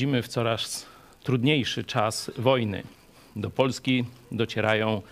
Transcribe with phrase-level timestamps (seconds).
[0.00, 0.86] wchodzimy w coraz
[1.22, 2.82] trudniejszy czas wojny.
[3.36, 5.02] Do Polski docierają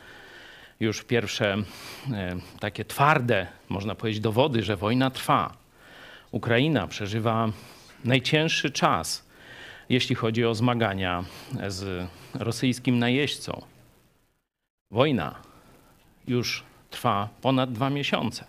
[0.80, 1.56] już pierwsze
[2.12, 5.56] e, takie twarde, można powiedzieć, dowody, że wojna trwa.
[6.30, 7.48] Ukraina przeżywa
[8.04, 9.28] najcięższy czas,
[9.88, 11.24] jeśli chodzi o zmagania
[11.66, 13.62] z rosyjskim najeźdźcą.
[14.90, 15.34] Wojna
[16.26, 18.44] już trwa ponad dwa miesiące.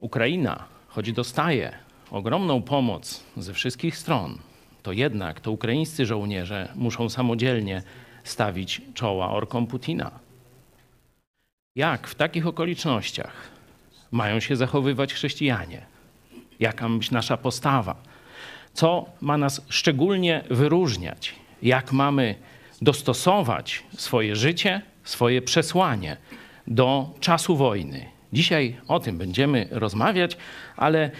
[0.00, 1.85] Ukraina, choć dostaje
[2.16, 4.38] ogromną pomoc ze wszystkich stron,
[4.82, 7.82] to jednak to ukraińscy żołnierze muszą samodzielnie
[8.24, 10.10] stawić czoła orkom Putina.
[11.76, 13.50] Jak w takich okolicznościach
[14.10, 15.86] mają się zachowywać chrześcijanie?
[16.60, 17.96] Jaka ma być nasza postawa?
[18.72, 21.34] Co ma nas szczególnie wyróżniać?
[21.62, 22.34] Jak mamy
[22.82, 26.16] dostosować swoje życie, swoje przesłanie
[26.66, 28.06] do czasu wojny?
[28.32, 30.36] Dzisiaj o tym będziemy rozmawiać,
[30.76, 31.10] ale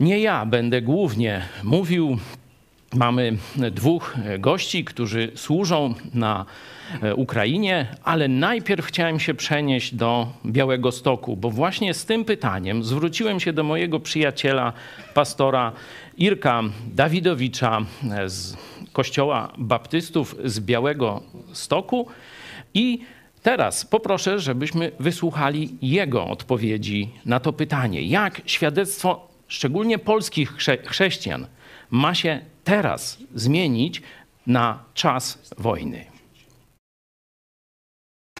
[0.00, 2.18] nie ja będę głównie mówił.
[2.94, 3.36] Mamy
[3.70, 6.44] dwóch gości, którzy służą na
[7.16, 13.40] Ukrainie, ale najpierw chciałem się przenieść do Białego Stoku, bo właśnie z tym pytaniem zwróciłem
[13.40, 14.72] się do mojego przyjaciela,
[15.14, 15.72] pastora
[16.18, 16.62] Irka
[16.94, 17.80] Dawidowicza
[18.26, 18.56] z
[18.92, 21.22] Kościoła Baptystów z Białego
[21.52, 22.06] Stoku
[22.74, 23.00] i
[23.42, 28.02] Teraz poproszę, żebyśmy wysłuchali jego odpowiedzi na to pytanie.
[28.02, 31.46] Jak świadectwo szczególnie polskich chrze chrześcijan
[31.90, 34.02] ma się teraz zmienić
[34.46, 36.04] na czas wojny?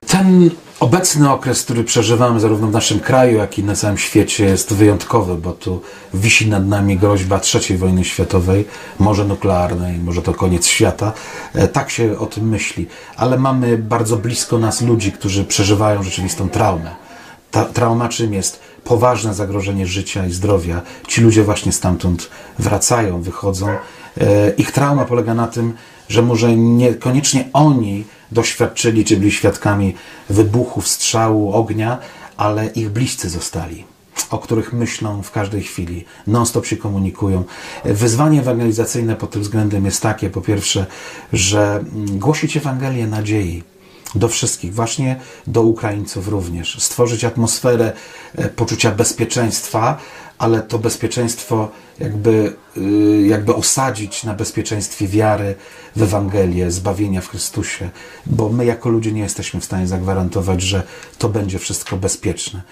[0.07, 4.73] Ten obecny okres, który przeżywamy zarówno w naszym kraju, jak i na całym świecie jest
[4.75, 5.83] wyjątkowy, bo tu
[6.15, 8.65] wisi nad nami groźba III wojny światowej,
[8.99, 11.13] może nuklearnej, może to koniec świata.
[11.55, 12.87] E, tak się o tym myśli.
[13.17, 17.08] Ale mamy bardzo blisko nas ludzi, którzy przeżywają rzeczywistą traumę.
[17.51, 18.61] Ta trauma czym jest?
[18.85, 20.83] Poważne zagrożenie życia i zdrowia.
[21.07, 23.69] Ci ludzie właśnie stamtąd wracają, wychodzą.
[23.69, 25.75] E, ich trauma polega na tym,
[26.09, 29.95] że może niekoniecznie oni doświadczyli czy byli świadkami
[30.31, 31.99] wybuchów, strzału, ognia,
[32.37, 33.85] ale ich bliscy zostali,
[34.31, 37.45] o których myślą w każdej chwili, non-stop się komunikują.
[37.85, 40.87] Wyzwanie ewangelizacyjne pod tym względem jest takie, po pierwsze,
[41.33, 43.63] że głosić Ewangelię nadziei,
[44.15, 46.83] do wszystkich, właśnie do Ukraińców również.
[46.83, 47.93] Stworzyć atmosferę
[48.35, 49.99] e, poczucia bezpieczeństwa,
[50.39, 51.69] ale to bezpieczeństwo
[51.99, 55.55] jakby, y, jakby osadzić na bezpieczeństwie wiary
[55.97, 57.91] w Ewangelię, zbawienia w Chrystusie,
[58.27, 60.83] bo my jako ludzie nie jesteśmy w stanie zagwarantować, że
[61.19, 62.63] to będzie wszystko bezpieczne.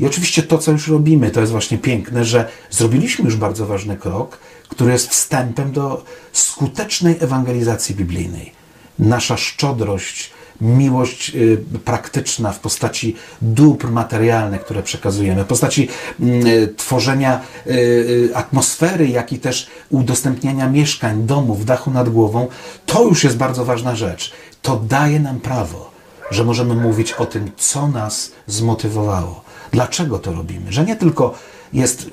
[0.00, 3.96] I oczywiście to, co już robimy, to jest właśnie piękne, że zrobiliśmy już bardzo ważny
[3.96, 8.61] krok, który jest wstępem do skutecznej ewangelizacji biblijnej.
[8.98, 10.30] Nasza szczodrość,
[10.62, 15.88] miłość y, praktyczna w postaci dóbr materialnych, które przekazujemy, w postaci
[16.20, 22.48] mm, y, tworzenia y, atmosfery, jak i też udostępniania mieszkań, domów, dachu nad głową,
[22.86, 24.32] to już jest bardzo ważna rzecz.
[24.62, 25.90] To daje nam prawo,
[26.30, 29.44] że możemy mówić o tym, co nas zmotywowało.
[29.72, 30.72] Dlaczego to robimy?
[30.72, 31.34] Że nie tylko
[31.72, 32.10] jest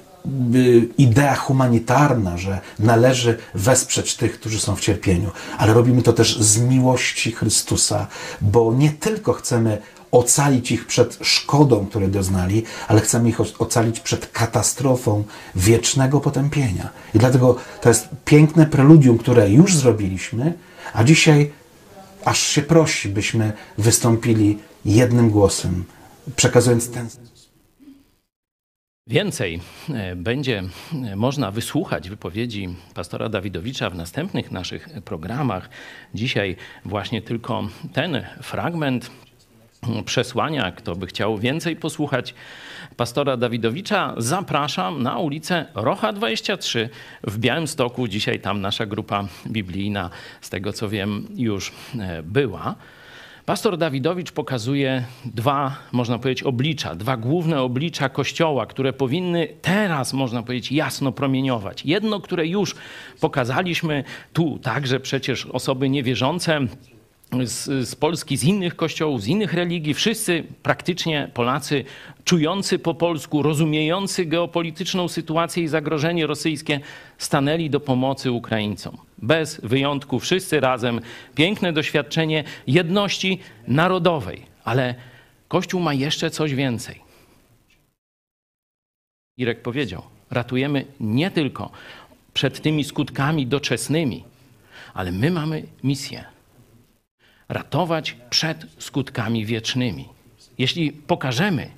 [0.97, 6.57] idea humanitarna, że należy wesprzeć tych, którzy są w cierpieniu, ale robimy to też z
[6.57, 8.07] miłości Chrystusa,
[8.41, 9.81] bo nie tylko chcemy
[10.11, 15.23] ocalić ich przed szkodą, której doznali, ale chcemy ich ocalić przed katastrofą
[15.55, 16.89] wiecznego potępienia.
[17.15, 20.53] I dlatego to jest piękne preludium, które już zrobiliśmy,
[20.93, 21.51] a dzisiaj
[22.25, 25.83] aż się prosi, byśmy wystąpili jednym głosem,
[26.35, 27.09] przekazując ten
[29.09, 29.59] Więcej
[29.89, 30.63] e, będzie
[31.05, 35.69] e, można wysłuchać wypowiedzi pastora Dawidowicza w następnych naszych programach.
[36.13, 39.11] Dzisiaj właśnie tylko ten fragment
[40.05, 40.71] przesłania.
[40.71, 42.33] Kto by chciał więcej posłuchać
[42.97, 46.89] pastora Dawidowicza, zapraszam na ulicę Rocha 23
[47.23, 48.07] w Białymstoku.
[48.07, 50.09] Dzisiaj tam nasza grupa biblijna,
[50.41, 52.75] z tego co wiem, już e, była.
[53.49, 60.43] Pastor Dawidowicz pokazuje dwa, można powiedzieć, oblicza, dwa główne oblicza Kościoła, które powinny teraz, można
[60.43, 61.85] powiedzieć, jasno promieniować.
[61.85, 62.75] Jedno, które już
[63.21, 64.03] pokazaliśmy
[64.33, 66.59] tu, także przecież osoby niewierzące,
[67.43, 71.83] z, z, Polski, z innych kościołów, z innych religii, wszyscy praktycznie Polacy
[72.23, 76.79] czujący po polsku, rozumiejący geopolityczną sytuację i zagrożenie rosyjskie,
[77.17, 79.08] stanęli do pomocy Ukraińcom.
[79.21, 81.01] Bez wyjątku, wszyscy razem.
[81.35, 84.45] Piękne doświadczenie jedności narodowej.
[84.63, 84.95] Ale
[85.47, 87.01] Kościół ma jeszcze coś więcej.
[89.37, 91.71] Irek powiedział: ratujemy nie tylko
[92.33, 94.23] przed tymi skutkami doczesnymi,
[94.93, 96.25] ale my mamy misję
[97.49, 100.05] ratować przed skutkami wiecznymi.
[100.57, 101.69] Jeśli pokażemy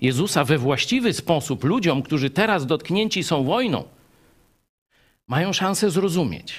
[0.00, 3.84] Jezusa we właściwy sposób ludziom, którzy teraz dotknięci są wojną,
[5.26, 6.54] mają szansę zrozumieć,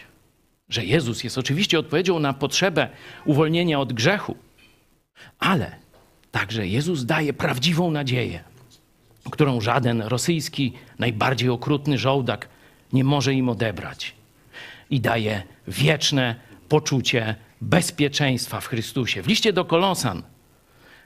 [0.69, 2.89] że Jezus jest oczywiście odpowiedzią na potrzebę
[3.25, 4.35] uwolnienia od grzechu,
[5.39, 5.75] ale
[6.31, 8.43] także Jezus daje prawdziwą nadzieję,
[9.31, 12.49] którą żaden rosyjski, najbardziej okrutny żołdak
[12.93, 14.15] nie może im odebrać.
[14.89, 16.35] I daje wieczne
[16.69, 19.21] poczucie bezpieczeństwa w Chrystusie.
[19.21, 20.23] W liście do Kolosan,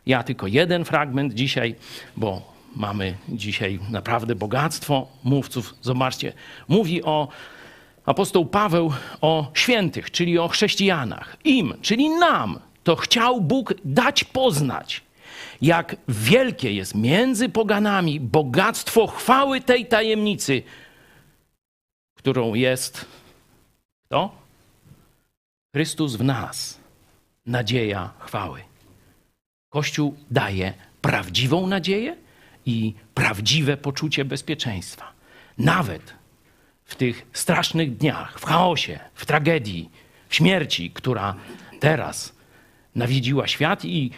[0.06, 1.75] ja tylko jeden fragment dzisiaj,
[2.18, 5.75] bo mamy dzisiaj naprawdę bogactwo mówców.
[5.81, 6.33] Zobaczcie,
[6.68, 7.27] mówi o
[8.05, 11.38] apostoł Paweł o świętych, czyli o chrześcijanach.
[11.44, 15.01] Im, czyli nam, to chciał Bóg dać poznać,
[15.61, 20.63] jak wielkie jest między poganami bogactwo chwały tej tajemnicy,
[22.17, 23.05] którą jest
[24.13, 24.31] kto?
[25.75, 26.79] Chrystus w nas,
[27.45, 28.61] nadzieja chwały.
[29.69, 32.15] Kościół daje prawdziwą nadzieję
[32.65, 35.13] i prawdziwe poczucie bezpieczeństwa.
[35.57, 36.13] Nawet
[36.94, 39.90] w tych strasznych dniach, w chaosie, w tragedii,
[40.30, 41.36] w śmierci, która
[41.80, 42.36] teraz
[42.95, 44.12] nawiedziła świat i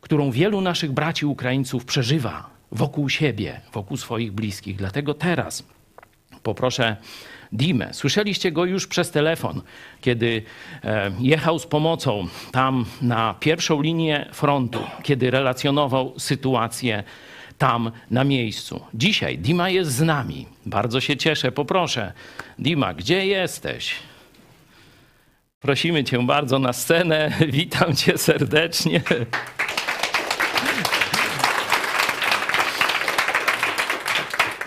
[0.00, 4.76] którą wielu naszych braci Ukraińców przeżywa wokół siebie, wokół swoich bliskich.
[4.76, 5.64] Dlatego teraz
[6.42, 6.96] poproszę
[7.52, 7.94] Dimę.
[7.94, 9.62] Słyszeliście go już przez telefon,
[10.00, 10.42] kiedy
[10.84, 17.04] e, jechał z pomocą tam na pierwszą linię frontu, kiedy relacjonował sytuację
[17.62, 18.80] tam na miejscu.
[18.94, 20.46] Dzisiaj Dima jest z nami.
[20.66, 21.52] Bardzo się cieszę.
[21.52, 22.12] Poproszę,
[22.58, 23.94] Dima, gdzie jesteś?
[25.60, 27.32] Prosimy Cię bardzo na scenę.
[27.58, 29.02] Witam Cię serdecznie.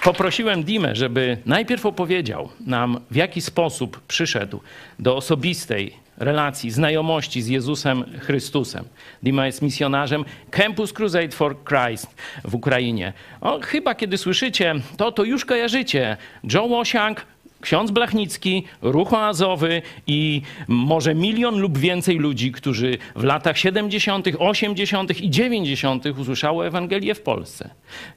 [0.03, 4.59] Poprosiłem Dimę, żeby najpierw opowiedział nam, w jaki sposób przyszedł
[4.99, 8.85] do osobistej relacji, znajomości z Jezusem Chrystusem.
[9.23, 13.13] Dima jest misjonarzem Campus Crusade for Christ w Ukrainie.
[13.41, 16.17] O, chyba kiedy słyszycie to, to już kojarzycie.
[16.53, 17.25] Joe Łosiak,
[17.61, 25.21] ksiądz Blachnicki, ruch oazowy i może milion lub więcej ludzi, którzy w latach 70., 80.
[25.21, 26.05] i 90.
[26.05, 27.69] usłyszało Ewangelię w Polsce.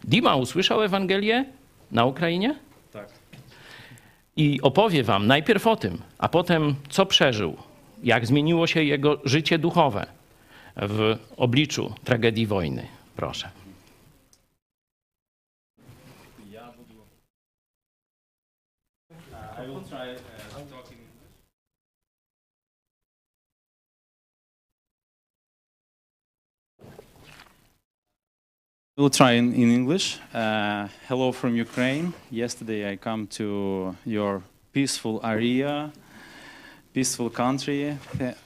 [0.05, 1.45] Dima usłyszał Ewangelię
[1.93, 2.55] na Ukrainie?
[2.93, 3.09] Tak.
[4.37, 7.57] I opowie wam najpierw o tym, a potem co przeżył,
[8.03, 10.07] jak zmieniło się jego życie duchowe
[10.77, 12.87] w obliczu tragedii wojny.
[13.17, 13.51] Proszę.
[28.99, 30.19] We'll try in, in English.
[30.35, 32.13] Uh, hello from Ukraine.
[32.33, 35.93] Yesterday I come to your peaceful area,
[36.93, 37.97] peaceful country.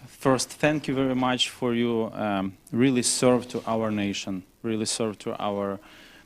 [0.07, 5.19] First, thank you very much for you um, really serve to our nation, really serve
[5.21, 5.79] to our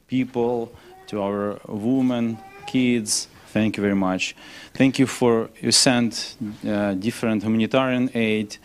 [0.06, 0.72] people,
[1.06, 3.28] to our women, kids.
[3.48, 4.34] Thank you very much.
[4.74, 8.58] Thank you for you sent uh, different humanitarian aid.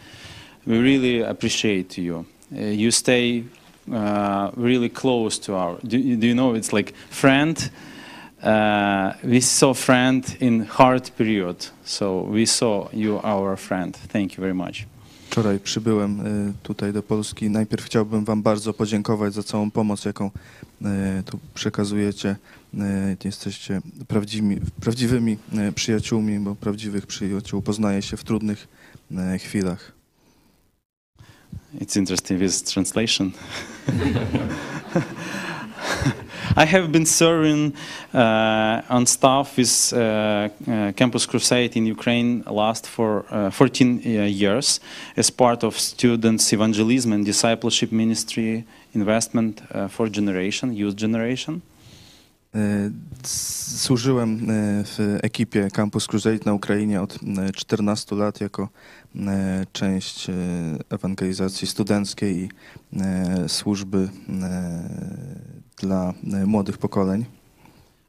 [0.65, 2.25] We really appreciate you.
[2.53, 3.43] Uh, you stay
[3.91, 5.77] uh, really close to our.
[5.77, 7.71] Do, do you know it's like friend?
[8.41, 8.47] Uh,
[9.23, 13.97] we saw friend in hard period, so we saw you our friend.
[13.97, 14.85] Thank you very much.
[15.29, 17.49] Wczoraj przybyłem y, tutaj do Polski.
[17.49, 20.31] Najpierw chciałbym Wam bardzo podziękować za całą pomoc, jaką
[20.81, 20.85] y,
[21.25, 22.35] tu przekazujecie.
[22.73, 22.77] Y,
[23.23, 25.37] Jesteście prawdziwymi, prawdziwymi
[25.75, 28.67] przyjaciółmi, bo prawdziwych przyjaciół poznaje się w trudnych
[29.39, 29.91] chwilach.
[31.79, 33.31] It's interesting with translation.
[36.55, 37.73] I have been serving
[38.13, 44.23] uh, on staff with uh, uh, Campus Crusade in Ukraine last for uh, 14 uh,
[44.23, 44.79] years
[45.15, 51.61] as part of students evangelism and discipleship ministry investment for generation, youth generation.
[53.77, 54.47] Służyłem
[54.83, 57.19] w ekipie Campus Crusade na Ukrainie od
[57.55, 58.69] 14 lat jako
[59.73, 60.27] część
[60.89, 62.49] ewangelizacji studenckiej i
[63.47, 64.09] służby
[65.81, 67.25] dla y, młodych pokoleń.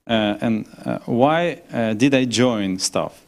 [0.07, 3.27] Uh, and uh, why uh, did I join staff?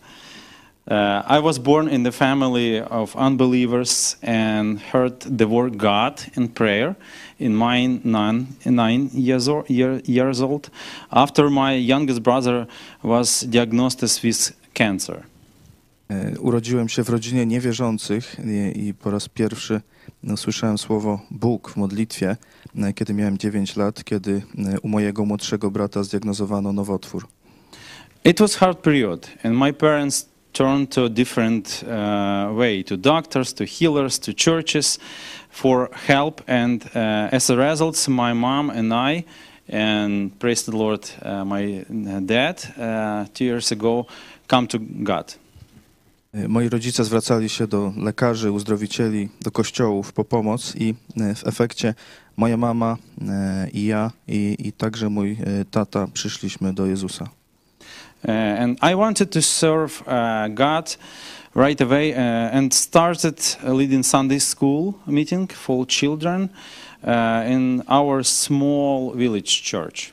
[0.91, 6.49] Uh, I was born in the family of unbelievers and heard the word God in
[6.49, 6.95] prayer
[7.39, 10.69] in my nine, nine years, or, year, years old
[11.11, 12.67] after my youngest brother
[13.03, 15.23] was diagnosed with cancer.
[16.11, 19.81] E, Urodziłem się w rodzinie niewierzących i, i po raz pierwszy
[20.23, 22.37] no, słyszałem słowo Bóg w modlitwie,
[22.77, 27.27] e, kiedy miałem 9 lat, kiedy e, u mojego młodszego brata zdiagnozowano nowotwór.
[28.25, 33.53] It was hard period, and my parents turned to a different uh, way to doctors,
[33.55, 34.99] to healers, to churches
[35.51, 36.41] for help.
[36.47, 39.25] And uh, as a result, my mom and I,
[39.69, 41.85] and praise the Lord, uh, my
[42.25, 44.07] dad, uh, two years ago,
[44.49, 45.35] come to God.
[46.35, 51.47] E, Moi rodzice zwracali się do lekarzy, uzdrowicieli, do kościołów po pomoc i e, w
[51.47, 51.95] efekcie
[52.37, 52.97] moja mama
[53.29, 55.37] e, i ja i, i także mój
[55.71, 57.29] tata przyszliśmy do Jezusa.
[58.59, 60.03] And I wanted to serve
[60.51, 60.99] God
[61.57, 62.15] right away
[62.53, 66.49] and started leading Sunday school meeting for children
[67.49, 70.13] in our small village church.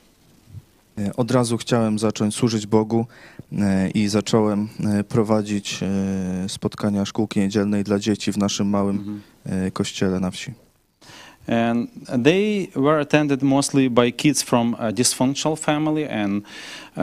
[1.16, 3.06] Od razu chciałem zacząć służyć Bogu
[3.94, 10.20] i zacząłem e, prowadzić e, spotkania szkółki niedzielnej dla dzieci w naszym małym e, kościele
[10.20, 10.52] na wsi.
[11.46, 11.90] And
[12.24, 16.44] they were attended mostly by kids from a dysfunctional family and
[16.96, 17.02] uh,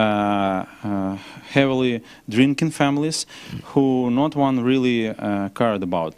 [0.86, 1.20] uh,
[1.53, 3.27] heavily drinking families
[3.75, 6.15] who not one really uh, cared about.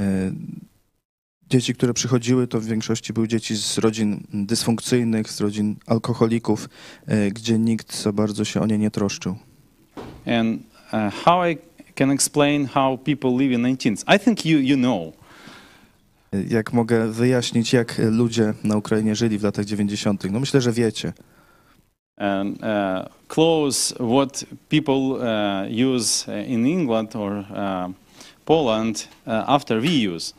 [0.00, 0.32] E,
[1.50, 6.68] Dzieci, które przychodziły, to w większości były dzieci z rodzin dysfunkcyjnych, z rodzin alkoholików,
[7.06, 9.36] e, gdzie nikt za bardzo się o nie nie troszczył.
[10.26, 10.60] And
[10.92, 11.58] uh, how I
[11.94, 14.04] can explain how people live in 19th?
[14.16, 15.12] I think you, you know.
[16.48, 20.24] Jak mogę wyjaśnić, jak ludzie na Ukrainie żyli w latach 90.?
[20.30, 21.12] No myślę, że wiecie.
[22.16, 27.92] And uh, clothes, what people uh, use in England or uh,
[28.44, 30.34] Poland uh, after we use.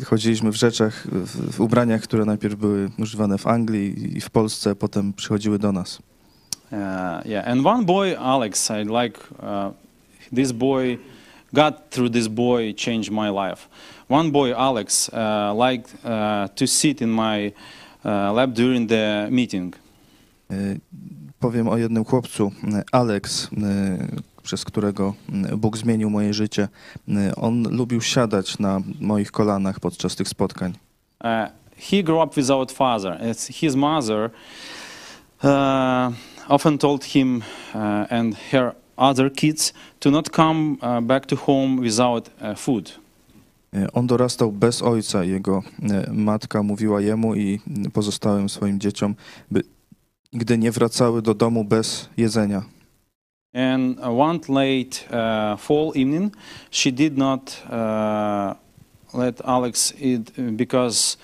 [0.00, 4.30] E, Chodziliśmy w rzeczach, w, w ubraniach, które najpierw były używane w Anglii i w
[4.30, 5.98] Polsce, potem przychodziły do nas.
[6.72, 9.70] Uh, yeah, and one boy, Alex, I like uh,
[10.32, 10.98] this boy.
[11.52, 13.68] God through this boy changed my life.
[14.08, 17.52] One boy, Alex, uh, liked uh, to sit in my
[18.04, 19.74] uh, lap during the meeting.
[21.40, 22.52] Powiem o jednym chłopcu,
[22.92, 23.48] Alex,
[24.42, 25.14] przez którego
[25.56, 26.68] Bóg zmienił moje życie.
[27.36, 30.72] On lubił siadać na moich kolanach podczas tych spotkań.
[31.24, 31.28] Uh,
[31.76, 33.18] he grew up without father.
[33.20, 34.30] It's his mother
[35.42, 36.12] uh,
[36.50, 37.42] often told him
[37.74, 42.98] uh, and her other kids to not come uh, back to home without uh, food.
[43.92, 45.24] On dorastał bez ojca.
[45.24, 45.62] Jego
[46.12, 47.60] matka mówiła jemu i
[47.92, 49.14] pozostałym swoim dzieciom,
[49.50, 49.62] by
[50.32, 52.62] gdy nie wracały do domu bez jedzenia.
[53.54, 56.36] And one late uh, fall evening,
[56.70, 58.54] she did not uh,
[59.20, 61.16] let Alex eat because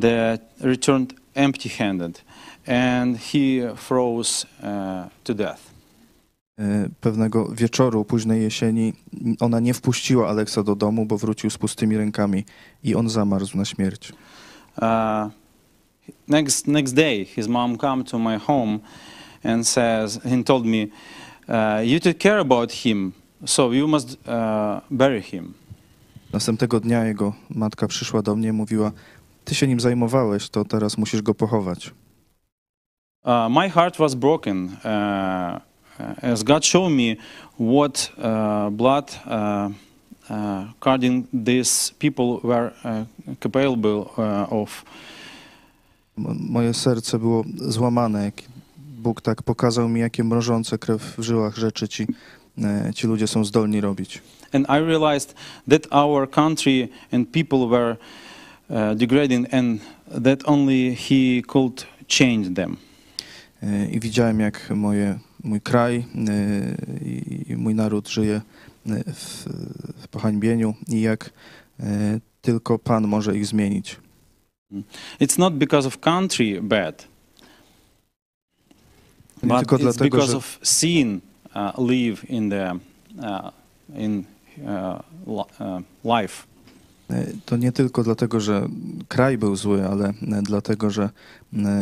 [0.00, 2.22] they returned empty-handed,
[2.68, 5.60] and he froze uh, to death.
[6.58, 8.92] E, Pewnego wieczoru, późnej jesieni,
[9.40, 12.44] ona nie wpuściła Aleksa do domu, bo wrócił z pustymi rękami
[12.84, 14.12] i on zamarzł na śmierć.
[14.76, 15.30] Uh,
[16.28, 18.78] next next day, his mom come to my home
[19.44, 20.86] and says and told me,
[21.48, 23.12] uh, "You took care about him,
[23.46, 24.18] so you must uh,
[24.90, 25.54] bury him."
[26.32, 28.92] Następnego dnia jego matka przyszła do mnie i mówiła:
[29.44, 31.92] Ty się nim zajmowałeś, to teraz musisz go pochować.
[33.28, 35.60] Uh, my heart was broken uh,
[36.22, 37.18] as God showed me
[37.58, 39.68] what uh, blood uh,
[40.30, 43.04] uh, curdling these people were uh,
[43.38, 44.84] capable uh, of.
[46.16, 48.34] Moje serce było złamane, jak
[48.78, 52.06] Bóg tak pokazał mi, jakie mrożące krew w żyłach rzeczy ci,
[52.94, 54.22] ci ludzie są zdolni robić.
[54.52, 55.34] And I realized
[55.68, 57.96] that our country and people were
[58.70, 59.80] uh, degrading, and
[60.24, 62.76] that only He could change them.
[63.62, 66.04] E, I widziałem, jak moje, mój kraj e,
[67.04, 68.40] i, mój naród żyje
[68.86, 69.44] e, w,
[69.96, 71.30] w pohańbieniu i jak
[72.42, 73.96] tylko Pan może ich zmienić.
[75.20, 77.08] It's not because of country bad,
[79.42, 81.20] Nie but tylko it's dlatego, because że, of sin
[81.54, 82.78] uh, live in the
[83.18, 83.50] uh,
[83.98, 84.24] in
[84.62, 86.46] uh, uh, life.
[87.46, 88.68] To nie tylko dlatego, że
[89.08, 90.12] kraj był zły, ale e,
[90.42, 91.10] dlatego, że e,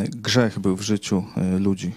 [0.09, 1.91] grzech był w życiu e, ludzi.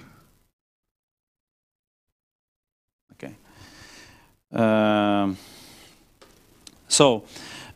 [4.53, 5.37] Um,
[6.89, 7.23] so,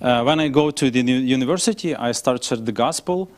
[0.01, 3.29] uh, when I go to the uni- university, I start the gospel,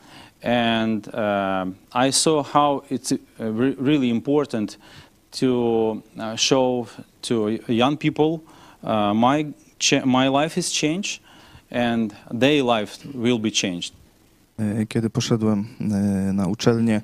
[0.43, 4.77] and um I saw how it's uh, re- really important
[5.31, 6.87] to uh, show
[7.21, 8.39] to young people
[8.83, 9.45] uh, my
[10.05, 11.21] my life is changed,
[11.71, 13.93] and their life will be changed.
[14.87, 15.67] Kiedy poszedłem
[16.33, 17.01] na uczelnię,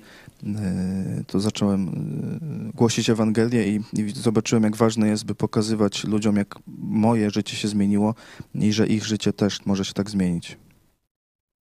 [1.28, 1.92] to zacząłem
[2.76, 7.68] głosić Ewangelię i, i zobaczyłem, jak ważne jest, by pokazywać ludziom, jak moje życie się
[7.68, 8.16] zmieniło
[8.56, 10.58] i że ich życie też może się tak zmienić.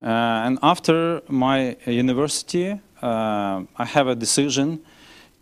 [0.03, 4.79] Uh, and after my university, uh, I have a decision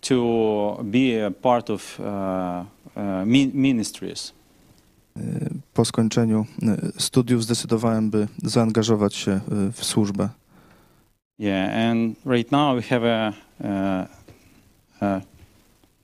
[0.00, 2.05] to be a part of uh,
[3.27, 4.33] mi- ministries.
[5.18, 9.40] E, Po skończeniu e, studiów zdecydowałem, by zaangażować się e,
[9.72, 10.28] w służbę.
[11.38, 13.32] Yeah, and right now we have a.
[13.60, 14.06] Uh,
[15.02, 15.22] uh,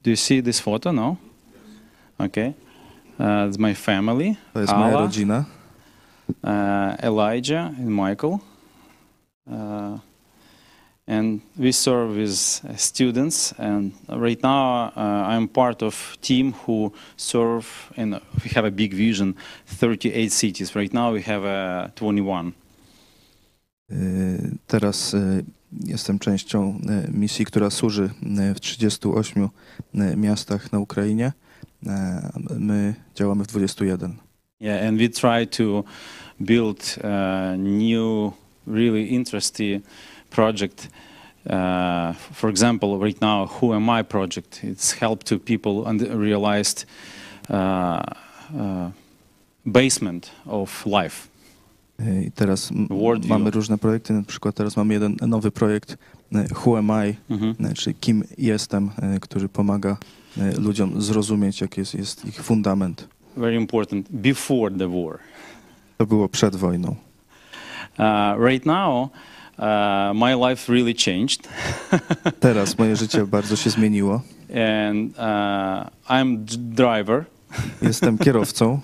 [0.05, 0.93] do you see this photo?
[0.93, 1.17] No.
[2.19, 2.53] Okay.
[3.19, 4.35] Uh, it's my family.
[4.53, 5.45] To jest moja rodzina.
[6.29, 8.39] uh, Elijah and Michael.
[11.07, 13.55] Uh, and we serve as uh, students.
[13.59, 18.95] And right now, uh, I'm part of team who serve, and we have a big
[18.95, 19.35] vision,
[19.67, 20.75] 38 cities.
[20.75, 22.53] Right now, we have uh, 21.
[23.91, 25.17] Y, Teraz
[25.87, 26.81] jestem częścią
[27.13, 28.11] misji, która służy
[28.55, 29.49] w 38
[29.95, 31.33] y, miastach na Ukrainie.
[32.59, 34.15] My działamy w 21.
[34.61, 35.85] Yeah, and we try to
[36.41, 38.33] build a new,
[38.67, 39.83] really interesting
[40.35, 40.89] project.
[41.47, 44.65] Uh, for example, right now, Who Am I project.
[44.65, 46.87] It's helped to people and realized
[47.51, 48.91] uh, uh,
[49.67, 51.29] basement of life.
[51.99, 53.29] I teraz Worldview.
[53.29, 54.13] mamy różne projekty.
[54.13, 55.97] Na przykład teraz mamy jeden nowy projekt
[56.65, 57.55] Who Am I, Mhm.
[57.71, 59.97] y, czyli kim jestem, który pomaga
[60.59, 63.09] ludziom zrozumieć, jaki jest, jest ich fundament.
[63.37, 64.07] Very important.
[64.11, 65.19] Before the war.
[65.99, 66.89] To było przed wojną.
[67.99, 69.09] Uh, right now,
[69.59, 71.49] uh, my life really changed.
[72.41, 74.23] Teraz moje życie bardzo się zmieniło.
[74.55, 77.25] and uh, I'm driver.
[77.83, 78.81] Jestem kierowcą.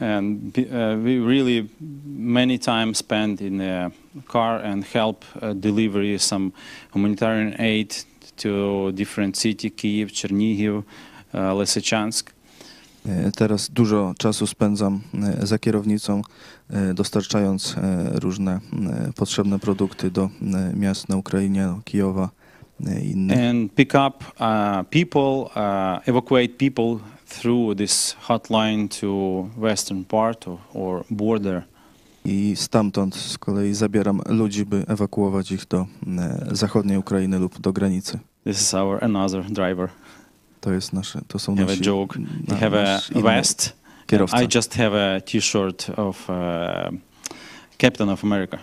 [0.00, 1.68] and uh, we really
[2.04, 3.90] many times spend in a
[4.28, 6.52] car and help uh, deliver some
[6.92, 8.04] humanitarian aid
[8.36, 10.82] to different city Kiev, Chernihiv,
[11.34, 12.32] uh, Lysychansk.
[13.36, 15.00] Teraz dużo czasu spędzam
[15.42, 16.22] za kierownicą,
[16.94, 18.52] dostarczając e, różne
[19.08, 22.30] e, potrzebne produkty do e, miast na Ukrainie, do Kijowa
[22.86, 23.38] e, i innych.
[23.50, 26.96] and pick up uh, people, uh, evacuate people
[27.40, 29.08] through this hotline to
[29.56, 31.62] western part or, or border.
[32.24, 35.86] I stamtąd z kolei zabieram ludzi, by ewakuować ich do
[36.18, 38.18] e, zachodniej Ukrainy lub do granicy.
[38.44, 39.88] This is our another driver.
[40.60, 42.18] To jest nasze, to są Have a nasi joke.
[42.48, 43.72] na- have a vest.
[44.12, 44.36] Kierowca.
[44.36, 46.34] I just have a T-shirt of uh,
[47.78, 48.58] Captain of America.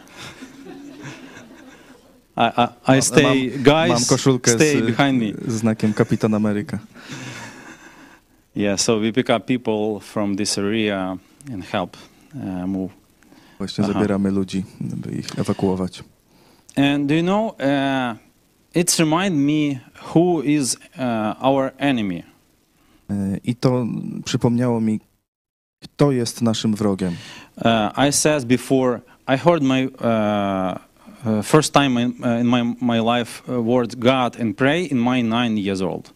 [2.37, 2.51] I,
[2.87, 5.51] I, I stay, mam, guys, mam koszulkę stay z, behind me.
[5.51, 6.79] z znakiem Kapitan Ameryka.
[8.55, 11.17] Yeah, so we pick up people from this area
[11.53, 11.97] and help
[12.35, 12.91] uh, move.
[13.57, 13.93] Właśnie Aha.
[13.93, 16.03] zabieramy ludzi, by ich ewakuować.
[16.75, 18.15] And do you know, uh,
[18.75, 19.79] it's remind me
[20.13, 22.23] who is uh, our enemy.
[23.43, 23.85] I to
[24.25, 24.99] przypomniało mi,
[25.79, 27.15] kto jest naszym wrogiem.
[27.57, 30.77] Uh, I said before, I heard my uh,
[31.25, 34.97] uh, first time in, uh, in my, my life uh, word God and pray in
[34.97, 36.13] my nine years old.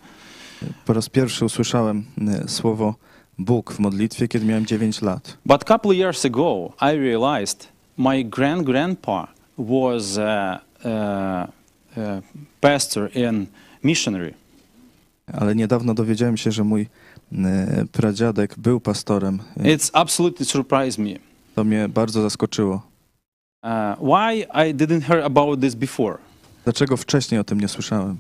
[0.86, 2.95] Po raz pierwszy usłyszałem e, słowo
[3.39, 5.38] Bóg w modlitwie, kiedy miałem 9 lat.
[5.45, 10.89] But couple years ago, I realized my grand grandpa was a, a,
[11.97, 12.21] a
[12.62, 13.49] pastor and
[13.84, 14.34] missionary.
[15.34, 16.88] Ale niedawno dowiedziałem się, że mój
[17.91, 19.39] pradziadek był pastorem.
[19.58, 21.19] E, It's absolutely surprised me.
[21.56, 22.82] To mnie bardzo zaskoczyło.
[23.63, 23.69] Uh,
[24.00, 26.17] why I didn't hear about this before?
[26.63, 28.17] Dlaczego wcześniej o tym nie słyszałem?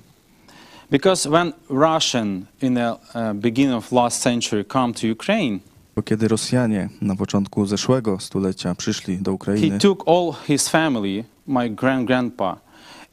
[0.91, 5.59] Because when Russian in the uh, beginning of last century come to Ukraine,
[5.95, 11.23] Bo kiedy Rosjanie na początku zeszłego stulecia przyszli do he Ukrainy, took all his family,
[11.47, 12.57] my grand grandpa,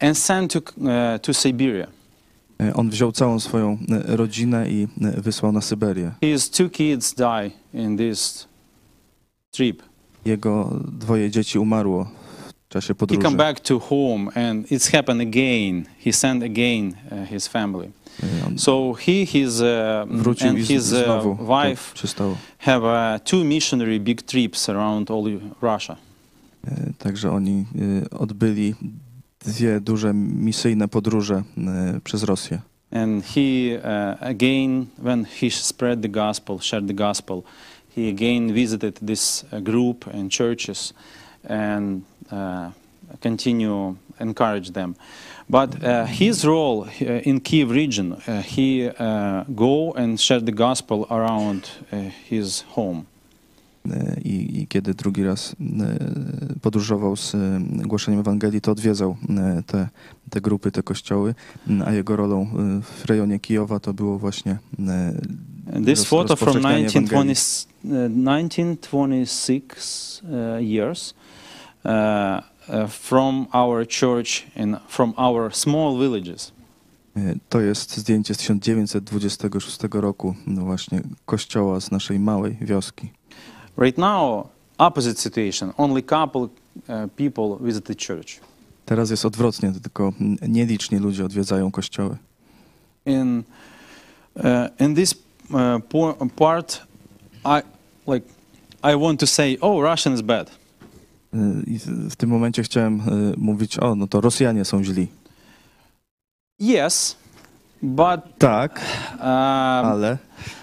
[0.00, 1.86] and sent to uh, to Siberia.
[2.60, 6.10] E, on wziął całą swoją e, rodzinę i e, wysłał na Syberię.
[6.20, 8.48] His two kids die in this
[9.50, 9.82] trip.
[10.24, 12.10] Jego dwoje dzieci umarło
[12.68, 13.22] w czasie He podróży.
[13.22, 15.84] come back to home, and it's happened again.
[16.04, 16.94] He sent again
[17.30, 17.90] his family.
[18.56, 20.06] So he, his uh,
[20.40, 21.94] and his uh, wife
[22.58, 25.24] have uh, two missionary big trips around all
[25.62, 25.96] Russia.
[26.98, 27.66] Także oni
[28.10, 28.74] odbyli
[29.44, 32.60] dwie duże misyjne podróże e, przez Rosję.
[32.92, 37.42] And he uh, again, when he spread the gospel, shared the gospel,
[37.96, 40.94] he again visited this uh, group and churches,
[41.48, 42.70] and uh,
[43.20, 44.94] continue encourage them.
[45.48, 51.06] But uh, his role in Kiev region, uh, he uh, go and share the gospel
[51.10, 51.68] around
[52.28, 53.06] his home.
[53.86, 55.54] E, I, I kiedy drugi raz e,
[56.60, 59.16] podróżował z e, głoszeniem Ewangelii, to odwiedzał
[59.66, 59.88] te,
[60.30, 61.34] te grupy, te kościoły,
[61.86, 62.46] a jego rolą
[62.82, 64.58] w rejonie Kijowa to było właśnie
[65.86, 68.14] this photo from rozpowszechnianie 1920, Ewangelii.
[68.14, 71.14] uh, 1926 uh, years
[71.84, 71.90] uh,
[72.88, 76.52] from our church and from our small villages.
[77.48, 83.19] To jest zdjęcie z 1926 roku, no właśnie kościoła z naszej małej wioski.
[83.80, 85.72] Right now, opposite situation.
[85.78, 86.50] Only couple
[86.88, 88.40] uh, people visit the church.
[88.84, 90.12] Teraz jest odwrotnie, tylko
[90.48, 92.16] nieliczni ludzie odwiedzają kościoły.
[93.06, 93.42] In
[94.36, 94.44] uh,
[94.80, 95.14] in this
[95.50, 96.82] uh, part,
[97.44, 97.62] I
[98.12, 98.26] like,
[98.82, 100.50] I want to say, oh, Russian is bad.
[101.66, 101.78] I
[102.10, 103.02] w, tym momencie chciałem
[103.36, 105.08] mówić, o, no to Rosjanie są źli.
[106.60, 107.16] Yes,
[107.82, 108.80] but Tak,
[109.12, 110.18] um, ale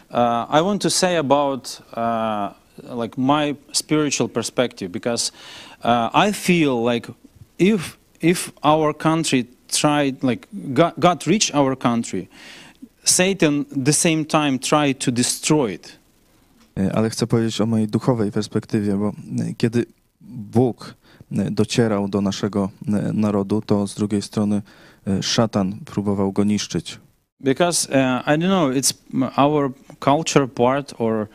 [0.10, 5.32] uh, I want to say about uh, like my spiritual perspective because
[5.84, 7.12] uh, I feel like
[7.60, 12.28] if if our country tried like God, God reached our country,
[13.04, 16.00] Satan the same time tried to destroy it.
[16.94, 19.12] Ale chcę powiedzieć o mojej duchowej perspektywie, bo
[19.58, 19.86] kiedy
[20.22, 20.96] Bóg
[21.32, 22.70] docierał do naszego
[23.14, 24.62] narodu, to z drugiej strony
[25.22, 27.00] szatan próbował go niszczyć.
[27.40, 28.94] Because uh, I don't know, it's
[29.36, 31.28] our culture part or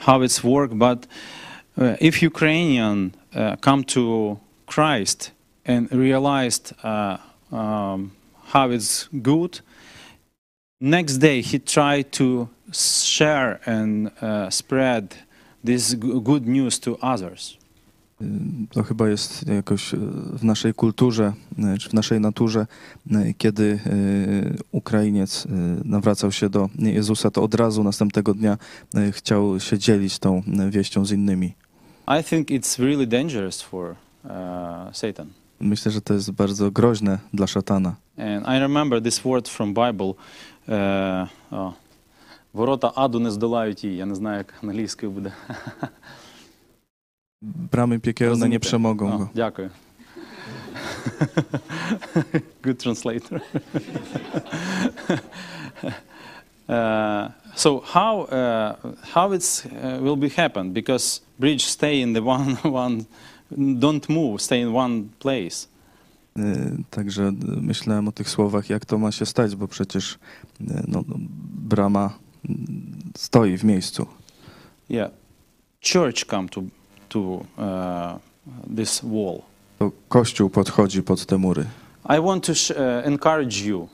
[0.00, 1.06] how it's work, but
[1.76, 5.32] uh, if Ukrainian uh, come to Christ
[5.64, 7.18] and realized uh,
[7.52, 8.12] um,
[8.46, 9.60] how it's good,
[10.80, 15.14] next day he tried to share and uh, spread
[15.62, 17.58] this good news to others.
[18.21, 18.25] Y,
[18.71, 19.97] To chyba jest jakoś y,
[20.39, 21.33] w naszej kulturze,
[21.75, 22.67] y, czy w naszej naturze,
[23.11, 25.49] y, kiedy y, Ukrainiec y,
[25.85, 28.57] nawracał się do Jezusa, to od razu następnego dnia
[28.97, 31.53] y, chciał się dzielić tą y, wieścią z innymi.
[32.19, 34.29] I think it's really dangerous for uh,
[34.93, 35.27] Satan.
[35.59, 37.95] Myślę, że to jest bardzo groźne dla szatana.
[38.17, 40.13] And I remember this word from Bible.
[40.67, 41.73] Uh, oh,
[42.53, 43.97] Ворота аду не здолають її.
[43.97, 45.31] Я не знаю, як англійською буде.
[47.42, 49.28] bramy piekielne nie przemogą no, go.
[49.34, 49.70] Dziękuję.
[52.62, 53.40] Good translator.
[56.68, 59.70] uh, so how uh, how it's uh,
[60.02, 63.04] will be happen because bridge stay in the one one
[63.78, 65.66] don't move stay in one place.
[66.38, 70.18] E, także myślałem o tych słowach, jak to ma się stać, bo przecież
[70.60, 71.16] e, no, no,
[71.68, 72.18] brama
[73.16, 74.06] stoi w miejscu.
[74.90, 75.10] Yeah,
[75.92, 76.62] church come to
[77.10, 78.18] to uh,
[78.76, 79.42] this wall.
[79.78, 81.64] To Kościół podchodzi pod te mury.
[82.18, 83.88] I want to uh, encourage you,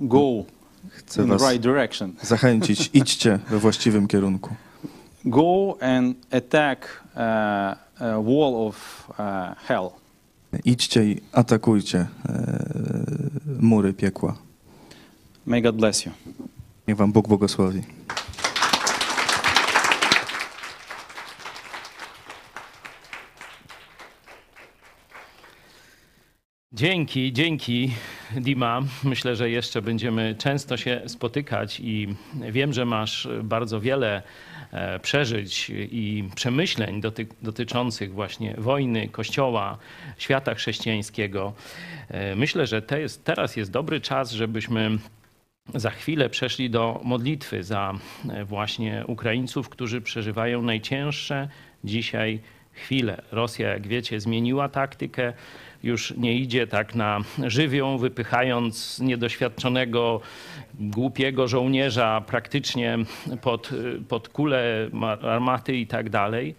[0.00, 0.44] go
[0.90, 2.12] Chcę in the right direction.
[2.22, 4.54] zachęcić, idźcie we właściwym kierunku.
[5.24, 9.06] Go and attack a wall of
[9.66, 9.90] hell.
[10.64, 12.06] Idźcie i atakujcie e,
[13.60, 14.36] mury piekła.
[15.46, 16.12] May God bless you.
[16.88, 17.82] Niech wam Bóg błogosławi.
[26.82, 27.90] Dzięki, dzięki
[28.36, 28.80] Dima.
[29.04, 34.22] Myślę, że jeszcze będziemy często się spotykać i wiem, że masz bardzo wiele
[34.72, 39.78] e, przeżyć i przemyśleń doty dotyczących właśnie wojny, kościoła,
[40.18, 41.52] świata chrześcijańskiego.
[42.08, 44.98] E, Myślę, że te jest, teraz jest dobry czas, żebyśmy
[45.74, 47.94] za chwilę przeszli do modlitwy za
[48.30, 51.48] e, właśnie Ukraińców, którzy przeżywają najcięższe
[51.84, 52.40] dzisiaj
[52.72, 53.22] chwile.
[53.32, 55.32] Rosja, jak wiecie, zmieniła taktykę,
[55.82, 60.20] już nie idzie tak na żywią, wypychając niedoświadczonego,
[60.74, 62.98] głupiego żołnierza praktycznie
[63.40, 63.70] pod,
[64.08, 66.54] pod kulę ma- armaty i tak dalej.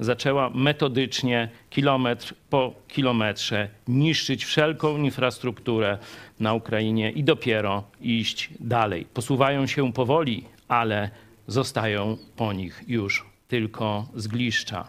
[0.00, 5.98] Zaczęła metodycznie, kilometr po kilometrze, niszczyć wszelką infrastrukturę
[6.40, 9.06] na Ukrainie i dopiero iść dalej.
[9.14, 11.10] Posuwają się powoli, ale
[11.46, 14.88] zostają po nich już tylko zgliszcza.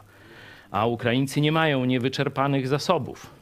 [0.71, 3.34] A Ukraińcy nie mają niewyczerpanych zasobów.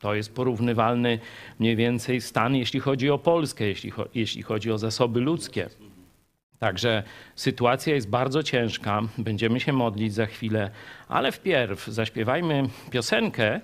[0.00, 1.18] To jest porównywalny
[1.58, 5.68] mniej więcej stan, jeśli chodzi o Polskę, jeśli, jeśli chodzi o zasoby ludzkie.
[6.58, 7.02] Także
[7.34, 9.02] sytuacja jest bardzo ciężka.
[9.18, 10.70] Będziemy się modlić za chwilę,
[11.08, 13.60] ale wpierw zaśpiewajmy piosenkę,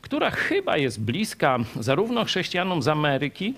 [0.00, 3.54] która chyba jest bliska zarówno chrześcijanom z Ameryki,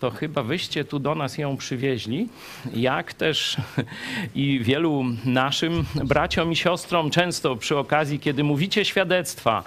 [0.00, 2.28] to chyba wyście tu do nas ją przywieźli,
[2.74, 3.56] jak też
[4.34, 9.64] i wielu naszym braciom i siostrom często przy okazji, kiedy mówicie świadectwa,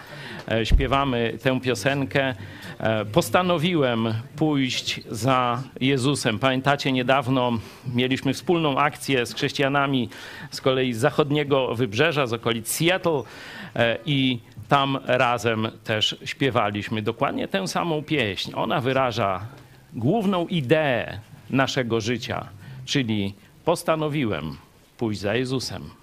[0.52, 2.36] e, śpiewamy tę piosenkę.
[2.80, 6.40] E, Postanowiłem pójść za Jezusem.
[6.40, 7.52] Pamiętacie, niedawno
[7.94, 10.10] mieliśmy wspólną akcję z chrześcijanami
[10.52, 13.22] z kolei z zachodniego wybrzeża, z okolic Seattle
[13.76, 14.40] e, i
[14.70, 18.52] tam razem też śpiewaliśmy dokładnie tę samą pieśń.
[18.56, 19.46] Ona wyraża
[19.94, 22.48] główną ideę naszego życia,
[22.86, 23.34] czyli
[23.66, 24.58] postanowiłem
[24.98, 25.99] pójść za Jezusem.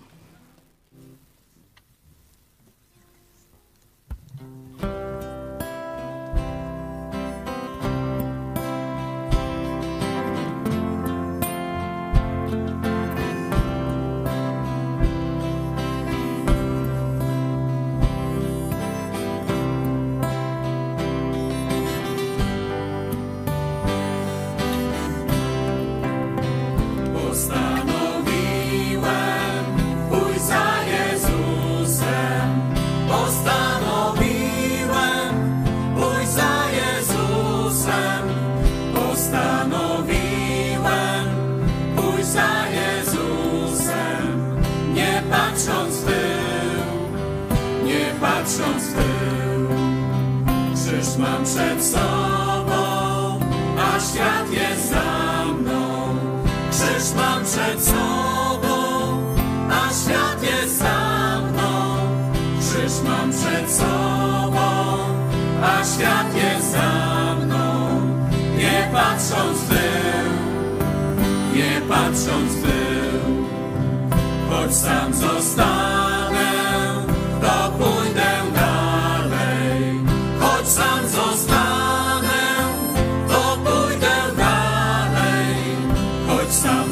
[86.47, 86.86] Choć sam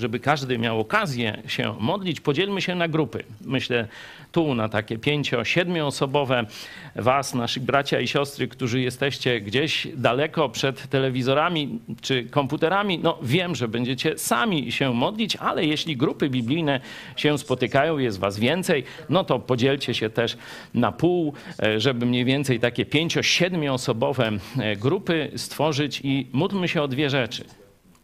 [0.00, 3.24] żeby każdy miał okazję się modlić, podzielmy się na grupy.
[3.44, 3.88] Myślę
[4.32, 6.46] tu na takie pięcio, siedmioosobowe
[6.96, 12.98] was, naszych bracia i siostry, którzy jesteście gdzieś daleko przed telewizorami czy komputerami.
[12.98, 16.80] No wiem, że będziecie sami się modlić, ale jeśli grupy biblijne
[17.16, 20.36] się spotykają, jest was więcej, no to podzielcie się też
[20.74, 26.82] na pół, e, żeby mniej więcej takie pięcio, siedmioosobowe e, grupy stworzyć i módlmy się
[26.82, 27.44] o dwie rzeczy.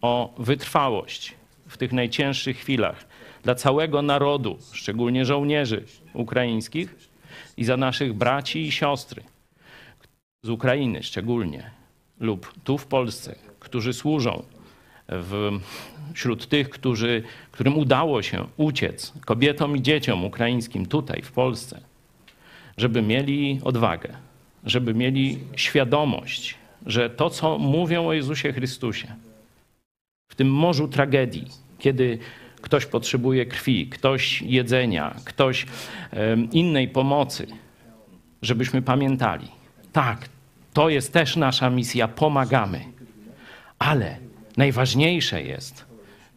[0.00, 1.34] O wytrwałość
[1.76, 3.04] w tych najcięższych chwilach.
[3.42, 5.84] Dla całego narodu, szczególnie żołnierzy
[6.14, 6.94] ukraińskich
[7.56, 9.22] i za naszych braci i siostry
[10.42, 11.70] z Ukrainy szczególnie
[12.20, 14.42] lub tu w Polsce, którzy służą
[15.08, 15.60] w,
[16.14, 21.80] wśród tych, którzy, którym udało się uciec, kobietom i dzieciom ukraińskim tutaj w Polsce,
[22.76, 24.16] żeby mieli odwagę,
[24.64, 26.54] żeby mieli świadomość,
[26.86, 29.14] że to, co mówią o Jezusie Chrystusie,
[30.28, 32.18] w tym morzu tragedii, kiedy
[32.60, 35.66] ktoś potrzebuje krwi, ktoś jedzenia, ktoś
[36.52, 37.46] innej pomocy,
[38.42, 39.48] żebyśmy pamiętali.
[39.92, 40.28] Tak,
[40.72, 42.80] to jest też nasza misja, pomagamy.
[43.78, 44.16] Ale
[44.56, 45.84] najważniejsze jest,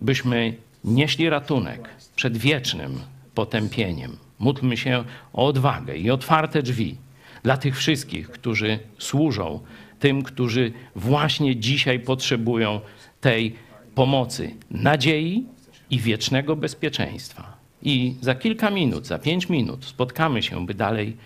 [0.02, 2.99] byśmy nieśli ratunek przed wiecznym
[3.36, 4.17] potępieniem.
[4.39, 6.95] Módlmy się o odwagę i otwarte drzwi
[7.43, 9.60] dla tych wszystkich, którzy służą
[9.99, 12.82] tym, którzy właśnie dzisiaj potrzebują
[13.21, 13.56] tej
[13.95, 15.45] pomocy, nadziei
[15.89, 17.58] i wiecznego bezpieczeństwa.
[17.82, 21.17] I za kilka minut, za pięć minut spotkamy się, by dalej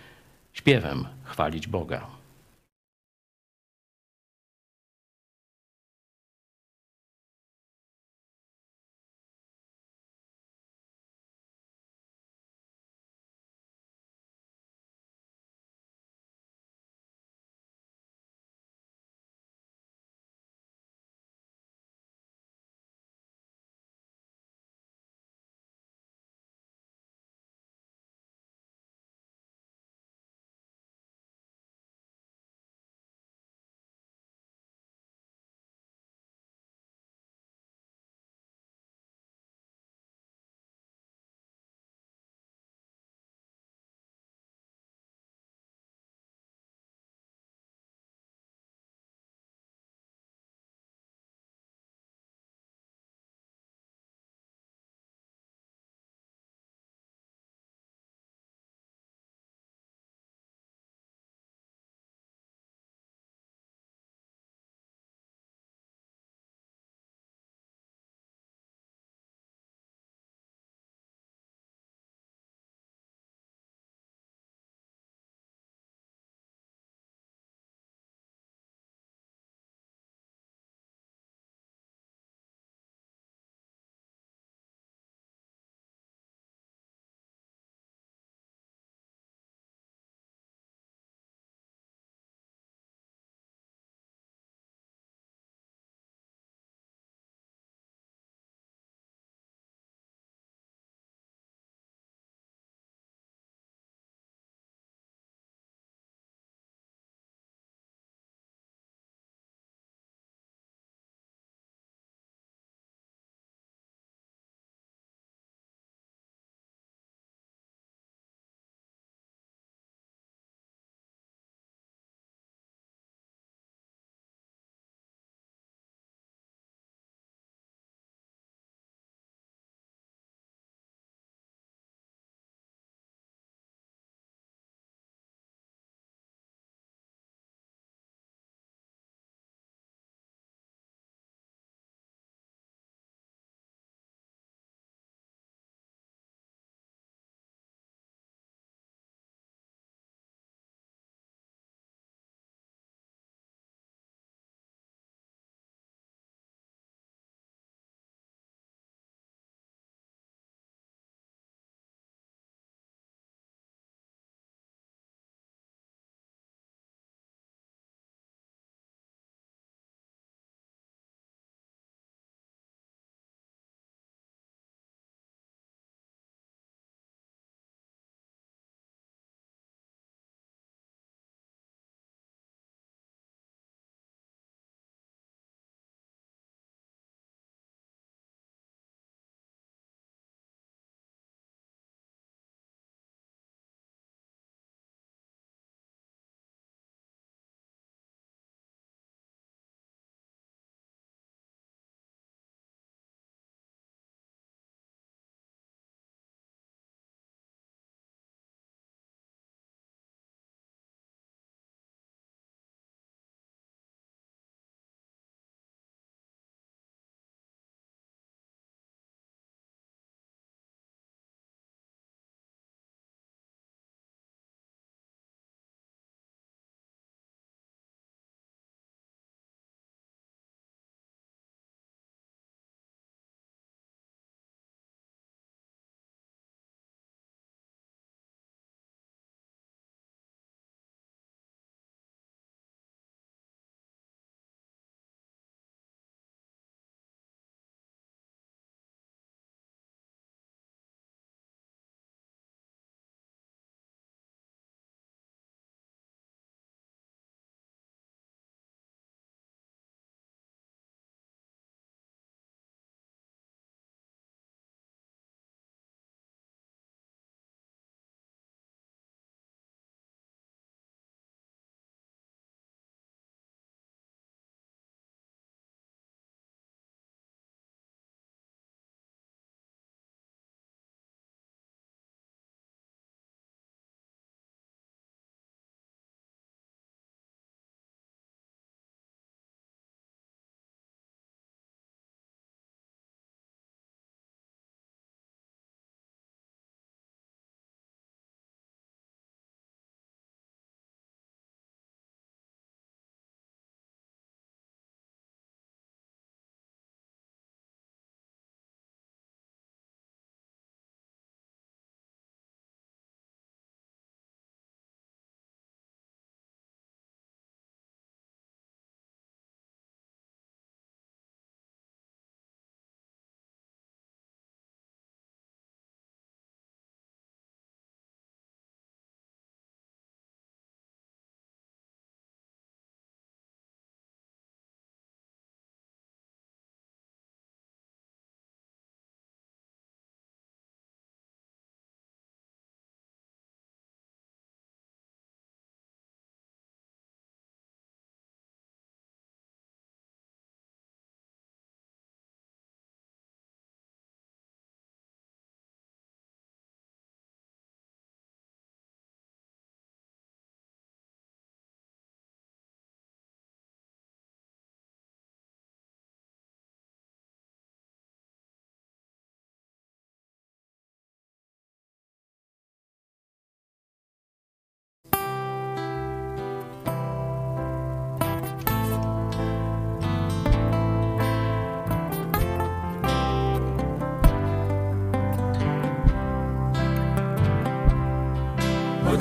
[0.54, 2.12] śpiewem chwalić Boga.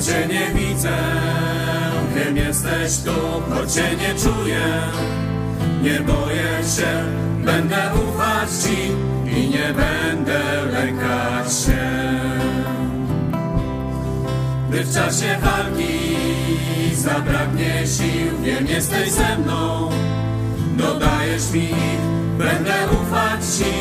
[0.03, 0.98] Choć Cię nie widzę.
[2.14, 3.12] Wiem, jesteś tu,
[3.55, 4.62] choć Cię nie czuję.
[5.82, 7.05] Nie boję się,
[7.44, 8.92] będę ufać Ci
[9.38, 11.78] i nie będę lękać się.
[14.68, 16.16] Gdy w czasie walki
[16.94, 19.90] zabraknie sił, wiem, jesteś ze mną.
[20.76, 21.68] Dodajesz mi,
[22.38, 23.72] będę ufać Ci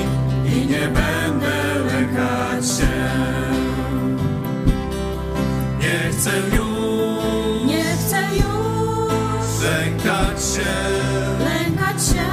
[0.57, 3.50] i nie będę lękać się.
[5.91, 10.73] Nie chcę już Nie chcę już lękać się,
[11.39, 12.27] lękać się.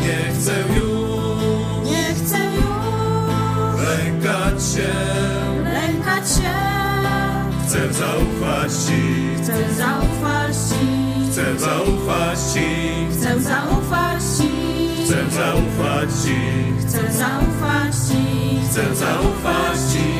[0.00, 4.92] nie chcę już Nie chcę już lękać się,
[5.64, 6.54] lękać się.
[7.66, 9.02] chcę zaufać Ci,
[9.42, 10.86] Chcę zaufać Ci.
[11.30, 14.50] chcę zaufać Ci, Chcę zaufać Ci.
[15.04, 16.38] chcę zaufać Ci,
[16.80, 18.58] Chcę zaufać Ci.
[18.70, 20.13] chcę zaufać Ci.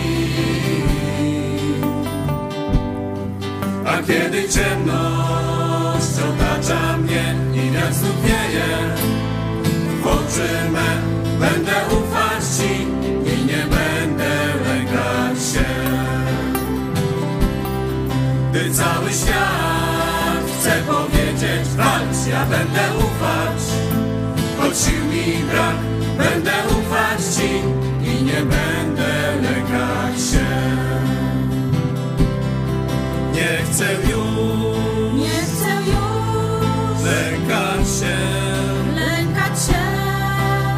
[4.07, 8.66] Kiedy ciemność otacza mnie i wiatr znów wieje,
[10.02, 10.88] w oczy me
[11.40, 12.82] będę ufać Ci
[13.32, 14.30] i nie będę
[14.66, 15.64] lękać się.
[18.50, 23.62] Gdy cały świat chce powiedzieć walcz, ja będę ufać,
[24.59, 25.76] choć sił mi brak,
[26.18, 27.50] będę ufać Ci
[28.11, 30.23] i nie będę lękać
[33.35, 38.16] Nie chcę już Nie chcę już lękać się,
[38.95, 39.85] lękać się.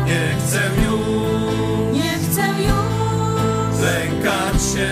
[0.07, 4.91] nie chcę już Nie chcę już lękać się,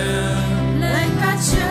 [0.79, 1.67] lękać się.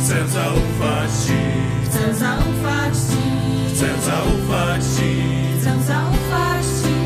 [0.00, 1.42] chcę zaufać Ci,
[1.84, 3.74] Chcę zaufać Ci.
[3.74, 5.12] chcę zaufać Ci,
[5.60, 6.96] Chcę zaufać Ci.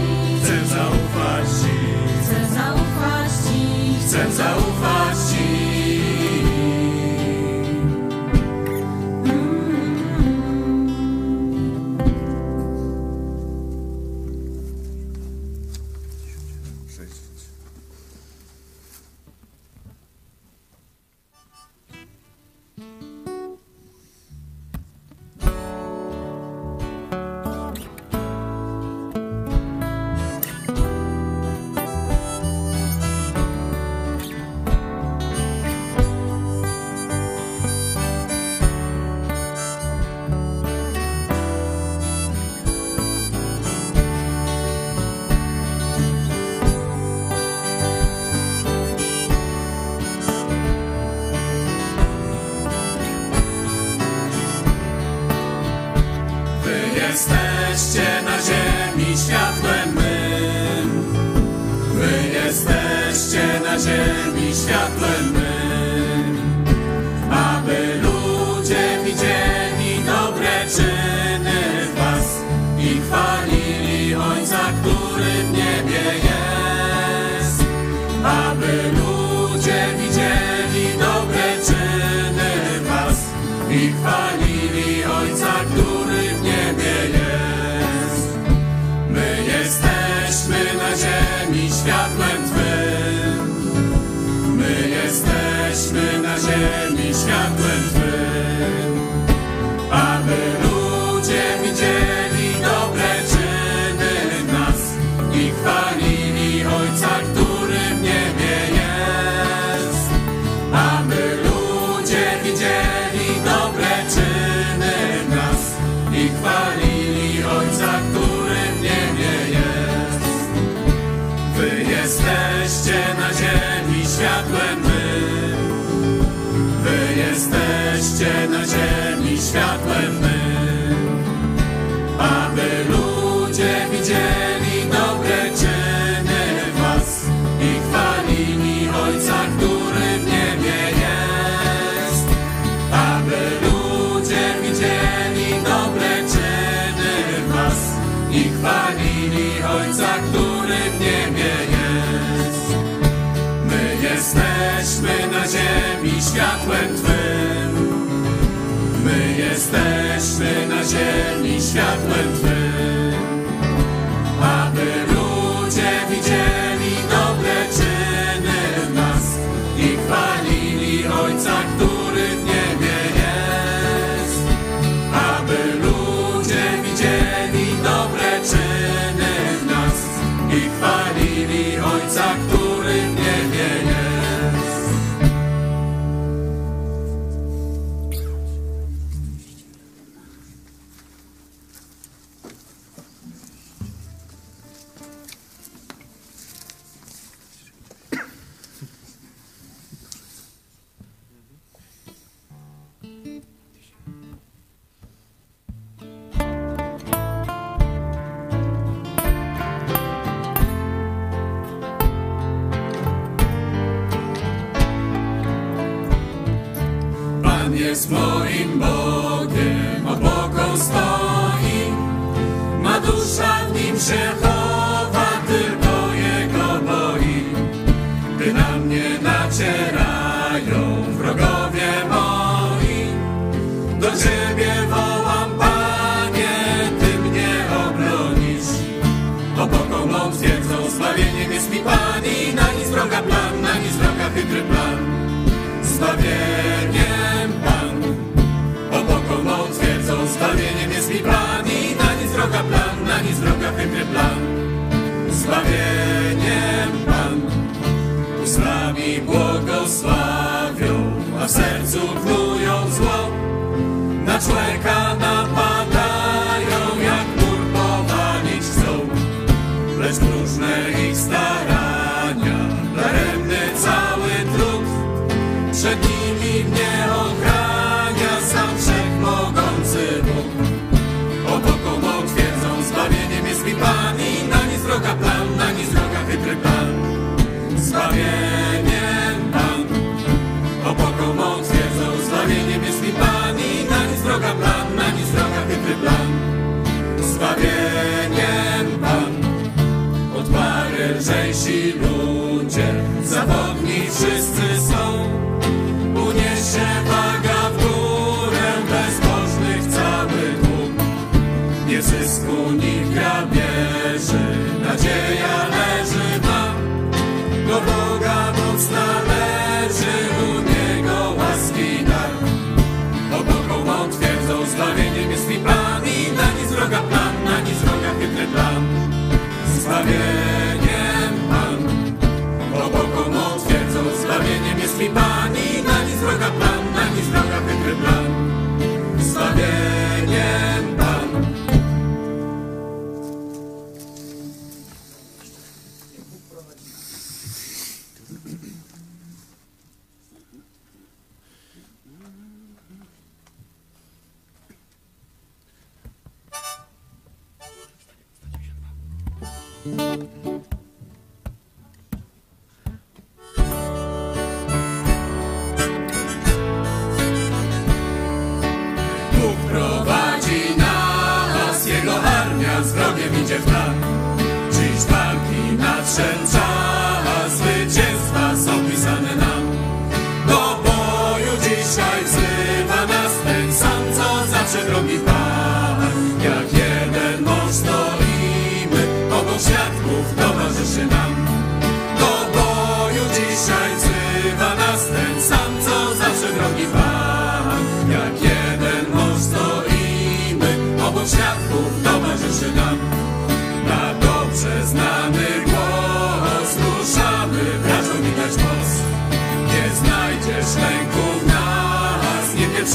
[0.42, 1.76] chcę zaufać Ci,
[2.22, 3.94] Chcę zaufać Ci.
[4.06, 5.29] chcę zaufać Ci.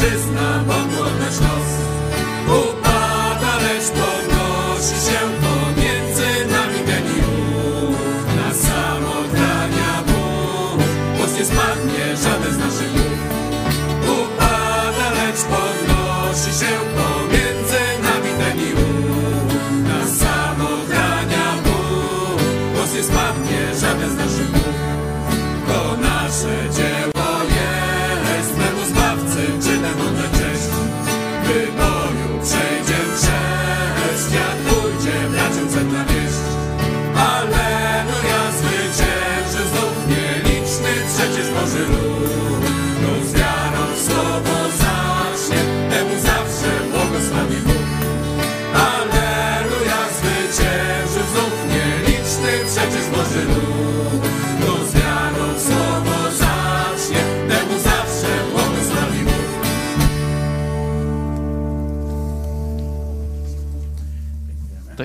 [0.06, 0.55] is not.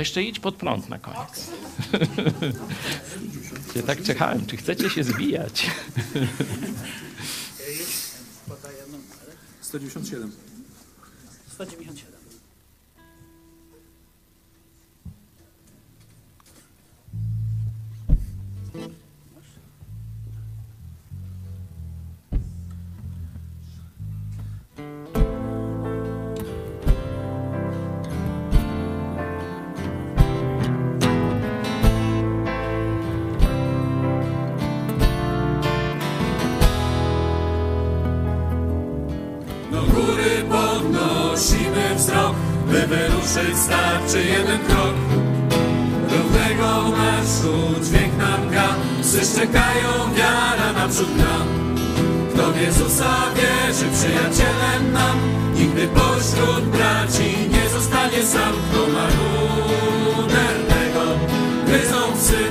[0.01, 1.51] jeszcze idź pod prąd na koniec.
[3.77, 5.71] ja tak czekałem, czy chcecie się zbijać?
[9.61, 10.33] 197.
[11.49, 12.10] 197.
[42.81, 44.95] by wyruszyć starczy jeden krok.
[46.11, 48.69] Równego marszu dźwięk nam gra,
[49.03, 49.25] psy
[50.17, 51.37] wiara naprzód gra.
[52.35, 55.19] Kto w Jezusa wierzy, przyjacielem nam,
[55.55, 58.53] nigdy pośród braci nie zostanie sam.
[58.71, 61.05] Kto ma rudernego,
[61.67, 62.43] gryzą psy.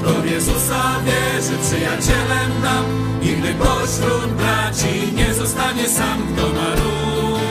[0.00, 2.84] Kto w Jezusa wierzy, przyjacielem nam,
[3.22, 6.18] nigdy pośród braci nie zostanie sam.
[6.32, 7.43] Kto ma rudernego,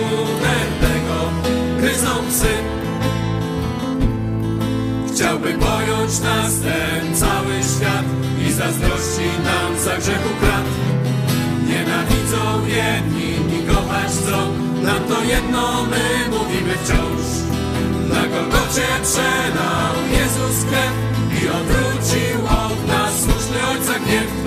[5.14, 8.06] Chciałby pojąć nas ten cały świat
[8.48, 10.66] i zazdrości nam za grzechu krat.
[11.68, 14.38] Nienawidzą jedni, inni kochać chcą,
[14.84, 17.26] nam to jedno my mówimy wciąż.
[18.10, 20.94] Na Golgocie przelał Jezus krew
[21.42, 24.43] i odwrócił od nas słuszny Ojca gniew.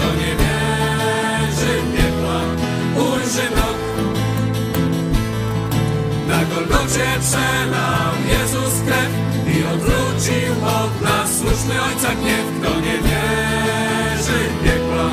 [6.76, 9.12] Na Golgocie przelał Jezus krew
[9.56, 12.46] i odwrócił od nas słuszny Ojca gniew.
[12.60, 15.08] Kto nie wierzy piekła,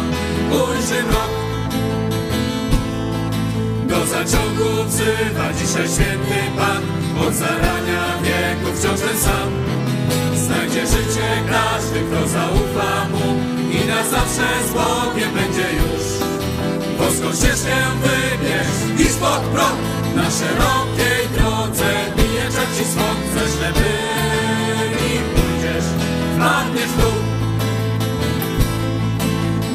[0.51, 1.31] ujrzy mrok.
[3.87, 6.83] Do zaciągu wzywa dzisiaj święty Pan,
[7.27, 9.49] od zarania wieków wciąż ten sam.
[10.35, 13.39] Znajdzie życie każdy, kto zaufa Mu
[13.71, 16.03] i na zawsze z Bogiem będzie już.
[16.97, 19.79] Boską ścieżkę wybierz, iż pod prąd
[20.15, 21.22] na szerokiej
[21.53, 22.83] drodze bije czas ci
[23.33, 25.85] ze źle byli pójdziesz,
[26.35, 27.17] wpadniesz w dół.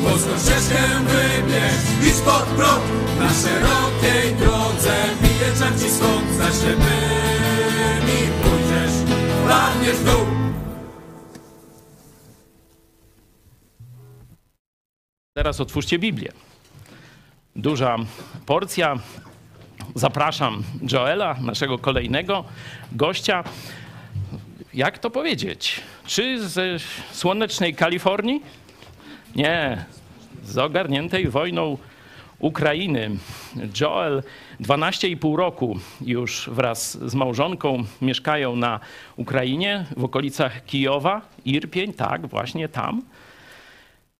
[0.03, 2.85] Boską ścieżkę wybierz, idź pod prąd
[3.19, 5.91] na szerokiej drodze bije czas ci
[6.39, 8.95] za źle byli pójdziesz,
[9.45, 10.27] wpadniesz w dół.
[15.37, 16.33] Teraz otwórzcie Biblię.
[17.57, 17.97] Duża
[18.47, 18.97] porcja.
[19.95, 20.63] Zapraszam
[20.93, 22.45] Joela, naszego kolejnego
[22.93, 23.45] gościa.
[24.75, 25.81] Jak to powiedzieć?
[26.07, 26.63] Czy ze
[27.13, 28.43] słonecznej Kalifornii?
[29.37, 29.85] Nie,
[30.45, 31.79] z ogarniętej wojną
[32.39, 33.11] Ukrainy.
[33.81, 34.23] Joel
[34.61, 38.81] 12,5 roku już wraz z małżonką mieszkają na
[39.17, 43.03] Ukrainie, w okolicach Kijowa, Irpień, tak, właśnie tam.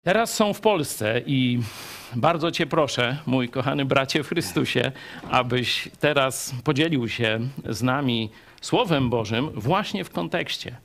[0.09, 1.59] Teraz są w Polsce i
[2.17, 4.93] bardzo Cię proszę, mój kochany bracie w Chrystusie,
[5.31, 8.31] abyś teraz podzielił się z nami
[8.61, 10.77] Słowem Bożym właśnie w kontekście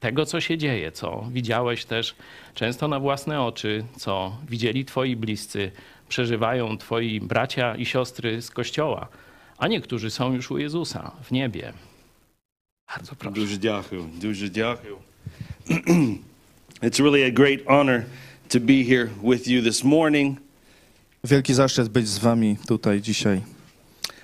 [0.00, 2.14] tego, co się dzieje, co widziałeś też
[2.54, 5.70] często na własne oczy, co widzieli Twoi bliscy,
[6.08, 9.08] przeżywają Twoi bracia i siostry z Kościoła,
[9.58, 11.72] a niektórzy są już u Jezusa w niebie.
[12.88, 13.34] Bardzo proszę.
[13.34, 14.98] Duży dziacheł, duży dziacheł.
[16.82, 18.02] It's really a great honor
[18.48, 20.40] to be here with you this morning.
[21.24, 23.40] Wielki zaszczyt być z wami tutaj dzisiaj.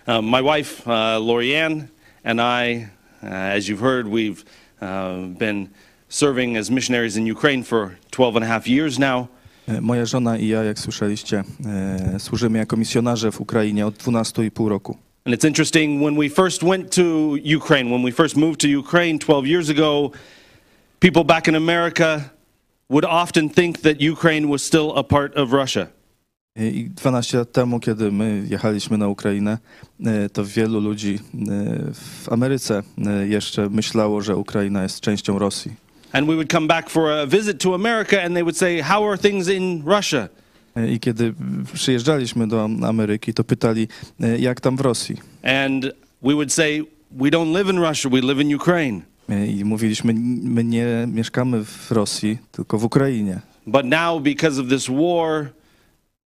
[0.06, 1.86] Uh, my wife, uh, Lorianne,
[2.24, 2.86] and I,
[3.22, 4.44] uh, as you've heard, we've
[4.80, 5.68] uh, been
[6.08, 9.28] serving as missionaries in Ukraine for 12 and a half years now.
[9.68, 14.68] E, Moja żona i ja, jak słyszeliście, e, służymy jako misjonarze w Ukrainie od 12,5
[14.68, 14.98] roku.
[15.24, 19.18] And it's interesting, when we first went to Ukraine, when we first moved to Ukraine
[19.18, 20.10] 12 years ago,
[21.00, 22.20] people back in America
[22.92, 25.88] would often think that Ukraine was still a part of Russia.
[26.56, 29.58] I 12 lat temu, kiedy my jechaliśmy na Ukrainę,
[30.06, 31.38] e, to wielu ludzi e,
[31.94, 35.72] w Ameryce e, jeszcze myślało, że Ukraina jest częścią Rosji.
[36.12, 39.08] And we would come back for a visit to America and they would say, How
[39.08, 40.28] are things in Russia?
[40.88, 41.34] I kiedy
[41.74, 43.88] przyjeżdżaliśmy do Ameryki, to pytali,
[44.38, 45.16] jak tam w Rosji.
[45.42, 45.84] And
[46.22, 49.11] we would say, We don't live in Russia, we live in Ukraine.
[49.58, 53.40] I mówiliśmy, my nie mieszkamy w Rosji, tylko w Ukrainie.
[53.66, 55.52] But now, because of this war,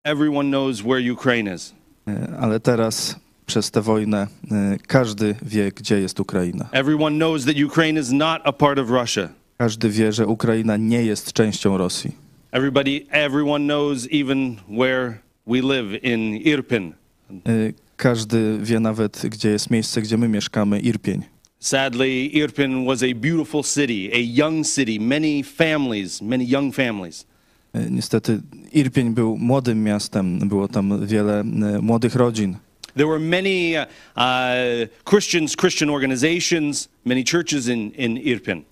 [0.03, 1.73] everyone knows where Ukraine is.
[2.07, 6.69] E, Ale teraz przez tę wojnę e, każdy wie, gdzie jest Ukraina.
[6.71, 9.29] Everyone knows that Ukraine is not a part of Russia.
[9.57, 12.11] Każdy wie, że Ukraina nie jest częścią Rosji.
[12.51, 15.17] Everybody, everyone knows even where
[15.47, 16.93] we live in Irpin.
[17.31, 17.51] E,
[17.97, 21.21] Każdy wie nawet, gdzie jest miejsce, gdzie my mieszkamy, Irpień.
[21.59, 27.25] Sadly, Irpin was a beautiful city, a young city, many families, many young families.
[27.73, 28.41] Niestety
[28.73, 31.43] Irpień był młodym miastem, było tam wiele
[31.81, 32.57] młodych rodzin.
[32.95, 38.63] There were many uh, Christians, Christian organizations, many churches in, in Irpin.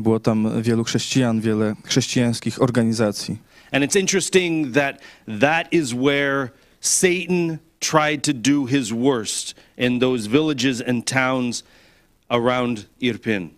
[0.00, 3.38] Było tam wielu chrześcijan, wiele chrześcijańskich organizacji.
[3.72, 5.00] And it's interesting that
[5.40, 6.48] that is where
[6.80, 11.64] Satan tried to do his worst in those villages and towns
[12.32, 13.50] around Irpin.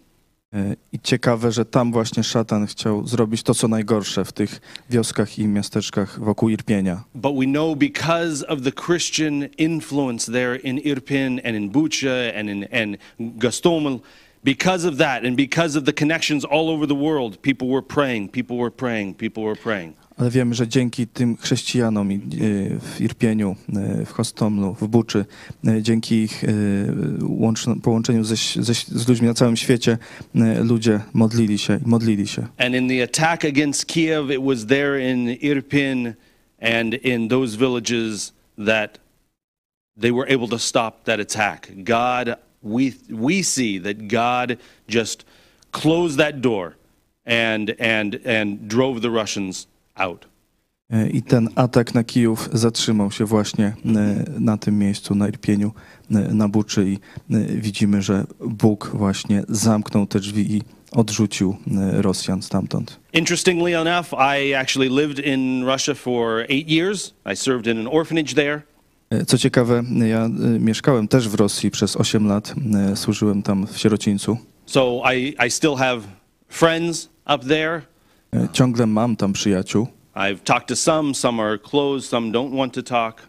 [0.92, 4.60] I ciekawe, że tam właśnie szatan chciał zrobić to, co najgorsze w tych
[4.90, 7.04] wioskach i miasteczkach wokół Irpienia.
[7.14, 12.50] But we know because of the Christian influence there in Irpin and in Bucha and
[12.50, 12.96] in and
[13.38, 13.98] Gostomel,
[14.44, 18.28] because of that and because of the connections all over the world, people were praying,
[18.28, 19.94] people were praying, people were praying.
[20.16, 22.18] Ale wiemy, że dzięki tym chrześcijanom e,
[22.80, 25.24] w Irpieniu, e, w Hostomlu, w Buczy,
[25.66, 26.44] e, dzięki ich
[27.82, 29.98] połączeniu ze, ze, z ludźmi na całym świecie,
[30.64, 32.46] ludzie modlili się i modlili się.
[32.58, 36.14] And in the attack against Kiev, it was there in Irpin
[36.60, 38.32] and in those villages
[38.66, 38.98] that
[40.00, 41.68] they were able to stop that attack.
[41.76, 44.56] God, we, we see that God
[44.88, 45.24] just
[45.72, 46.76] closed that door
[47.26, 50.34] and, and, and drove the Russians out.
[50.90, 53.74] E, I ten atak na Kijów zatrzymał się właśnie e,
[54.40, 55.72] na tym miejscu, na Irpieniu,
[56.10, 56.98] e, na Buczy i
[57.56, 61.56] widzimy, że Bóg właśnie zamknął te drzwi i odrzucił
[61.92, 63.00] Rosjan stamtąd.
[63.12, 67.14] Interestingly enough, I actually lived in Russia for eight years.
[67.32, 68.62] I served in an orphanage there.
[69.26, 70.28] Co ciekawe, ja
[70.60, 72.54] mieszkałem też w Rosji przez 8 lat,
[72.94, 74.38] służyłem tam w sierocińcu.
[74.66, 76.00] So I, I still have
[76.48, 77.82] friends up there.
[78.52, 79.86] Ciągle mam tam przyjaciół.
[80.14, 83.28] I've talked to some, some are closed, some don't want to talk.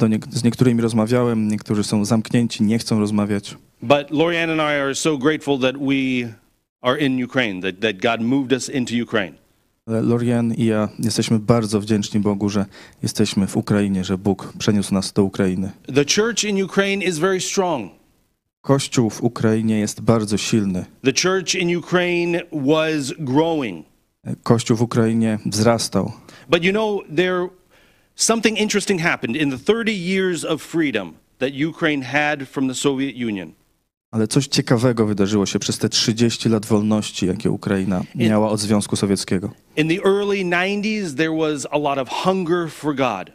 [0.00, 3.56] E, nie, z niektórymi rozmawiałem, niektórzy są zamknięci, nie chcą rozmawiać.
[3.82, 6.34] But Lorianne and I are so grateful that we
[6.82, 9.44] are in Ukraine, that, that God moved us into Ukraine.
[9.86, 12.66] Lorian i ja jesteśmy bardzo wdzięczni Bogu, że
[13.02, 15.70] jesteśmy w Ukrainie, że Bóg przeniósł nas do Ukrainy.
[15.94, 17.92] The church in Ukraine is very strong.
[18.60, 20.84] Kościół w Ukrainie jest bardzo silny.
[21.04, 23.86] The church in Ukraine was growing.
[24.42, 26.12] Kościół w Ukrainie wzrastał.
[26.48, 27.48] But you know, there
[28.14, 33.16] something interesting happened in the 30 years of freedom that Ukraine had from the Soviet
[33.16, 33.52] Union.
[34.10, 38.96] Ale coś ciekawego wydarzyło się przez te 30 lat wolności, jakie Ukraina miała od Związku
[38.96, 39.50] Sowieckiego.
[39.76, 43.30] In the early 90s, there was a lot of hunger for God.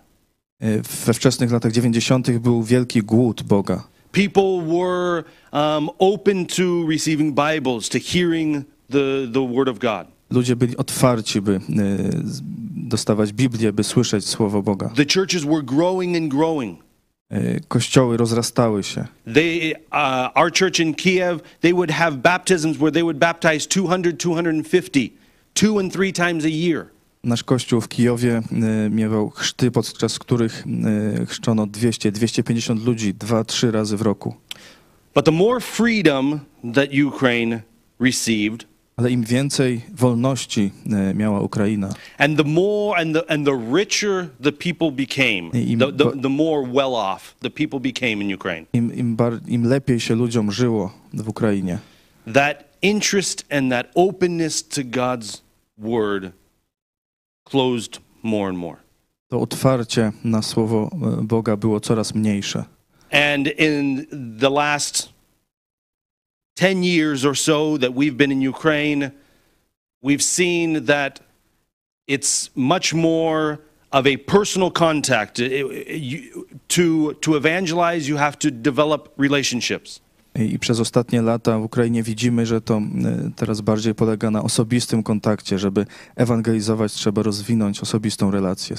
[0.62, 2.38] E, We wczesnych latach 90.
[2.40, 3.84] był wielki głód Boga.
[4.12, 10.08] People were um, open to receiving Bibles, to hearing the, the Word of God.
[10.32, 11.60] Ludzie byli otwarci, by e,
[12.76, 14.90] dostawać Biblię, by słyszeć Słowo Boga.
[14.90, 16.80] The churches were growing and growing.
[17.30, 19.08] E, Kościoły rozrastały się.
[19.34, 24.14] They, uh, our church in Kiev, they would have baptisms where they would baptize 200,
[24.14, 25.12] 250,
[25.54, 26.86] two and three times a year.
[27.24, 30.64] Nasz kościół w Kijowie e, miewał chrzty, podczas których
[31.28, 34.36] chrzczono 200-250 ludzi dwa, trzy razy w roku.
[35.16, 36.40] But the more freedom
[36.74, 37.62] that Ukraine
[38.00, 38.69] received,
[39.00, 44.28] Ale im więcej wolności e, miała Ukraina, and the more and the and the richer
[44.44, 48.66] the people became, the, the, the more well off the people became in Ukraine.
[48.74, 51.78] im, im, bar, im lepiej się ludziom żyło w Ukrainie,
[52.34, 55.42] That interest and that openness to God's
[55.78, 56.32] word
[57.44, 58.78] closed more and more.
[59.30, 60.90] to otwarcie na Słowo
[61.20, 62.64] e, Boga było coraz mniejsze.
[63.12, 64.06] And in
[64.40, 65.10] the last
[66.60, 69.12] 10 years or so that we've been in Ukraine,
[70.04, 71.20] we've seen that
[72.08, 73.58] it's much more
[73.92, 75.40] of a personal contact.
[75.40, 80.00] It- it- you- to, to evangelize, you have to develop relationships.
[80.36, 82.82] I przez ostatnie lata w Ukrainie widzimy, że to
[83.36, 85.60] teraz bardziej polega na osobistym kontakcie.
[85.60, 85.86] Żeby
[86.16, 88.76] ewangelizować, trzeba rozwinąć osobistą relację.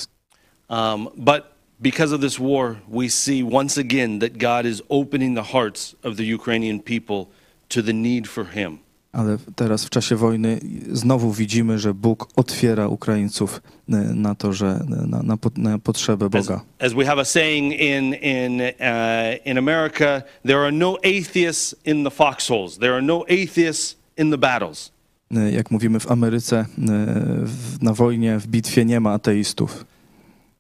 [0.69, 1.43] Um, but
[1.81, 6.17] because of this war, we see once again that God is opening the hearts of
[6.17, 7.27] the Ukrainian people
[7.75, 8.79] to the need for Him.
[9.13, 10.61] Ale teraz w czasie wojny
[10.93, 16.27] znowu widzimy, że Bóg otwiera Ukraińców e, na to, że na, na, pot- na potrzebę
[16.27, 16.61] As, Boga.
[16.79, 22.05] as we have a saying in, in, uh, in America, there are no atheists in
[22.05, 22.79] the foxholes.
[22.79, 24.93] There are no atheists in the battles.
[25.37, 26.67] E, Jak mówimy w Ameryce, e,
[27.83, 29.85] na wojnie, w bitwie nie ma ateistów.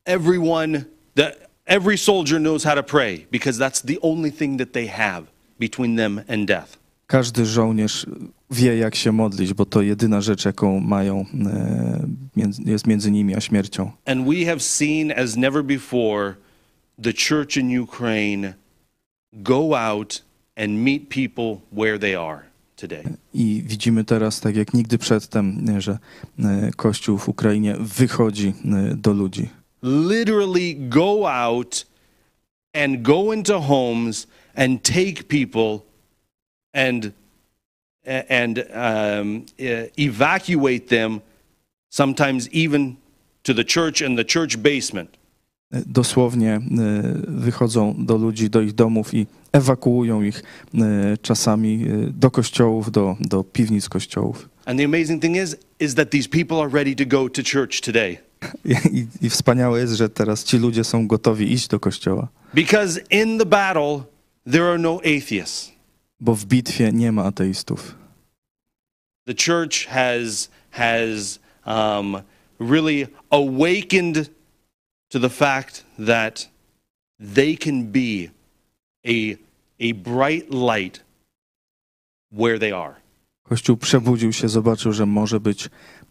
[0.04, 0.84] Everyone,
[1.14, 1.32] the,
[1.66, 5.22] every soldier knows how to pray because that's the only thing that they have
[5.60, 6.79] between them and death.
[7.10, 8.06] Każdy żołnierz
[8.50, 12.06] wie, jak się modlić, bo to jedyna rzecz, jaką mają, e,
[12.64, 13.90] jest między nimi a śmiercią.
[14.06, 16.34] And we have seen as never before
[17.02, 18.54] the church in Ukraine
[19.32, 20.24] go out
[20.56, 22.40] and meet people where they are
[22.76, 23.04] today.
[23.34, 25.98] I widzimy teraz, tak jak nigdy przedtem, że
[26.38, 29.48] e, Kościół w Ukrainie wychodzi e, do ludzi.
[29.82, 31.86] Literally go out
[32.74, 35.89] and go into homes and take people
[36.72, 37.12] and
[38.04, 41.20] and um, e- evacuate them,
[41.90, 42.96] sometimes even
[43.42, 45.16] to the church and the church basement.
[45.86, 46.60] dosłownie e,
[47.28, 50.42] wychodzą do ludzi, do ich domów i ewakuują ich
[50.74, 54.48] e, czasami do kościołów, do, do piwnic kościołów.
[54.66, 57.80] And the amazing thing is, is that these people are ready to go to church
[57.80, 58.18] today.
[58.92, 63.38] I, I wspaniałe jest, że teraz ci ludzie są gotowi iść do kościoła, Because in
[63.38, 64.02] the battle,
[64.50, 65.72] there are no atheists.
[66.20, 67.94] Bo w bitwie nie ma ateistów.
[69.26, 72.22] The church has, has um,
[72.58, 74.30] really awakened
[75.08, 76.48] to the fact that
[77.34, 78.30] they can be
[79.06, 79.36] a,
[79.78, 81.04] a bright light
[82.32, 83.00] where they are.
[83.42, 85.68] Kościół przebudził się, zobaczył, że może być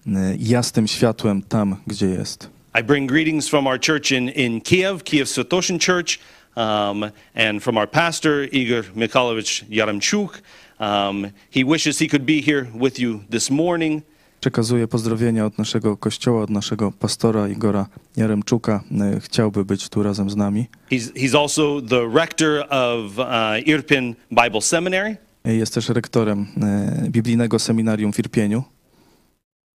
[0.07, 2.49] e, jasnym światłem tam, gdzie jest.
[2.79, 6.19] I bring greetings from our church in, in Kiev, Kiev Svetoshin Church,
[6.55, 10.41] um, and from our pastor, Igor Mikhailovich Yaramchuk.
[10.79, 14.03] Um, he wishes he could be here with you this morning.
[14.39, 17.87] Przekazuję pozdrowienia od naszego kościoła, od naszego pastora Igora
[18.17, 18.83] Jaremczuka.
[19.19, 20.67] Chciałby być tu razem z nami.
[20.91, 25.17] He's, he's also the rector of uh, Irpin Bible Seminary.
[25.45, 28.63] Jest też rektorem e, biblijnego seminarium w Irpieniu.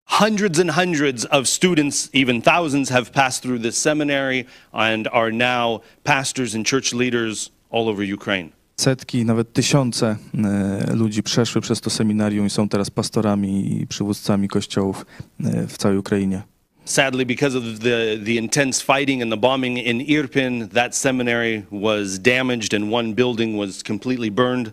[0.06, 5.80] Hundreds and hundreds of students, even thousands, have passed through this seminary and are now
[6.04, 8.52] pastors and church leaders all over Ukraine.
[8.76, 10.16] Setki, nawet tysiące
[10.94, 15.06] ludzi przeszły przez to seminarium i są teraz pastorami i przywódcami kościołów
[15.68, 16.42] w całej Ukrainie.
[16.84, 22.18] Sadly, because of the, the intense fighting and the bombing in Irpin, that seminary was
[22.18, 24.72] damaged and one building was completely burned.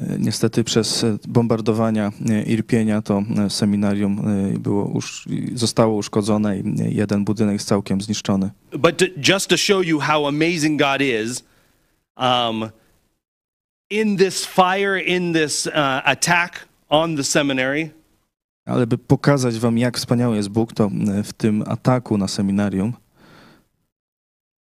[0.00, 4.22] E, Niestety przez e, bombardowania e, Irpienia to seminarium
[4.60, 6.64] było usz, zostało uszkodzone i
[6.96, 8.50] jeden budynek jest całkiem zniszczony.
[8.78, 11.44] But to, just to show you how amazing God is,
[12.16, 12.70] um,
[13.90, 15.72] in this fire, in this uh,
[16.04, 17.90] attack on the seminary,
[18.66, 20.90] Ale by pokazać wam, jak wspaniały jest Bóg, to
[21.24, 22.92] w tym ataku na seminarium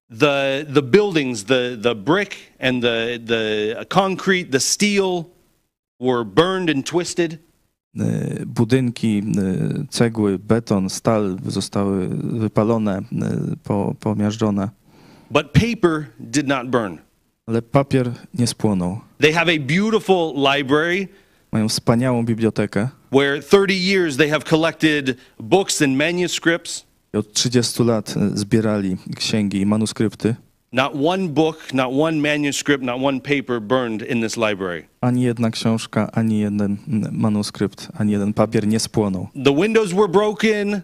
[0.09, 5.25] the the buildings, the the brick and the the concrete, the steel
[5.99, 7.37] were burned and twisted.
[8.45, 9.23] budynki,
[9.89, 13.01] cegły, beton, stal zostały wypalone,
[13.99, 14.69] pomiażdżone,
[15.31, 16.97] But paper did not burn.
[17.47, 18.99] ale papier nie spłonął.
[19.21, 21.07] They have a beautiful library
[21.51, 22.89] Mają wspaniałą bibliotekę.
[23.11, 26.86] where 30 years they have collected books and manuscripts.
[27.17, 30.35] I Od 30 lat e, zbierali księgi i manuskrypty.
[30.71, 34.83] Not one book, not one manuscript, not one paper burned in this library.
[35.01, 36.77] Ani jedna książka, ani jeden
[37.11, 39.27] manuskrypt, ani jeden papier nie spłonął.
[39.45, 40.81] The windows were broken,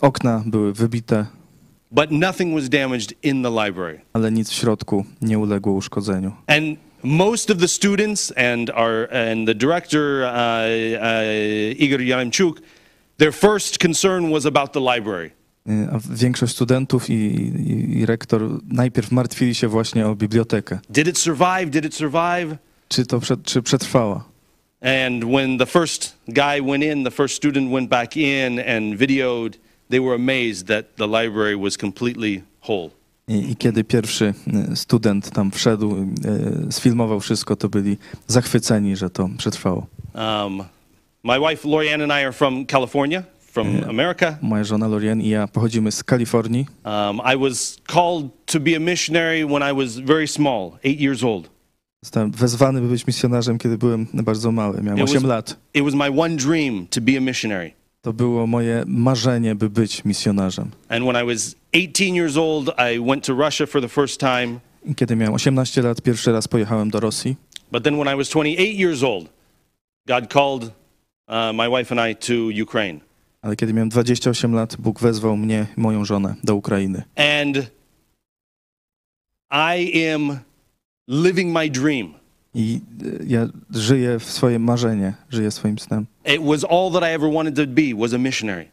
[0.00, 1.26] Okna były wybite,
[1.90, 4.00] but nothing was damaged in the library.
[4.12, 6.32] ale nic w środku nie uległo uszkodzeniu.
[6.46, 10.30] And most of the students and our and the director uh,
[11.02, 12.60] uh, Igor Yaramchuk,
[13.20, 15.30] their first concern was about the library.
[15.68, 20.78] E, A większość studentów i, i, i rektor najpierw martwili się właśnie o bibliotekę.
[20.90, 21.70] Did it survive?
[21.70, 22.56] Did it survive?
[22.88, 24.24] Czy to przed, czy przetrwała?
[24.82, 29.58] And when the first guy went in, the first student went back in and videoed,
[29.90, 32.90] they were amazed that the library was completely whole.
[33.28, 34.34] I, I kiedy pierwszy
[34.72, 35.96] e, student tam wszedł,
[36.68, 37.96] e, sfilmował wszystko, to byli
[38.26, 39.86] zachwyceni, że to przetrwało.
[40.14, 40.62] Um,
[41.22, 44.38] my wife Lorianne and I are from California, from America.
[44.42, 46.66] Moja żona Lorien i ja pochodzimy z Kalifornii.
[46.84, 51.24] Um, I was called to be a missionary when I was very small, eight years
[51.24, 51.50] old.
[52.04, 54.82] Zostałem wezwany, by być misjonarzem, kiedy byłem bardzo mały.
[54.82, 55.56] Miałem It was- 8 lat.
[55.74, 57.72] It was my one dream to be a missionary.
[58.02, 60.70] To było moje marzenie, by być misjonarzem.
[60.88, 64.60] And when I was 18 years old, I went to Russia for the first time.
[64.86, 67.36] I kiedy miałem 18 lat, pierwszy raz pojechałem do Rosji.
[67.72, 69.28] But then when I was 28 years old,
[70.06, 70.70] God called
[71.30, 73.00] Uh, my wife and I to Ukraine.
[73.42, 77.02] Ale kiedy miałem 28 lat, Bóg wezwał mnie moją żonę do Ukrainy.
[77.16, 77.70] And
[79.50, 80.38] I am
[81.08, 82.14] living my dream.
[82.54, 82.80] I
[83.26, 86.06] ja żyję w swoje marzenie, żyję swoim snem.
[86.24, 88.68] It was all that I ever wanted to be was a missionary.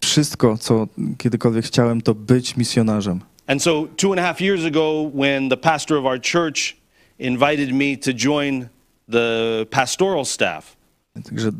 [0.00, 0.86] Wszystko, co
[1.18, 3.20] kiedykolwiek chciałem, to być misjonarzem.
[3.46, 6.76] And so, two and a half years ago, when the pastor of our church
[7.18, 8.68] invited me to join
[9.08, 10.76] the pastoral staff,
[11.14, 11.52] Także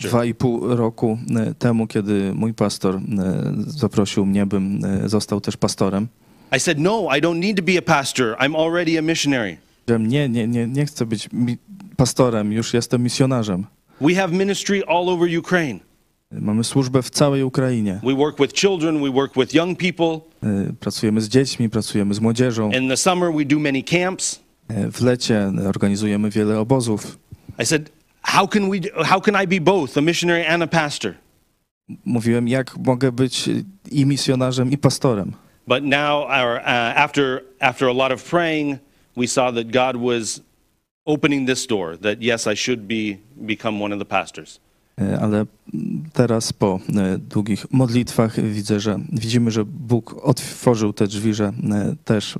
[0.00, 3.00] dwa, i pół roku e, temu, kiedy mój pastor e,
[3.66, 6.08] zaprosił mnie, bym e, został też pastorem,
[6.56, 8.36] I said, No, I don't need to be a pastor.
[8.38, 9.56] I'm already a missionary.
[9.98, 11.28] nie, nie, nie, nie chcę być
[11.96, 13.66] pastorem, już jestem misjonarzem.
[14.00, 15.80] We have ministry all over Ukraine.
[16.30, 18.00] Mamy służbę w całej Ukrainie.
[18.02, 20.20] We work with children, we work with young people.
[20.80, 22.70] Pracujemy z dziećmi, pracujemy z młodzieżą.
[22.72, 24.40] In the summer, we do many camps.
[24.92, 27.18] W lecie organizujemy wiele obozów.
[27.62, 27.90] I said,
[28.24, 31.14] How can, we, how can I be both, a missionary and a pastor?
[32.04, 33.48] Mówiłem, jak mogę być
[33.90, 35.32] i misjonarzem, i pastorem.
[35.66, 38.78] But now, our, uh, after, after a lot of praying,
[39.16, 40.40] we saw that God was
[41.06, 44.60] opening this door, that yes, I should be, become one of the pastors.
[45.20, 45.46] Ale
[46.12, 46.80] teraz po
[47.18, 51.52] długich modlitwach widzę, że widzimy, że Bóg otworzył te drzwi, że
[52.04, 52.34] też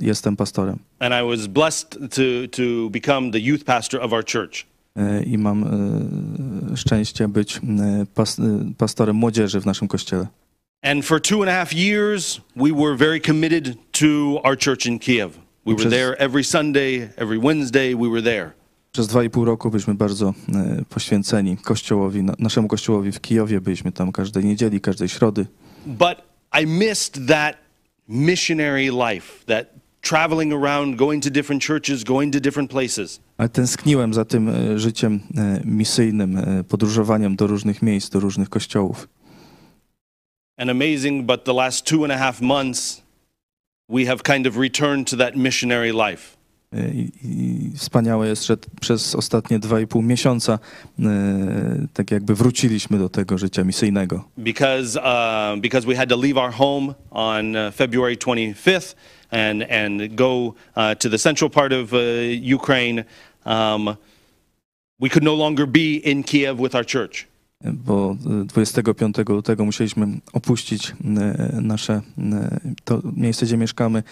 [0.00, 0.78] jestem pastorem.
[0.98, 4.66] And I was blessed to, to become the youth pastor of our church.
[4.96, 5.64] E, I mam
[6.72, 7.60] e, szczęście być e,
[8.14, 8.36] pas,
[8.78, 10.26] pastorem młodzieży w naszym kościele.
[10.82, 14.06] And for two and a half years, we were very committed to
[14.42, 15.30] our church in Kiev.
[15.66, 18.50] We were there every Sunday, every Wednesday, we were there.
[18.92, 20.34] Przez dwa i pół roku byliśmy bardzo
[20.88, 23.60] poświęceni kościołowi, na, naszemu kościołowi w Kijowie.
[23.60, 25.46] Byliśmy tam każdej niedzieli, każdej środy.
[25.86, 26.16] But
[26.62, 27.56] I missed that
[28.08, 29.66] missionary life, that
[30.04, 33.20] traveling around, going to different churches, going to different places.
[33.38, 38.48] Ale tęskniłem za tym e, życiem e, misyjnym, e, podróżowaniem do różnych miejsc, do różnych
[38.48, 39.08] kościołów.
[40.56, 43.02] And amazing, but the last two and a half months,
[43.88, 46.36] we have kind of returned to that missionary life.
[46.94, 50.58] I, I wspaniałe jest, że przez ostatnie dwa i pół miesiąca
[50.98, 51.06] e,
[51.92, 54.24] tak jakby wróciliśmy do tego życia misyjnego.
[54.38, 58.94] because uh, because we had to leave our home on uh, February 25th
[59.30, 61.98] and and go uh, to the central part of uh,
[62.54, 63.04] Ukraine.
[63.44, 63.96] Um,
[65.00, 67.26] we could no longer be in Kiev with our church.
[67.64, 70.92] Bo e, 25 lutego musieliśmy opuścić
[71.52, 72.00] nasze
[72.84, 74.02] to miejsce, gdzie mieszkamy,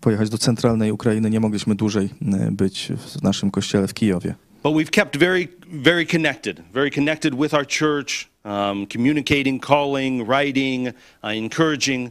[0.00, 1.30] pojechać do centralnej Ukrainy.
[1.30, 2.08] Nie mogliśmy dłużej
[2.52, 4.34] być w naszym kościele w Kijowie.
[4.62, 10.88] But we've kept very very connected, very connected with our church, um, communicating, calling, writing,
[11.22, 12.10] uh, encouraging.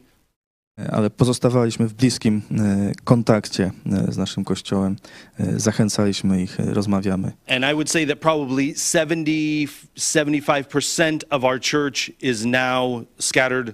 [0.92, 4.96] Ale pozostawaliśmy w bliskim e, kontakcie e, z naszym kościołem,
[5.40, 7.32] e, zachęcaliśmy ich, rozmawiamy.
[7.48, 13.74] And I would say that probably 70, 75% of our church is now scattered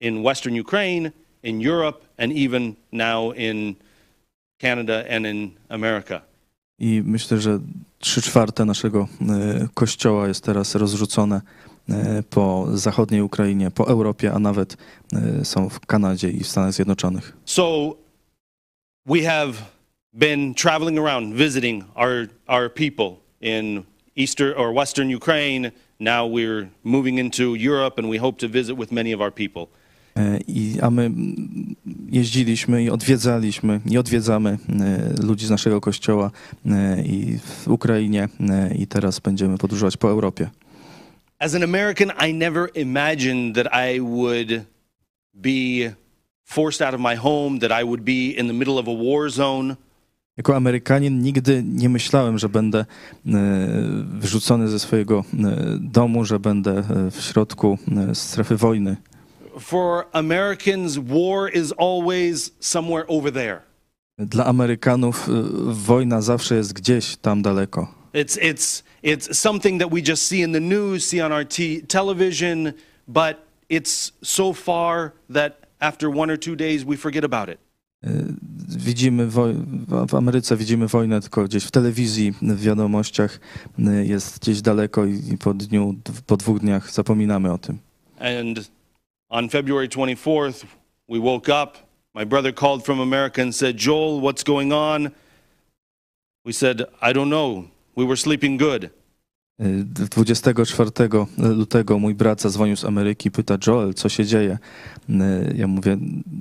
[0.00, 1.10] in Western Ukraine,
[1.42, 3.74] in Europe, and even now in
[4.58, 6.20] Canada and in America.
[6.78, 7.58] I myślę, że
[7.98, 9.08] trzy czwarte naszego
[9.74, 11.40] kościoła jest teraz rozrzucone
[12.30, 14.76] po zachodniej Ukrainie, po Europie, a nawet
[15.12, 17.36] e, są w Kanadzie i w Stanach Zjednoczonych.
[17.44, 17.96] So
[19.06, 19.52] we have
[20.12, 23.84] been traveling around visiting our, our people in
[24.16, 25.72] Eastern or Western Ukraine.
[26.00, 29.66] Now we're moving into Europe, and we hope to visit with many of our people.
[30.16, 31.10] E, I, a my
[32.10, 36.30] jeździliśmy i odwiedzaliśmy i odwiedzamy e, ludzi z naszego kościoła
[36.66, 40.50] e, i w Ukrainie e, i teraz będziemy podróżować po Europie.
[41.38, 44.64] As an American, I never imagined that I would
[45.34, 45.90] be
[46.44, 49.30] forced out of my home, that I would be in the middle of a war
[49.30, 49.76] zone.
[50.36, 52.84] Jako Amerykanin nigdy nie myślałem, że będę
[54.04, 55.24] wyrzucony ze swojego
[55.80, 57.78] domu, że będę w środku
[58.12, 58.96] strefy wojny.
[59.60, 63.60] For Americans, war is always somewhere over there.
[64.18, 65.28] Dla Amerykanów
[65.86, 67.94] wojna zawsze jest gdzieś tam daleko.
[68.14, 71.44] It's, it's, it's something that we just see in the news, see on our
[71.88, 72.72] television,
[73.06, 73.36] but
[73.68, 77.58] it's so far that after one or two days we forget about it.
[78.68, 83.40] Widzimy w- Ameryce widzimy wojnę tylko gdzieś w telewizji, w wiadomościach
[84.04, 85.94] jest gdzieś daleko i po dniu,
[86.26, 87.78] po dwóch dniach zapominamy o tym.
[88.18, 88.70] And
[89.28, 90.64] on February 24th,
[91.08, 91.78] we woke up.
[92.14, 95.10] My brother called from America and said, Joel, what's going on?
[96.44, 97.64] We said, I don't know.
[97.96, 98.84] We were sleeping good.
[99.60, 99.64] E,
[100.10, 100.90] 24
[101.36, 104.58] lutego mój brat zadzwonił z Ameryki, pyta Joel, co się dzieje?
[105.10, 105.14] E,
[105.56, 105.96] Ja mówię,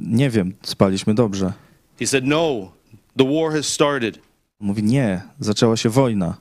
[0.07, 1.53] nie wiem, spaliśmy dobrze.
[1.99, 2.71] He said, No,
[3.17, 4.19] the war has started.
[4.59, 6.37] Mówi, nie, zaczęła się wojna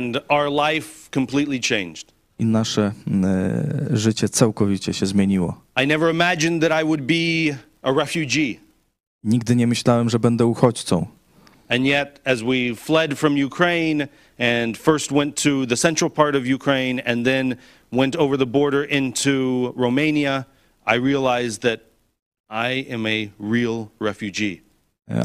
[0.00, 2.12] And our life completely changed.
[2.38, 2.92] i nasze
[3.24, 5.60] e, życie całkowicie się zmieniło.
[5.84, 8.60] I never imagined that I would be a refugee.
[9.24, 11.06] Nigdy nie myślałem, że będę uchodźcą.
[11.68, 14.08] And yet, as we fled from Ukraine
[14.38, 17.56] and first went to the central part of Ukraine and then
[17.92, 20.44] went over the border into Romania,
[20.86, 21.80] I realized that
[22.50, 24.66] I am a real refugee.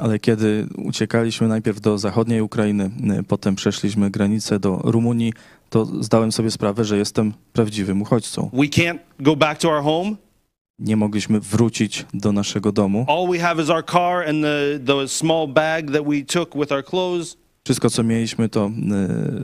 [0.01, 2.91] Ale kiedy uciekaliśmy najpierw do zachodniej Ukrainy,
[3.27, 5.33] potem przeszliśmy granicę do Rumunii,
[5.69, 8.49] to zdałem sobie sprawę, że jestem prawdziwym uchodźcą.
[8.53, 10.15] We can't go back to our home.
[10.79, 13.05] Nie mogliśmy wrócić do naszego domu.
[13.07, 16.71] All we have is our car and the, the small bag that we took with
[16.71, 17.37] our clothes.
[17.63, 18.71] Wszystko, co mieliśmy, to e,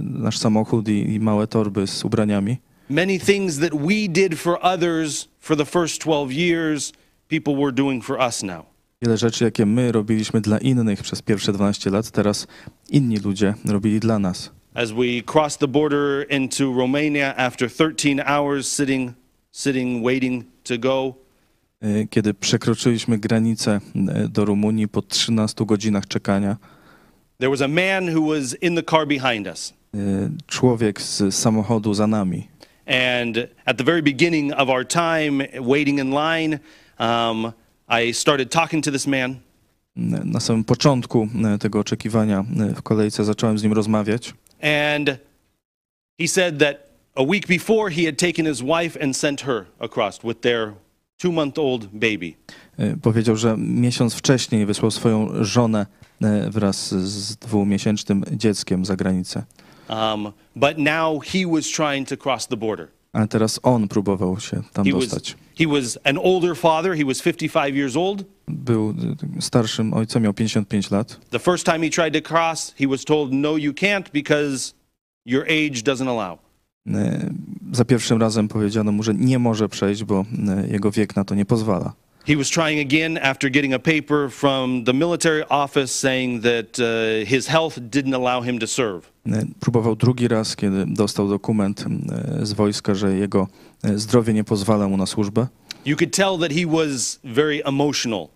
[0.02, 2.58] nasz samochód i, i małe torby z ubraniami.
[2.90, 6.94] Many things that we did for others for the first 12 years,
[7.28, 8.66] people were doing for us now.
[9.02, 12.48] Wiele rzeczy, jakie my robiliśmy dla innych przez pierwsze 12 lat, teraz
[12.90, 14.52] inni ludzie robili dla nas.
[14.74, 19.12] As we crossed the border into Romania after 13 hours sitting,
[19.52, 21.14] sitting, waiting to go,
[21.82, 26.58] E, Kiedy przekroczyliśmy granicę e, do Rumunii po 13 godzinach czekania,
[27.40, 29.74] there was a man who was in the car behind us.
[29.94, 32.48] e, człowiek z samochodu za nami
[32.86, 36.60] And at the very beginning of our time waiting in line,
[37.00, 37.52] um,
[37.90, 39.36] I started talking to this man.
[40.26, 41.28] na samym początku
[41.60, 44.34] tego oczekiwania w kolejce zacząłem z nim rozmawiać.
[44.62, 45.10] And
[46.20, 46.78] he said that
[47.16, 50.74] a week before he had taken his wife and sent her across with their
[51.18, 52.34] two month old baby.
[52.80, 55.86] E, Powiedział, że miesiąc wcześniej wysłał swoją żonę
[56.50, 59.44] wraz z dwumiesięcznym dzieckiem za granicę.
[59.90, 62.88] Um, but now he was trying to cross the border.
[63.14, 65.36] Ale teraz on próbował się tam He was, dostać.
[65.58, 68.24] he was an older father, he was 55 years old.
[68.48, 68.90] Był
[69.38, 71.20] e, starszym ojcem, miał 55 lat.
[71.30, 74.74] The first time he tried to cross, he was told, No, you can't because
[75.26, 76.40] your age doesn't allow.
[76.88, 77.30] E,
[77.72, 81.36] Za pierwszym razem powiedziano mu, że nie może przejść, bo e, jego wiek na to
[81.36, 81.94] nie pozwala.
[82.28, 87.26] He was trying again after getting a paper from the military office saying that uh,
[87.26, 89.02] his health didn't allow him to serve.
[89.26, 91.86] E, Próbował drugi raz, kiedy dostał dokument
[92.42, 93.48] e, z wojska, że jego
[93.84, 95.48] e, zdrowie nie pozwala mu na służbę.
[95.86, 98.28] You could tell that he was very emotional.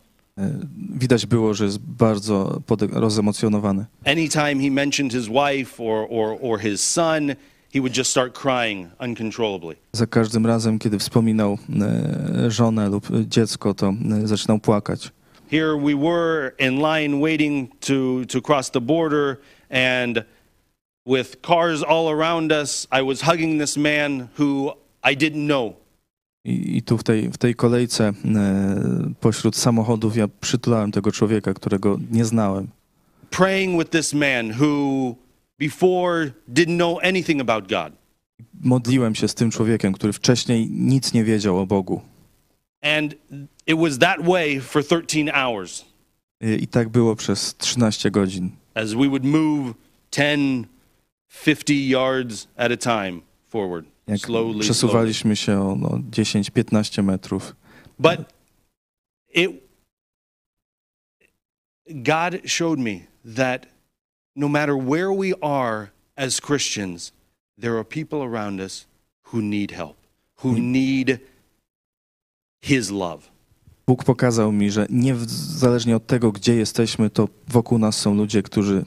[0.95, 2.61] Widać było, że jest bardzo
[2.91, 3.85] rozemocjonowany.
[4.05, 7.35] Anytime he mentioned his wife or, or, or his son,
[7.74, 9.75] he would just start crying uncontrollably.
[9.93, 11.58] Za każdym razem, kiedy wspominał
[12.47, 13.93] żonę lub dziecko, to
[14.24, 15.12] zaczynał płakać.
[15.51, 17.93] Here we were in line waiting to,
[18.29, 19.37] to cross the border,
[19.70, 20.24] and
[21.05, 24.74] with cars all around us, I was hugging this man who
[25.12, 25.74] I didn't know.
[26.45, 28.13] I, i tu w tej, w tej kolejce e,
[29.20, 32.67] pośród samochodów ja przytulałem tego człowieka, którego nie znałem.
[33.29, 35.16] praying with this man who
[35.62, 37.93] before didn't know anything about God.
[38.63, 42.01] Modliłem się z tym człowiekiem, który wcześniej nic nie wiedział o Bogu.
[42.82, 43.16] And
[43.67, 45.86] it was that way for 13 hours
[46.42, 48.50] I tak było przez 13 godzin.
[48.75, 49.74] as we would move
[50.12, 50.67] 10,
[51.46, 54.59] 50 yards at a time forward, Jak slowly, slowly.
[54.59, 57.55] przesuwaliśmy się o no, 10-15 metrów.
[58.00, 58.20] But
[59.33, 59.51] it
[61.88, 63.00] God showed me
[63.36, 63.66] that
[64.36, 65.87] no matter where we are
[66.17, 67.12] as Christians,
[67.62, 68.86] there are people around us
[69.33, 69.95] who need help,
[70.43, 71.20] who need
[72.62, 73.29] his love.
[73.87, 75.25] Bóg pokazał mi, że nie w-
[75.59, 78.86] zależnie od tego, gdzie jesteśmy, to wokół nas są ludzie, którzy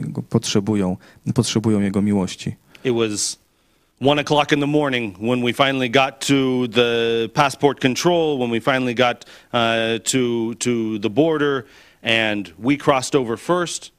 [0.00, 0.96] go potrzebują,
[1.34, 2.56] potrzebują Jego miłości.
[2.84, 3.38] It was
[4.00, 8.60] one o'clock in the morning when we finally got to the passport control, when we
[8.60, 9.58] finally got uh,
[10.04, 11.64] to to the border,
[12.02, 13.92] and we crossed over first.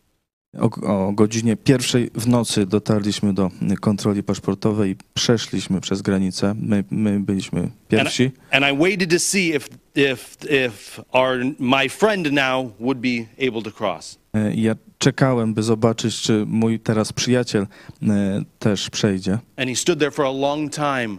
[0.60, 0.70] O,
[1.08, 3.52] o godzinie pierwszej w nocy dotarliśmy do
[3.82, 6.56] kontroli paszportowej i przeszliśmy przez granicę.
[6.62, 8.24] My, my byliśmy And pierwsi.
[8.24, 10.26] I, and I waited to see if if
[10.66, 14.20] if our my friend now would be able to cross.
[14.34, 17.68] E, Ja czekałem, by zobaczyć, czy mój teraz przyjaciel
[18.04, 19.32] e, też przejdzie.
[19.58, 21.18] And he stood there for a long time,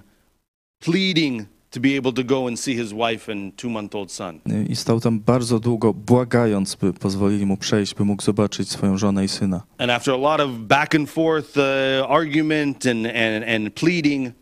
[0.79, 4.41] pleading to be able to go and see his wife and two-month-old son.
[4.51, 8.99] E, I stał tam bardzo długo, błagając, by pozwolili mu przejść, by mógł zobaczyć swoją
[8.99, 9.63] żonę i syna.
[9.79, 14.33] And after a lot of back and forth uh, argument and, and, and pleading,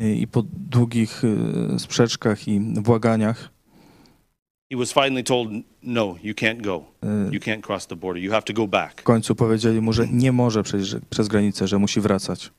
[0.00, 3.50] E, I po długich e, sprzeczkach i błaganiach
[4.72, 5.50] he was finally told,
[5.82, 6.84] "No, you can't go.
[7.32, 8.22] You can't cross the border.
[8.22, 11.68] You have to go back." w końcu powiedzieli mu, że nie może przejść przez granicę,
[11.68, 12.50] że musi wracać.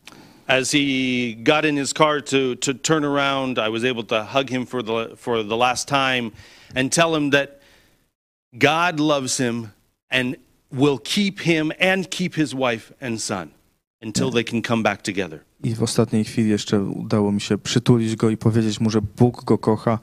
[0.52, 4.50] As he got in his car to, to turn around, I was able to hug
[4.50, 6.32] him for the, for the last time
[6.76, 7.62] and tell him that
[8.58, 9.72] God loves him
[10.10, 10.36] and
[10.70, 13.52] will keep him and keep his wife and son
[14.02, 15.40] until they can come back together.
[15.64, 19.44] I w ostatniej chwili jeszcze udało mi się przytulić go i powiedzieć mu, że Bóg
[19.44, 20.00] go kocha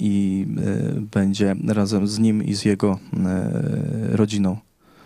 [0.00, 0.46] i
[1.12, 2.98] będzie razem z nim i z jego
[4.12, 4.56] rodziną.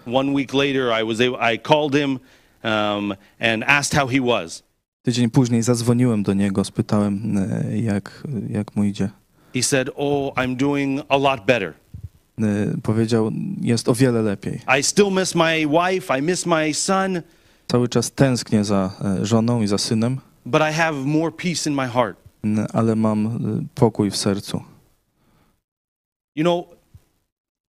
[0.06, 2.18] One week later, I was able, I called him
[2.64, 4.62] um, and asked how he was.
[5.02, 9.08] Tydzień później zadzwoniłem do niego, spytałem, e, jak, jak mu idzie.
[9.54, 11.74] He said, "Oh, I'm doing a lot better.
[12.38, 12.44] E,
[12.82, 13.30] Powiedział,
[13.60, 14.60] jest o wiele lepiej.
[14.78, 16.18] I still miss my wife.
[16.18, 17.22] I miss my son,
[17.68, 21.76] Cały czas tęsknię za e, żoną i za synem, but I have more peace in
[21.76, 22.24] my heart."
[22.72, 23.38] ale mam
[23.74, 24.62] pokój w sercu.
[26.36, 26.66] You know,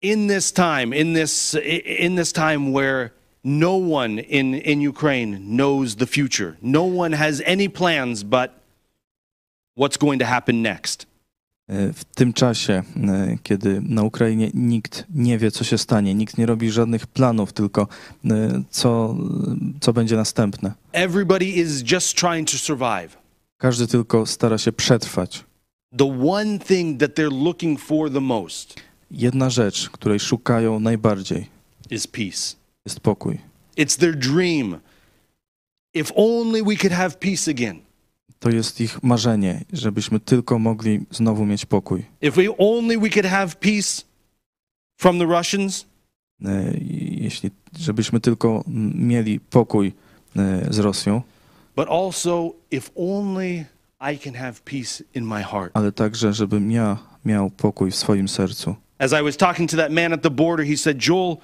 [0.01, 1.57] in this time, in this
[1.99, 3.09] in this time where
[3.45, 6.53] no one in in Ukraine knows the future.
[6.61, 8.51] No one has any plans but
[9.77, 11.05] what's going to happen next.
[11.69, 16.37] E, W tym czasie, e, kiedy na Ukrainie nikt nie wie, co się stanie, nikt
[16.37, 17.87] nie robi żadnych planów, tylko
[18.25, 19.15] e, co,
[19.81, 20.73] co będzie następne.
[20.91, 23.17] Everybody is just trying to survive.
[23.57, 25.43] Każdy tylko stara się przetrwać.
[25.97, 28.75] the one thing that they're looking for the most
[29.11, 31.47] Jedna rzecz, której szukają najbardziej,
[31.91, 32.55] is peace.
[32.85, 33.39] Jest pokój.
[33.77, 34.79] It's their dream.
[35.93, 37.79] If only we could have peace again.
[38.39, 42.05] To jest ich marzenie, żebyśmy tylko mogli znowu mieć pokój.
[42.21, 44.03] If we only we could have peace
[44.97, 45.85] from the Russians,
[46.45, 48.63] E, Jeśli, żebyśmy tylko
[48.95, 49.93] mieli pokój
[50.35, 51.21] e, z Rosją,
[51.75, 53.65] but also if only
[54.13, 55.71] I can have peace in my heart.
[55.73, 58.75] ale także, żebym ja miał pokój w swoim sercu.
[58.97, 61.37] As I was talking to that man at the border, he said, Joel,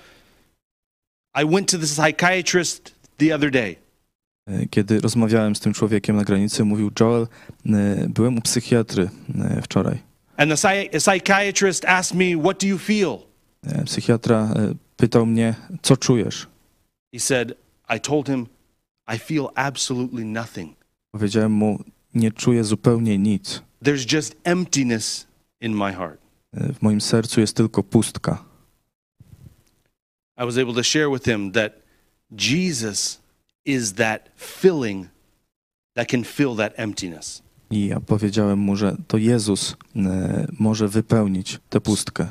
[1.35, 3.75] I went to the psychiatrist the other day.
[4.47, 7.27] E, Kiedy rozmawiałem z tym człowiekiem na granicy, mówił Joel,
[7.65, 9.09] e, byłem u psychiatry
[9.41, 9.97] e, wczoraj.
[10.37, 13.17] And the psy- psychiatrist asked me, What do you feel?
[13.85, 14.53] Psychiatra
[14.97, 16.47] pytał mnie, co czujesz?
[17.13, 17.53] He said,
[17.95, 18.45] I told him,
[19.15, 20.75] I feel absolutely nothing.
[21.11, 21.79] Powiedziałem mu,
[22.13, 23.61] nie czuję zupełnie nic.
[23.83, 25.27] There's just emptiness
[25.61, 26.21] in my heart.
[26.53, 28.43] W moim sercu jest tylko pustka.
[30.41, 31.71] I was able to share with him that
[32.35, 33.19] Jesus
[33.63, 35.09] is that filling
[35.95, 37.41] that can fill that emptiness.
[37.71, 42.27] I ja powiedziałem mu, że to Jezus e, może wypełnić tę pustkę.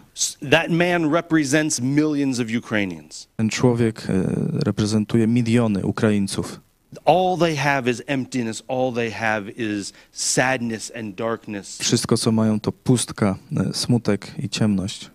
[0.50, 3.28] That man represents millions of Ukrainians.
[3.36, 4.22] Ten człowiek e,
[4.64, 6.60] reprezentuje miliony Ukraińców.
[7.04, 11.78] All they have is emptiness, all they have is sadness and darkness.
[11.78, 15.10] Wszystko, co mają, to pustka, e, smutek i ciemność.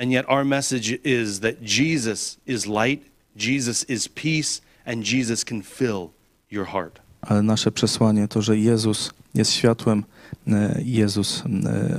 [0.00, 3.02] And yet, our message is that Jesus is light,
[3.36, 6.10] Jesus is peace, and Jesus can fill
[6.50, 7.00] your heart.
[7.22, 10.04] Ale nasze przesłanie to, że Jezus jest światłem,
[10.84, 11.42] Jezus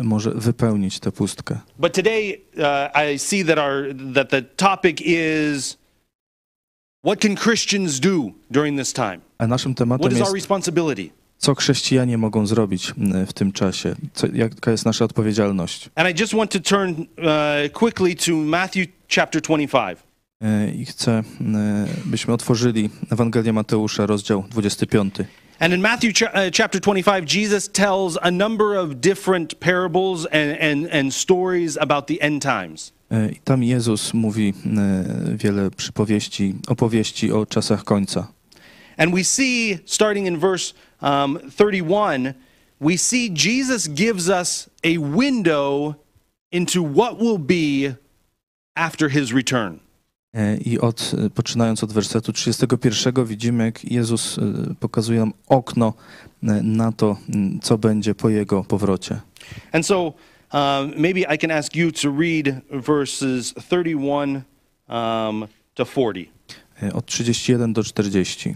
[0.04, 1.60] może wypełnić tę pustkę.
[1.80, 5.78] But today, uh, I see that our that the topic is
[7.06, 9.20] what can Christians do during this time?
[9.38, 11.12] A naszym What tematem is our responsibility?
[11.42, 12.94] Co chrześcijanie mogą zrobić
[13.28, 15.90] w tym czasie, co, jaka jest nasza odpowiedzialność.
[15.96, 20.00] And I just want to turn uh, quickly to Matthew chapter 25.
[20.42, 21.24] E, I chcę, e,
[22.06, 25.16] byśmy otworzyli Ewangelię Mateusza, rozdział 25.
[25.60, 30.88] And in Matthew uh, chapter 25, Jesus tells a number of different parables and, and,
[30.92, 32.94] and stories about the end times.
[33.12, 38.28] E, I tam Jezus mówi e, wiele przypowieści, opowieści o czasach końca.
[38.98, 42.34] And we see, starting in verse um, 31,
[42.80, 45.96] we see Jesus gives us a window
[46.52, 47.96] into what will be
[48.76, 49.80] after his return.
[50.66, 54.40] I od, poczynając od wersetu 31 widzimy, jak Jezus
[54.80, 55.94] pokazuje nam okno
[56.64, 57.18] na to,
[57.62, 59.22] co będzie po Jego powrocie.
[59.72, 60.14] And so
[60.54, 64.42] um, maybe I can ask you to read verses 31
[64.90, 66.32] um, to 40.
[66.84, 68.56] E, Od 31 do 40.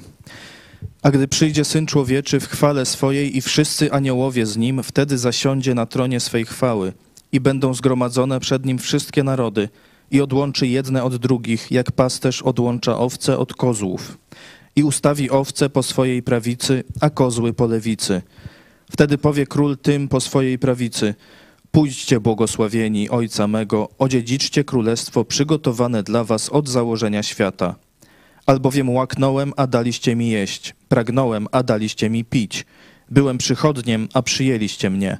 [1.06, 5.74] A gdy przyjdzie Syn Człowieczy w chwale swojej i wszyscy aniołowie z Nim, wtedy zasiądzie
[5.74, 6.94] na tronie swej chwały
[7.32, 9.70] i będą zgromadzone przed Nim wszystkie narody
[10.12, 14.18] i odłączy jedne od drugich, jak pasterz odłącza owce od kozłów.
[14.76, 18.22] I ustawi owce po swojej prawicy, a kozły po lewicy.
[18.92, 21.16] Wtedy powie król tym po swojej prawicy,
[21.72, 27.76] Pójdźcie błogosławieni Ojca mego, odziedziczcie królestwo przygotowane dla was od założenia świata.
[28.46, 32.66] Albowiem łaknąłem, a daliście mi jeść, pragnąłem, a daliście mi pić.
[33.10, 35.18] Byłem przychodniem, a przyjęliście mnie.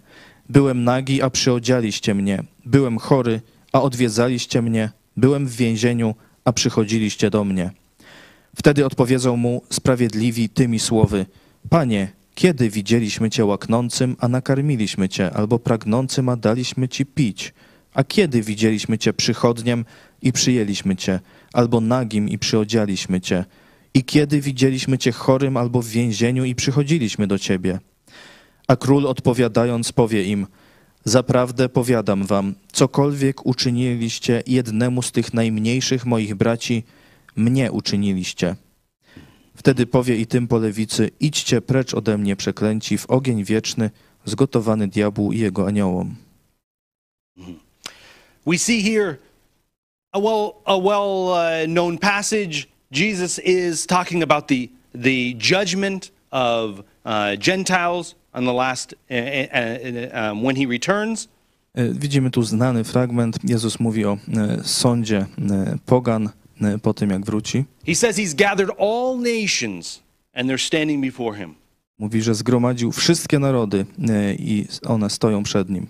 [0.50, 2.44] Byłem nagi, a przyodzialiście mnie.
[2.66, 3.42] Byłem chory,
[3.72, 4.92] a odwiedzaliście mnie.
[5.18, 7.72] Byłem w więzieniu, a przychodziliście do mnie.
[8.56, 11.26] Wtedy odpowiedzą mu sprawiedliwi tymi słowy:
[11.70, 17.54] Panie, kiedy widzieliśmy cię łaknącym, a nakarmiliśmy cię, albo pragnącym, a daliśmy ci pić?
[17.94, 19.86] A kiedy widzieliśmy cię przychodniem
[20.22, 21.20] i przyjęliśmy cię,
[21.56, 23.46] albo nagim i przyodzialiśmy cię?
[23.94, 27.80] I kiedy widzieliśmy cię chorym albo w więzieniu i przychodziliśmy do ciebie?
[28.68, 30.48] A król odpowiadając powie im:
[31.04, 36.84] Zaprawdę powiadam wam, cokolwiek uczyniliście jednemu z tych najmniejszych moich braci,
[37.36, 38.56] mnie uczyniliście.
[39.56, 43.90] Wtedy powie i tym po lewicy: Idźcie precz ode mnie, przeklęci, w ogień wieczny,
[44.26, 46.16] zgotowany diabłu i jego aniołom.
[48.48, 49.18] We see here
[50.16, 52.68] a well a well uh, known passage.
[52.92, 60.10] Jesus is talking about the the judgment of uh, Gentiles on the last uh, uh,
[60.14, 61.28] um, when he returns.
[61.76, 63.38] E, Widzimy tu znany fragment.
[63.44, 66.30] Jezus mówi o e, sądzie e, pogan
[66.82, 67.66] po tym, jak wróci.
[67.88, 70.02] He says he's gathered all nations
[70.34, 71.56] and they're standing before him.
[72.00, 73.86] Mówi, że zgromadził wszystkie narody
[74.40, 75.88] i one stoją przed nim.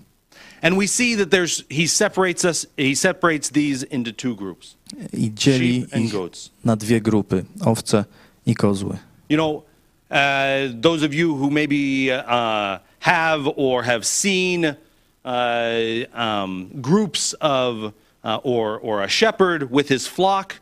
[0.61, 4.75] And we see that there's he separates us he separates these into two groups.
[5.13, 6.49] I dzieli Sheep and ich goats.
[6.63, 8.05] na dwie grupy, owce
[8.45, 8.97] i kozły.
[9.29, 9.63] You know,
[10.11, 14.75] uh, those of you who maybe uh, have or have seen
[15.25, 20.59] uh, um, groups of, uh, or, or a shepherd with his flock,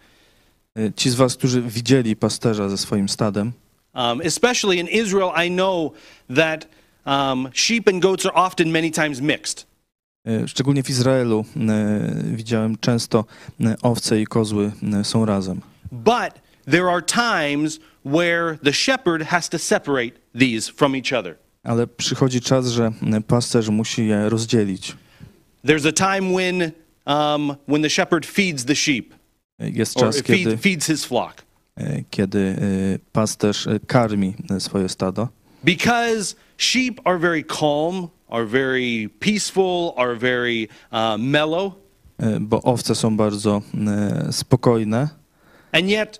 [0.95, 3.53] Ci z was, którzy widzieli pasterza ze swoim stadem,
[3.93, 5.93] um, especially in Israel, I know
[6.35, 6.65] that
[7.05, 9.65] um, sheep and goats are often many times mixed.
[10.25, 13.25] E, szczególnie w Izraelu, e, widziałem często
[13.61, 14.71] e, owce i kozły
[15.03, 15.61] są razem.
[15.91, 16.41] But
[16.71, 21.35] there are times where the shepherd has to separate these from each other.
[21.63, 22.91] Ale przychodzi czas, że
[23.27, 24.95] pasterz musi je rozdzielić.
[25.65, 26.71] There's a time when,
[27.05, 29.13] um, when the shepherd feeds the sheep
[29.59, 31.43] Jest or czas, kiedy, feed, feeds his flock.
[32.09, 32.55] kiedy
[33.11, 35.27] pasterz karmi swoje stado.
[35.63, 41.73] Because sheep are very calm, are very peaceful, are very uh, mellow,
[42.41, 43.61] bo owce są bardzo
[44.31, 45.09] spokojne,
[45.71, 46.19] and yet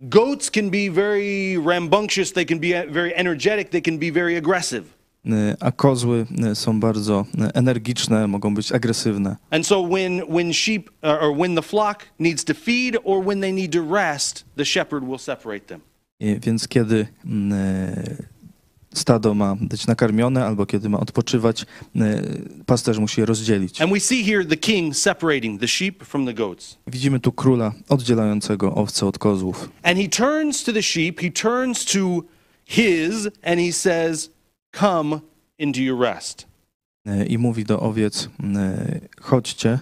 [0.00, 4.84] goats can be very rambunctious, they can be very energetic, they can be very aggressive.
[5.60, 7.24] a kozły są bardzo
[7.54, 9.36] energiczne, mogą być agresywne.
[9.50, 13.40] And so when, when sheep uh, or when the flock needs to feed or when
[13.40, 15.80] they need to rest, the shepherd will separate them.
[16.20, 18.22] I Więc kiedy mm,
[18.94, 21.66] stado ma być nakarmione albo kiedy ma odpoczywać,
[21.96, 22.22] e,
[22.66, 23.80] pasterz musi je rozdzielić.
[23.80, 26.76] And we see here the king separating the sheep from the goats.
[26.86, 29.68] Widzimy tu króla oddzielającego owce od kozłów.
[29.82, 32.22] And he turns to the sheep, he turns to
[32.64, 34.30] his, and he says,
[34.80, 35.20] Come
[35.58, 36.46] into your rest.
[37.06, 39.78] E, I mówi do owiec, e, chodźcie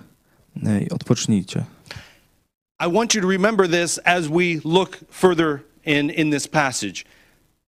[0.86, 1.64] i odpocznijcie.
[2.80, 7.04] I want you to remember this as we look further in, in this passage.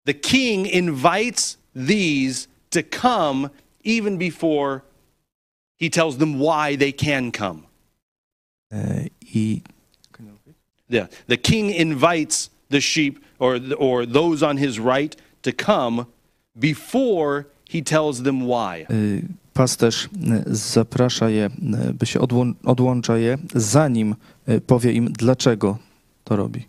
[0.05, 3.49] The king invites these to come
[3.83, 4.83] even before
[5.77, 7.65] he tells them why they can come.
[8.73, 9.61] Uh, e,
[10.19, 10.23] I
[10.89, 16.05] Yeah, the king invites the sheep or, or those on his right to come
[16.59, 18.85] before he tells them why.
[19.53, 20.09] pasterz
[20.47, 21.49] zaprasza je,
[21.93, 24.15] by się odłą- odłącza je, zanim
[24.67, 25.77] powie im, dlaczego
[26.23, 26.65] to robi.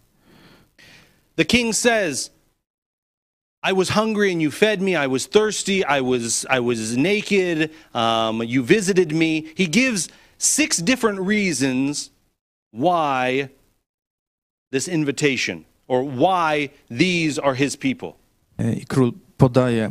[1.37, 2.31] The king says,
[3.63, 4.97] I was hungry and you fed me.
[4.97, 5.85] I was thirsty.
[5.85, 7.71] I was, I was naked.
[7.95, 9.47] Um, you visited me.
[9.55, 10.09] He gives
[10.39, 12.11] six different reasons
[12.73, 13.49] why
[14.73, 18.17] this invitation or why these are his people.
[18.59, 19.91] I król podaje,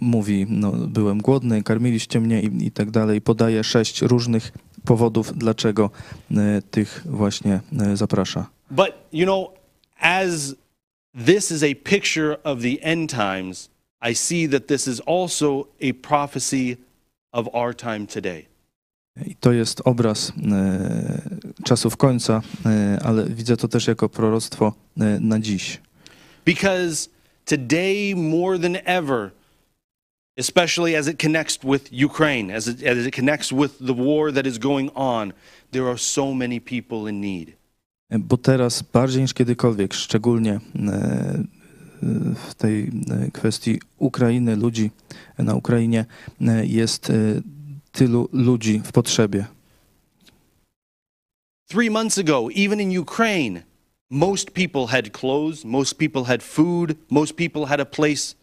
[0.00, 3.20] mówi, no, byłem głodny, karmiliście mnie i, i tak dalej.
[3.20, 4.52] Podaje sześć różnych
[4.84, 5.90] powodów, dlaczego
[6.70, 7.60] tych właśnie
[7.94, 8.46] zaprasza.
[8.70, 9.48] But, you know,
[10.00, 10.54] as
[11.14, 13.68] this is a picture of the end times,
[14.02, 16.76] I see that this is also a prophecy
[17.32, 18.48] of our time today.
[19.16, 21.22] I to jest obraz e,
[21.64, 25.80] czasów końca, e, ale widzę to też jako proroctwo e, na dziś.
[26.44, 27.08] Because
[27.44, 29.30] today, more than ever,
[30.36, 34.46] especially as it connects with Ukraine, as it, as it connects with the war that
[34.46, 35.32] is going on,
[35.70, 37.54] there are so many people in need.
[38.10, 40.60] E, Bo teraz bardziej niż kiedykolwiek, szczególnie e,
[42.48, 44.90] w tej e, kwestii Ukrainy, ludzi
[45.38, 46.06] na Ukrainie,
[46.62, 47.12] jest
[47.92, 49.46] tylu ludzi w potrzebie.
[51.68, 53.62] Three months ago, even in Ukraine,
[54.10, 58.34] most people had clothes, most people had food, most people had a place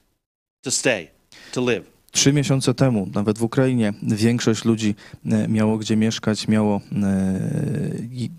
[0.61, 1.11] to stay,
[1.51, 1.90] to live.
[2.11, 7.39] Trzy miesiące temu, nawet w Ukrainie, większość ludzi e, miało gdzie mieszkać, miało, e,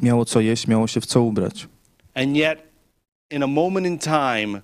[0.02, 1.68] miało co jeść, miało się w co ubrać.
[2.14, 2.62] And yet,
[3.30, 4.60] in a moment in time,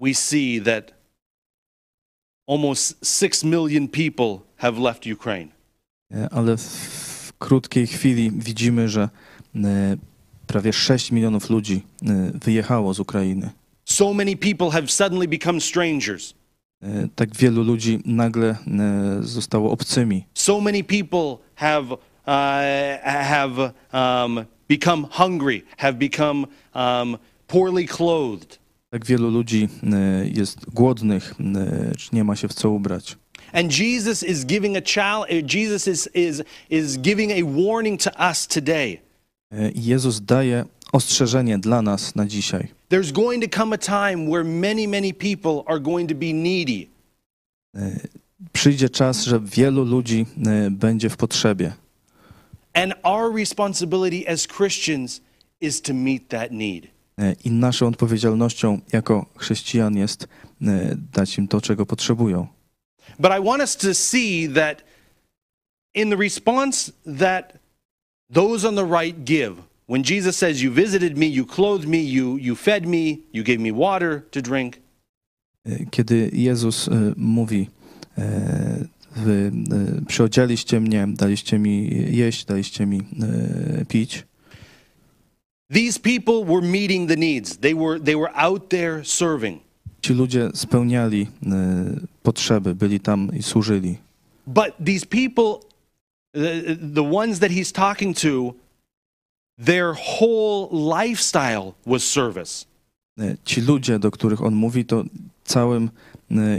[0.00, 0.94] we see that
[2.48, 5.48] almost six million people have left Ukraine.
[6.14, 9.08] E, Ale w krótkiej chwili widzimy, że
[10.46, 11.82] prawie 6 milionów ludzi
[12.34, 13.50] wyjechało z Ukrainy.
[13.84, 16.34] So many people have suddenly become strangers.
[16.82, 18.56] E, Tak wielu ludzi nagle e,
[19.22, 20.24] zostało obcymi.
[20.34, 21.98] So many people have, uh,
[23.04, 28.58] have um, become hungry, have become um, poorly clothed.
[28.90, 31.34] Tak wielu ludzi e, jest głodnych,
[31.98, 33.16] czy nie ma się w co ubrać.
[33.52, 38.46] And Jesus is giving a challenge, Jesus is, is, is giving a warning to us
[38.46, 38.98] today.
[39.74, 42.68] I Jezus daje ostrzeżenie dla nas na dzisiaj.
[42.88, 46.88] There's going to come a time where many, many people are going to be needy.
[48.52, 50.26] Przyjdzie czas, że wielu ludzi
[50.70, 51.72] będzie w potrzebie.
[52.74, 55.20] And our responsibility as Christians
[55.60, 56.86] is to meet that need.
[57.44, 60.28] I naszą odpowiedzialnością jako chrześcijan jest
[61.12, 62.46] dać im to, czego potrzebują.
[63.18, 64.82] But I want us to see that
[65.94, 67.58] in the response that
[68.32, 69.54] those on the right give,
[69.88, 73.60] when Jesus says, You visited me, you clothed me, you, you fed me, you gave
[73.60, 74.78] me water to drink,
[75.90, 77.68] Kiedy Jezus mówi,
[79.16, 83.00] wy e, przyodzialiście mnie, daliście mi jeść, daliście mi
[83.88, 84.24] pić,
[85.70, 87.58] These people were meeting the needs.
[87.58, 89.60] They were, they were out there serving.
[90.00, 91.26] ci ludzie spełniali
[92.22, 93.96] potrzeby, byli tam i służyli.
[94.46, 95.68] But these people,
[96.32, 98.54] the, the ones that he's talking to,
[99.58, 102.66] their whole lifestyle was service.
[103.44, 105.04] Ci ludzie, do których on mówi, to
[105.44, 105.90] całym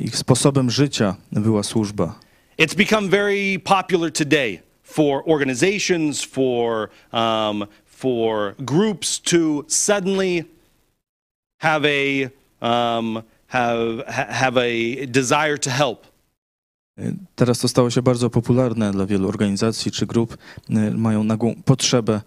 [0.01, 2.19] ich sposobem życia była służba.
[2.57, 10.45] It's become very popular today for organizations, for, um, for groups to suddenly
[11.61, 12.29] have a,
[12.61, 16.07] um, have, have a desire to help.
[17.35, 20.37] Teraz to stało się bardzo popularne dla wielu organizacji czy grup,
[20.95, 22.21] mają nagłą potrzebę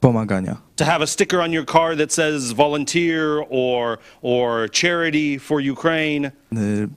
[0.00, 0.56] pomagania.
[0.76, 6.26] To have a sticker on your car that says volunteer or, or charity for Ukraine.
[6.26, 6.30] E,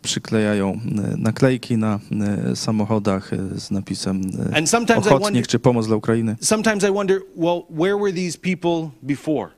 [0.02, 2.00] Przyklejają e, naklejki na
[2.52, 4.22] e, samochodach e, z napisem
[4.52, 6.36] e, And sometimes I wonder, ochotnik czy pomoc dla Ukrainy.
[6.42, 9.50] sometimes I wonder, well, where were these people before?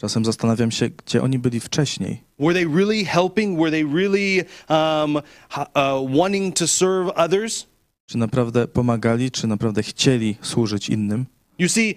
[0.00, 2.22] Czasem zastanawiam się, gdzie oni byli wcześniej.
[2.38, 3.58] Were they really helping?
[3.58, 7.66] Were they really um, uh, wanting to serve others?
[8.06, 11.26] Czy naprawdę pomagali, czy naprawdę chcieli służyć innym?
[11.58, 11.96] You see,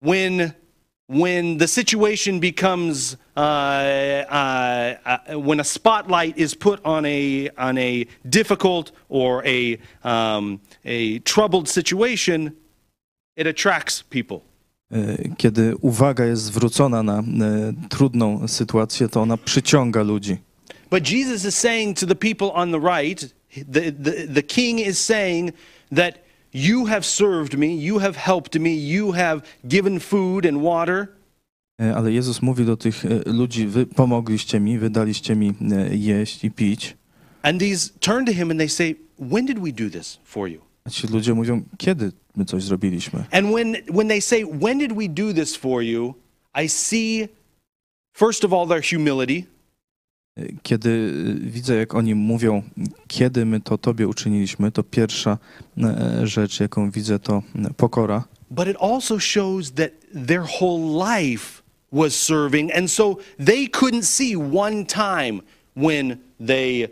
[0.00, 0.54] when
[1.06, 7.78] when the situation becomes uh, uh, uh, when a spotlight is put on a on
[7.78, 12.56] a difficult or a um, a troubled situation,
[13.36, 14.42] it attracts people.
[15.36, 17.22] Kiedy uwaga jest zwrócona na
[17.88, 20.36] trudną sytuację, to ona przyciąga ludzi.
[20.90, 23.34] But Jesus is saying to the people on the right,
[23.68, 25.52] the, the, the king is saying
[25.92, 26.23] that
[26.54, 31.08] you have served me, you have helped me, you have given food and water.
[31.80, 35.96] E, Ale Jezus mówi do tych e, ludzi: Wy pomogliście mi, wy daliście mi e,
[35.96, 36.96] jeść i pić.
[37.42, 40.60] And these turn to him and they say, When did we do this for you?
[40.84, 43.24] A ci ludzie mówią: Kiedy my coś zrobiliśmy?
[43.30, 46.14] And when, when they say, When did we do this for you?
[46.54, 47.28] I see,
[48.12, 49.53] first of all, their humility.
[50.62, 52.62] Kiedy widzę, jak oni mówią,
[53.08, 55.38] kiedy my to Tobie uczyniliśmy, to pierwsza
[56.22, 57.42] rzecz, jaką widzę, to
[57.76, 58.24] pokora.
[58.50, 62.70] but it also shows that their whole life was serving.
[62.72, 65.42] And so they couldn't see one time
[65.74, 66.88] when they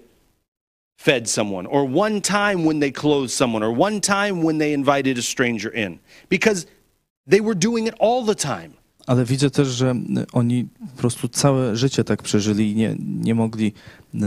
[0.98, 5.18] fed someone, or one time when they clothed someone, or one time when they invited
[5.18, 5.98] a stranger in,
[6.28, 6.66] because
[7.26, 8.74] they were doing it all the time.
[9.06, 13.34] Ale widzę też, że e, oni po prostu całe życie tak przeżyli i nie, nie
[13.34, 13.72] mogli
[14.14, 14.18] e,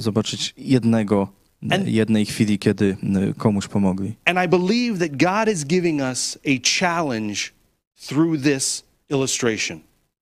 [0.00, 1.28] zobaczyć jednego,
[1.70, 2.96] e, And- jednej chwili, kiedy
[3.38, 4.14] komuś pomogli.
[4.24, 7.36] And I believe that God is giving us a challenge
[8.08, 9.80] through this illustration.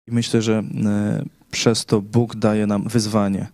[0.08, 0.62] I myślę, że
[1.50, 3.46] przez to Bóg daje nam wyzwanie.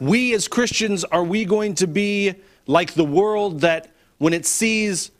[0.00, 2.34] We as Christians, are we going to be
[2.80, 3.88] like the world that
[4.20, 5.10] when it sees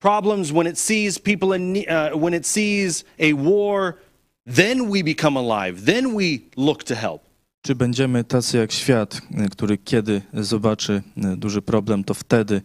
[0.00, 3.98] problems, when it sees people in, uh, when it sees a war,
[4.46, 7.22] then we become alive, then we look to help?
[7.62, 9.20] Czy będziemy tacy jak świat,
[9.50, 11.02] który kiedy zobaczy
[11.36, 12.62] duży problem, to wtedy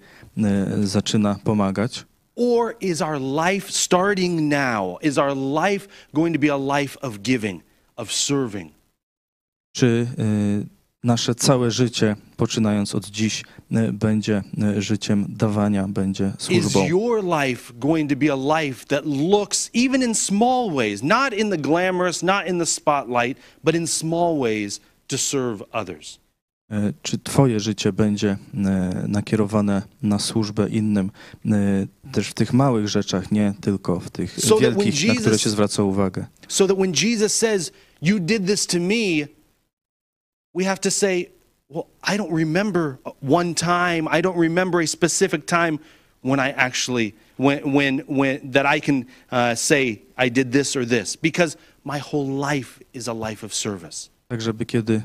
[0.83, 2.05] zaczyna pomagać?
[2.35, 4.97] Or is our life starting now?
[5.01, 7.63] Is our life going to be a life of giving,
[7.95, 8.71] of serving?
[9.71, 10.74] Czy e,
[11.05, 16.87] nasze całe życie, poczynając od dziś, e, będzie e, życiem dawania, będzie Is służbą?
[16.87, 21.49] your life going to be a life that looks, even in small ways, not in
[21.49, 26.19] the glamorous, not in the spotlight, but in small ways, to serve others?
[26.71, 28.37] E, Czy Twoje życie będzie
[29.07, 31.11] nakierowane na służbę innym,
[32.11, 35.83] też w tych małych rzeczach, nie tylko w tych So wielkich, na które się zwraca
[35.83, 36.25] uwagę?
[36.47, 37.71] So that when Jesus says,
[38.01, 39.27] You did this to me,
[40.55, 41.29] we have to say,
[41.69, 45.79] Well, I don't remember one time, I don't remember a specific time
[46.21, 50.85] when I actually, when, when, when, that I can uh, say I did this or
[50.85, 54.09] this, because my whole life is a life of service.
[54.27, 55.01] Tak, żeby kiedy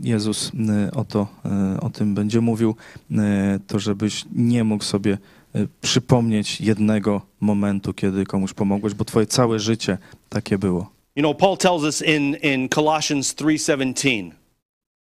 [0.00, 0.52] Jezus
[0.92, 1.28] o, to,
[1.80, 2.76] o tym będzie mówił,
[3.66, 5.18] to żebyś nie mógł sobie
[5.80, 9.98] przypomnieć jednego momentu, kiedy komuś pomogłeś, bo Twoje całe życie
[10.28, 10.95] takie było.
[11.16, 14.32] You know, Paul tells us in, in Colossians 3:17.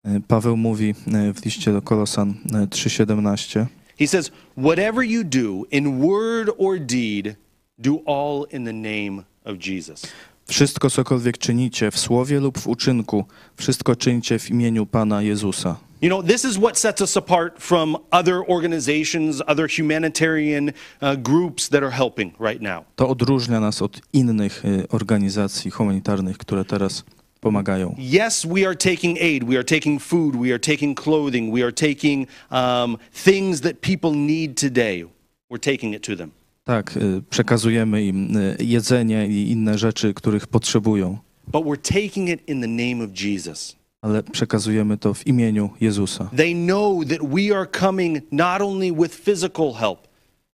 [0.05, 3.67] E, Paweł mówi e, w liście do Kolosan e, 3,17
[3.99, 7.37] He says, "Whatever you do in word or deed,
[7.79, 10.07] do all in the name of Jesus."
[10.47, 13.25] Wszystko, cokolwiek czynicie w słowie lub w uczynku,
[13.57, 15.77] wszystko czyńcie w imieniu Pana Jezusa.
[16.05, 21.69] You know, this is what sets us apart from other organizations, other humanitarian uh, groups
[21.69, 22.85] that are helping right now.
[22.97, 27.05] To odróżnia nas od innych organizacji humanitarnych, które teraz
[27.41, 27.95] pomagają.
[27.99, 31.73] Yes, we are taking aid, we are taking food, we are taking clothing, we are
[31.73, 35.05] taking um, things that people need today.
[35.51, 36.31] We're taking it to them.
[36.65, 36.99] Tak,
[37.31, 43.05] przekazujemy im jedzenie i inne rzeczy, których potrzebują, But we're taking it in the name
[43.05, 43.77] of Jesus.
[44.05, 46.31] Ale przekazujemy to w imieniu Jezusa.
[46.37, 49.99] They know that we are coming not only with physical help,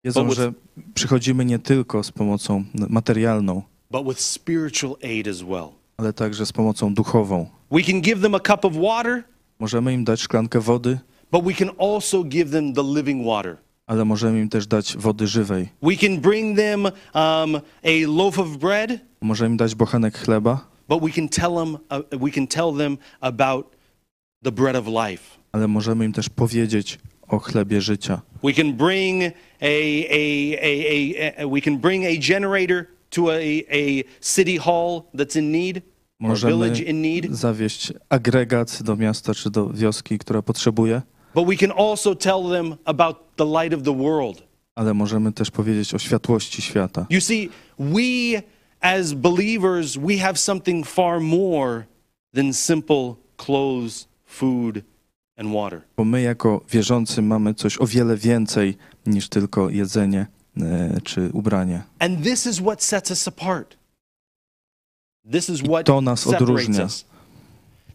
[0.04, 0.52] Wiedzą, że
[0.94, 5.68] przychodzimy nie tylko z pomocą materialną, but with spiritual aid as well.
[5.96, 7.46] ale także z pomocą duchową.
[7.70, 9.22] We can give them a cup of water,
[9.58, 10.98] Możemy im dać szklankę wody,
[11.32, 13.56] but we can also give them the living water.
[13.86, 15.68] ale możemy im też dać wody żywej.
[15.82, 21.02] We can bring them um, a loaf of bread, Możemy im dać bochenek chleba, but
[21.02, 23.66] we can tell them uh, we can tell them about
[24.42, 25.22] the bread of life.
[25.52, 26.98] ale możemy im też powiedzieć
[27.28, 28.20] o chlebie życia.
[28.44, 33.36] We can bring a, a, a, a, a we can bring a generator to a,
[33.70, 35.82] a city hall that's in need or
[36.28, 37.26] Możemy village in need.
[37.36, 41.02] zawieźć agregat do miasta czy do wioski, która potrzebuje,
[41.34, 44.42] But we can also tell them about the light of the world.
[44.74, 47.06] ale możemy też powiedzieć o światłości świata.
[47.10, 47.48] You see,
[47.78, 48.42] we
[48.80, 51.86] as believers, we have something far more
[52.32, 54.84] than simple clothes, food,
[55.36, 55.82] and water.
[55.96, 58.76] Bo my jako wierzący mamy coś o wiele więcej
[59.06, 60.26] niż tylko jedzenie
[60.56, 61.82] e, czy ubranie.
[61.98, 63.76] And this is what sets us apart.
[65.32, 66.84] This is I what to nas odróżnia.
[66.84, 67.04] us.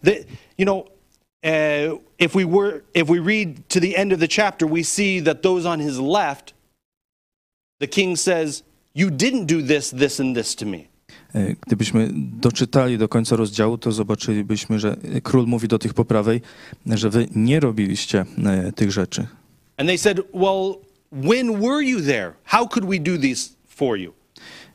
[0.04, 0.26] The,
[0.58, 0.86] you know,
[1.44, 5.22] uh, if we were, if we read to the end of the chapter, we see
[5.22, 6.54] that those on his left,
[7.80, 8.64] the king says,
[8.96, 10.78] "You didn't do this, this, and this to me."
[11.36, 16.42] E, Gdybyśmy doczytali do końca rozdziału, to zobaczylibyśmy, że król mówi do tych po prawej,
[16.86, 19.28] że wy nie robiliście e, tych rzeczy.
[19.78, 20.74] And they said, "Well,
[21.12, 22.34] when were you there?
[22.44, 24.14] How could we do these for you?"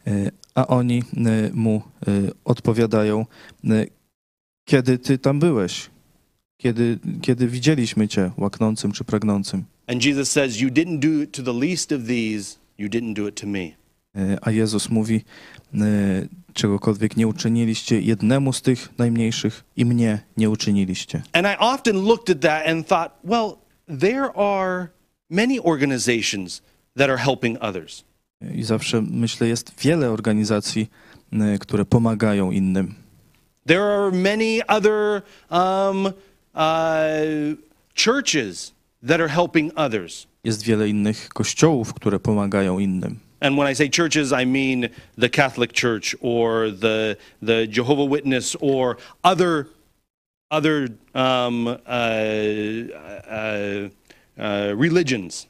[0.07, 1.03] E, A oni
[1.53, 1.82] mu
[2.45, 3.27] odpowiadają,
[4.69, 5.90] kiedy ty tam byłeś,
[6.61, 9.65] kiedy, kiedy widzieliśmy cię łaknącym czy pragnącym.
[9.86, 13.28] And Jesus says, "You didn't do it to the least of these; you didn't do
[13.28, 13.78] it to me."
[14.17, 15.25] E, A Jezus mówi,
[15.75, 15.79] e,
[16.53, 21.23] czegokolwiek nie uczyniliście jednemu z tych najmniejszych i mnie nie uczyniliście.
[21.33, 23.53] And I often looked at that and thought, well,
[24.01, 24.89] there are
[25.31, 26.63] many organizations
[26.97, 28.05] that are helping others.
[28.55, 30.91] I zawsze myślę, jest wiele organizacji,
[31.33, 32.95] e, które pomagają innym.
[33.67, 36.07] There are many other um,
[36.55, 37.57] uh,
[38.05, 38.73] churches
[39.09, 40.27] that are helping others.
[40.45, 43.19] Jest wiele innych kościołów, które pomagają innym.
[43.40, 48.56] And when I say churches, I mean the Catholic Church or the, the Jehovah Witness
[48.60, 49.69] or other,
[50.51, 51.73] other um, uh,
[53.31, 53.89] uh,
[54.39, 55.47] uh, religions.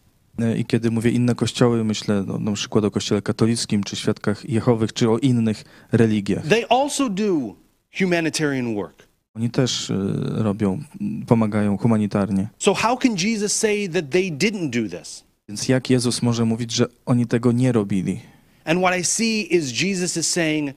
[0.56, 4.92] I kiedy mówię inne kościoły, myślę no, na przykład o kościele katolickim, czy świadkach Jehowych,
[4.92, 6.46] czy o innych religiach.
[6.48, 7.54] They also do
[7.98, 9.08] humanitarian work.
[9.36, 9.92] Oni też
[10.34, 10.82] robią,
[11.26, 12.48] pomagają humanitarnie.
[12.58, 15.24] So, how can Jesus say that they didn't do this?
[15.48, 18.20] Więc jak Jezus może mówić, że oni tego nie robili?
[18.64, 20.70] And what I see is Jesus is saying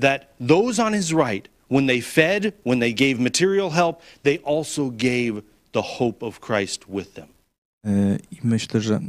[0.00, 4.90] that those on his right, when they fed, when they gave material help, they also
[4.90, 5.42] gave
[5.72, 7.26] the hope of Christ with them.
[7.86, 9.00] E, I myślę, że e,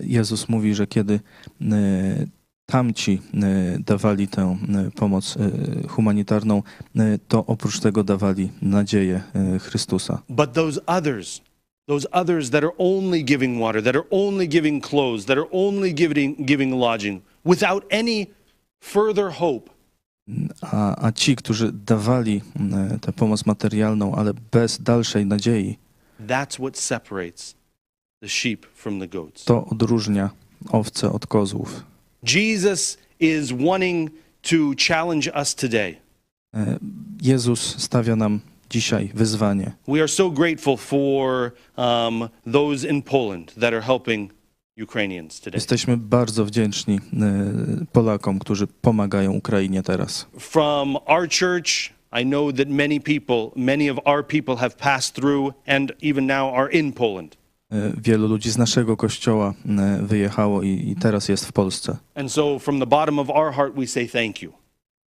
[0.00, 1.20] Jezus mówi, że kiedy
[1.62, 2.26] e,
[2.66, 3.20] tamci
[3.80, 4.58] dawali tę
[4.94, 5.38] pomoc
[5.88, 6.62] humanitarną,
[7.28, 9.22] to oprócz tego dawali nadzieję
[9.60, 10.22] Chrystusa.
[10.28, 11.40] But those others,
[11.88, 15.92] those others that are only giving water, that are only giving clothes, that are only
[15.94, 18.26] giving, giving lodging, without any
[18.80, 19.70] further hope,
[20.60, 25.78] A, a ci, którzy dawali mm, e, tę pomoc materialną, ale bez dalszej nadziei,
[26.26, 27.54] that's what separates
[28.22, 29.44] the sheep from the goats.
[29.44, 30.30] to odróżnia
[30.72, 31.84] owce od kozłów.
[32.22, 34.10] Jesus is wanting
[34.42, 34.56] to
[34.88, 35.96] challenge us today.
[37.22, 38.40] Jezus stawia nam
[38.70, 39.72] dzisiaj wyzwanie.
[39.88, 44.32] We are so grateful for um, those in Poland that are helping
[44.82, 45.56] Ukrainians today.
[45.56, 47.00] Jesteśmy bardzo wdzięczni e,
[47.92, 50.26] Polakom, którzy pomagają Ukrainie teraz.
[50.38, 55.54] From our church, I know that many people, many of our people have passed through
[55.66, 57.36] and even now are in Poland.
[57.72, 61.96] E, Wielu ludzi z naszego kościoła e, wyjechało i, i teraz jest w Polsce.
[62.14, 64.52] And so from the bottom of our heart, we say thank you.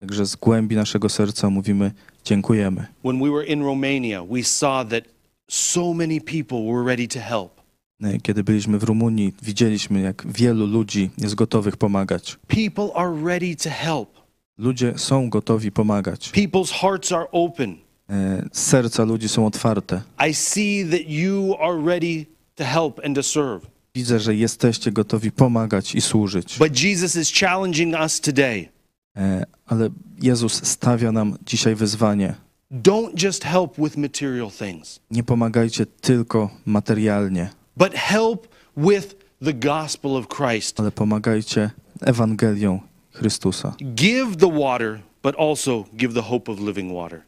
[0.02, 1.92] Także z głębi naszego serca mówimy
[2.26, 2.86] dziękujemy.
[3.04, 5.04] When we were in Romania, we saw that
[5.50, 7.62] so many people were ready to help.
[8.04, 12.38] E, Kiedy byliśmy w Rumunii, widzieliśmy, jak wielu ludzi jest gotowych pomagać.
[12.48, 14.10] People are ready to help.
[14.58, 16.32] Ludzie są gotowi pomagać.
[16.32, 17.76] People's hearts are open.
[18.10, 20.02] E, Serca ludzi są otwarte.
[20.30, 22.26] I see that you are ready
[22.56, 23.66] to help and to serve.
[23.96, 26.58] Widzę, że jesteście gotowi pomagać i służyć.
[26.60, 28.70] But Jesus is challenging us today
[29.18, 29.90] E, Ale
[30.22, 32.36] Jezus stawia nam dzisiaj wyzwanie.
[32.72, 40.12] don't just help with material things, Nie pomagajcie tylko materialnie, but help with the gospel
[40.16, 40.80] of Christ.
[40.80, 41.70] ale pomagajcie
[42.02, 42.80] Ewangelią
[43.14, 43.76] Chrystusa.
[43.96, 47.22] Give the water, but also give the hope of living water.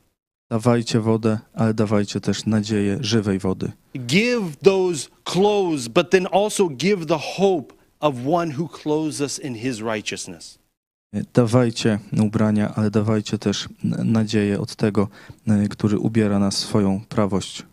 [0.51, 3.71] Dawajcie wodę, ale dawajcie też nadzieję żywej wody.
[4.07, 9.55] Give those clothes, but then also give the hope of one who clothes us in
[9.55, 10.59] his righteousness.
[11.33, 13.69] Dawajcie ubrania, ale dawajcie też
[14.03, 15.07] nadzieję od tego,
[15.65, 17.63] y, który ubiera nas swoją prawość.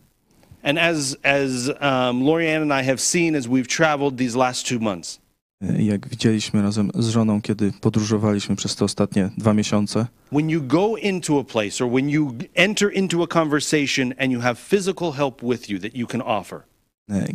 [0.62, 4.78] And as, as um, Lorianne and I have seen as we've traveled these last two
[4.78, 5.20] months,
[5.64, 10.62] Y, Jak widzieliśmy razem z żoną, kiedy podróżowaliśmy przez te ostatnie dwa miesiące, when you
[10.62, 15.12] go into a place or when you enter into a conversation and you have physical
[15.12, 16.60] help with you that you can offer,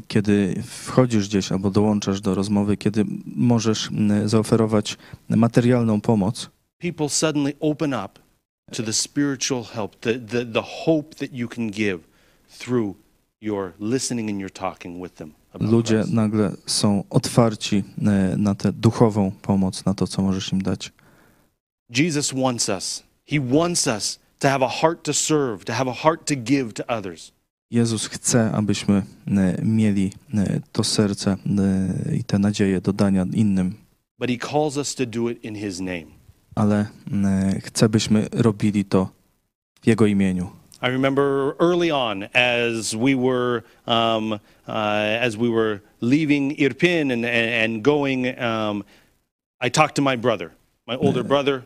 [0.08, 3.90] kiedy wchodzisz gdzieś albo dołączasz do rozmowy, kiedy możesz
[4.26, 4.98] zaoferować
[5.30, 6.50] materialną pomoc,
[6.80, 8.20] people suddenly open up
[8.72, 12.00] to the spiritual help, the, the, the hope that you can give
[12.60, 12.96] through
[13.42, 15.34] your listening and your talking with them.
[15.60, 17.84] ludzie nagle są otwarci
[18.34, 20.92] y, na tę duchową pomoc, na to, co możesz im dać.
[21.90, 23.04] Jesus wants us.
[23.26, 26.74] He wants us to have a heart to serve, to have a heart to give
[26.74, 27.32] to others.
[27.72, 31.36] Jezus chce, abyśmy y, mieli y, to serce
[32.10, 33.74] y, i tę nadzieję do dania innym,
[34.20, 36.06] But he calls us to do it in his name.
[36.56, 36.86] ale
[37.64, 39.10] chce, byśmy robili to
[39.82, 40.50] w Jego imieniu.
[40.82, 47.26] I remember early on as we were um, uh, as we were leaving Irpin and,
[47.26, 48.84] and going, um,
[49.62, 50.50] I talked to my brother.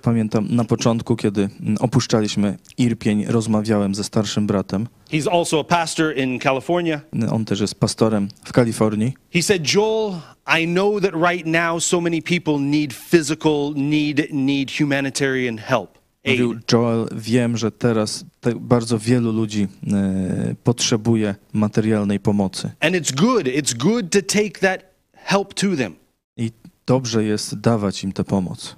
[0.02, 4.88] Pamiętam na początku, kiedy mm, opuszczaliśmy Irpień, rozmawiałem ze starszym bratem.
[5.12, 7.02] He's also a pastor in California.
[7.32, 9.14] On też jest pastorem w Kalifornii.
[9.34, 10.14] He said, Joel,
[10.62, 16.00] I know that right now so many people need physical, need need humanitarian help.
[16.26, 22.72] Mówił Joel, wiem, że teraz te, bardzo wielu ludzi e, potrzebuje materialnej pomocy.
[22.80, 23.46] And it's good.
[23.46, 24.84] It's good to take that
[25.14, 25.96] help to them.
[26.38, 26.52] I
[26.86, 28.76] dobrze jest dawać im tę pomoc.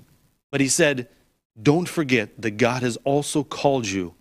[0.52, 1.06] But he said,
[1.64, 4.14] don't forget that God has also called you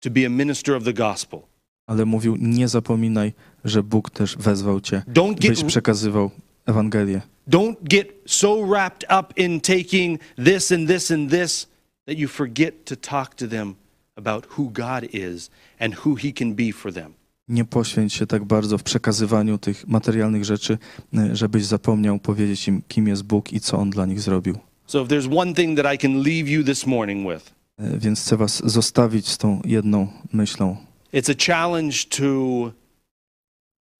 [0.00, 1.40] to be a minister of the gospel.
[1.86, 3.32] Ale mówił, nie zapominaj,
[3.64, 6.30] że Bóg też wezwał cię, Don't get byś przekazywał
[6.66, 7.20] Ewangelię.
[7.50, 11.66] don't get so wrapped up in taking this and this and this
[12.06, 13.74] that you forget to talk to them
[14.16, 17.14] about who God is and who he can be for them.
[17.48, 20.78] Nie poświęć się tak bardzo w przekazywaniu tych materialnych rzeczy,
[21.14, 24.58] e, żebyś zapomniał powiedzieć im, kim jest Bóg i co On dla nich zrobił.
[24.88, 28.20] So if there's one thing that I can leave you this morning with, E, Więc
[28.20, 30.76] chcę was zostawić z tą jedną myślą.
[31.12, 32.24] it's a challenge to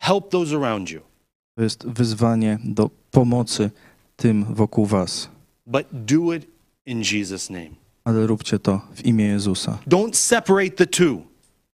[0.00, 1.00] help those around you,
[1.56, 3.70] To jest wyzwanie do pomocy
[4.16, 5.28] tym wokół was,
[5.66, 6.46] but do it
[6.86, 7.70] in Jesus' name.
[8.04, 9.78] ale róbcie to w imię Jezusa.
[9.86, 11.22] Don't separate the two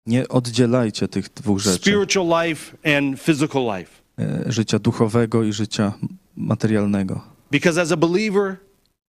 [0.07, 3.91] Nie oddzielajcie tych dwóch rzeczy, spiritual life and physical life.
[4.19, 5.93] e, życia duchowego i życia
[6.37, 7.20] materialnego.
[7.51, 8.57] Because as a believer,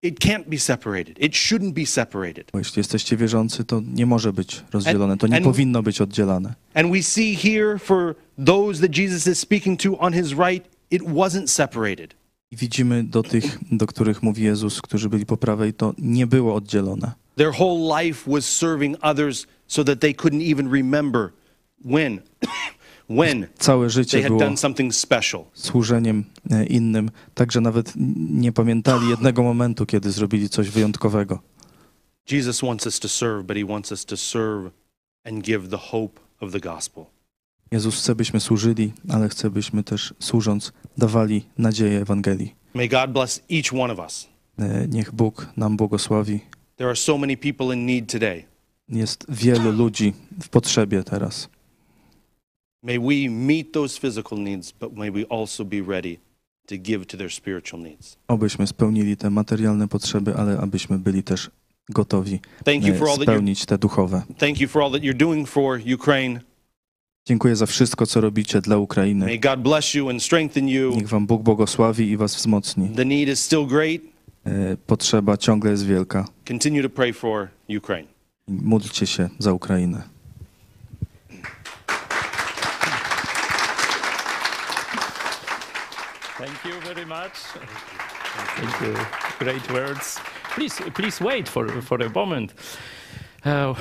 [0.02, 1.18] it can't be separated.
[1.20, 2.50] It shouldn't be separated.
[2.52, 6.54] Bo jeśli jesteście wierzący, to nie może być rozdzielone, to nie and- powinno być oddzielane.
[6.74, 8.14] And we see here for
[8.46, 12.14] those that Jesus is speaking to on his right, it wasn't separated.
[12.50, 16.54] I widzimy do tych, do których mówi Jezus, którzy byli po prawej, to nie było
[16.54, 17.12] oddzielone.
[17.36, 21.30] Their whole life was serving others so that they couldn't even remember
[21.84, 22.20] when when
[23.58, 25.44] Całe they życie had było done something special.
[25.54, 27.92] służeniem e, innym, także nawet
[28.30, 31.38] nie pamiętali jednego momentu, kiedy zrobili coś wyjątkowego.
[32.30, 34.70] Jesus wants us to serve, but he wants us to serve
[35.24, 37.04] and give the hope of the gospel.
[37.70, 42.54] Jezus chce, byśmy służyli, ale chce, byśmy też służąc dawali nadzieję Ewangelii.
[42.74, 44.28] May God bless each one of us.
[44.58, 46.40] E, Niech Bóg nam błogosławi.
[46.76, 48.44] There are so many people in need today.
[48.88, 50.12] Jest wielu ludzi
[50.42, 51.48] w potrzebie teraz.
[52.82, 56.18] May we meet those physical needs, but may we also be ready
[56.66, 58.16] to give to their spiritual needs.
[58.28, 61.50] Obyśmy spełnili te materialne potrzeby, ale abyśmy byli też
[61.90, 64.22] gotowi Thank you e, spełnić te duchowe.
[64.38, 66.40] thank you for all that you're doing for Ukraine.
[67.28, 69.26] Dziękuję za wszystko, co robicie dla Ukrainy.
[69.26, 70.96] May God bless you and strengthen you.
[70.96, 72.88] Niech Wam Bóg błogosławi i Was wzmocni.
[72.88, 74.00] The need is still great.
[74.44, 76.28] E, Potrzeba ciągle jest wielka.
[76.48, 77.48] Continue to pray for
[77.78, 78.08] Ukraine.
[78.48, 80.15] Módlcie się za Ukrainę.
[86.38, 87.32] Thank you very much.
[88.56, 88.94] Thank you.
[89.38, 90.20] Great words.
[90.54, 92.54] Please, please wait for, for a moment.
[93.46, 93.74] E,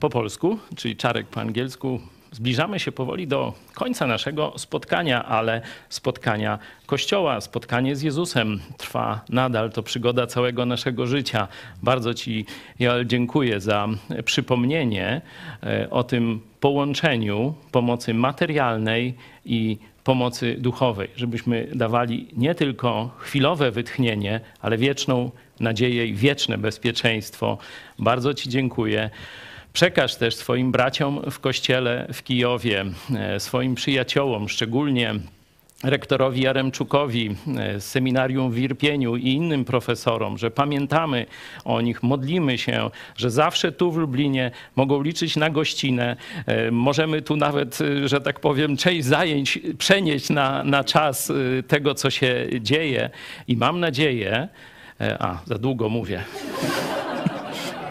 [0.00, 2.00] Po polsku, czyli Czarek po angielsku,
[2.32, 9.72] Zbliżamy się powoli do końca naszego spotkania, ale spotkania Kościoła, spotkanie z Jezusem trwa nadal.
[9.72, 11.48] To przygoda całego naszego życia.
[11.82, 12.46] Bardzo Ci,
[12.78, 13.88] Joel, dziękuję za
[14.24, 15.20] przypomnienie
[15.62, 19.14] e, o tym połączeniu pomocy materialnej
[19.44, 25.30] i pomocy duchowej, żebyśmy dawali nie tylko chwilowe wytchnienie, ale wieczną
[25.60, 27.58] nadzieję i wieczne bezpieczeństwo.
[27.98, 29.10] Bardzo Ci dziękuję.
[29.72, 32.84] Przekaż też swoim braciom w kościele w Kijowie,
[33.16, 35.14] e, swoim przyjaciołom, szczególnie
[35.86, 41.26] rektorowi Jaremczukowi e, seminarium w Irpieniu i innym profesorom, że pamiętamy
[41.64, 46.16] o nich, modlimy się, że zawsze tu w Lublinie mogą liczyć na gościnę.
[46.46, 51.32] E, Możemy tu nawet, e, że tak powiem, część zajęć przenieść na, na czas
[51.68, 53.10] tego, co się dzieje.
[53.48, 54.48] I mam nadzieję,
[55.18, 56.24] a za długo mówię.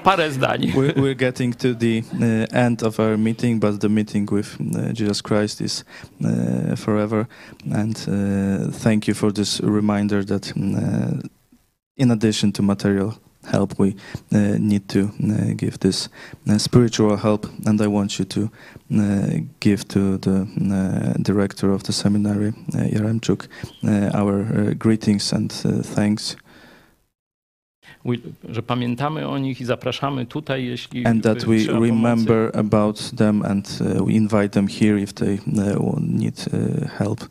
[0.06, 0.72] Parę zdań.
[0.76, 4.94] We're, we're getting to the uh, end of our meeting, but the meeting with uh,
[4.94, 5.84] Jesus Christ is
[6.24, 7.28] uh, forever.
[7.74, 11.28] And uh, thank you for this reminder that, uh,
[11.98, 13.18] in addition to material
[13.52, 13.96] help, we
[14.32, 15.10] uh, need to
[15.58, 16.10] give this
[16.58, 17.48] spiritual help.
[17.66, 18.52] And I want you to
[19.60, 23.48] give to the director of the seminary, Yaremchuk,
[23.84, 26.36] uh, our greetings and thanks.
[28.50, 31.92] Że pamiętamy o nich i zapraszamy tutaj, jeśli and that we trzeba pomocy.
[31.92, 37.30] remember about them and uh, we invite them here if they uh, need uh, help.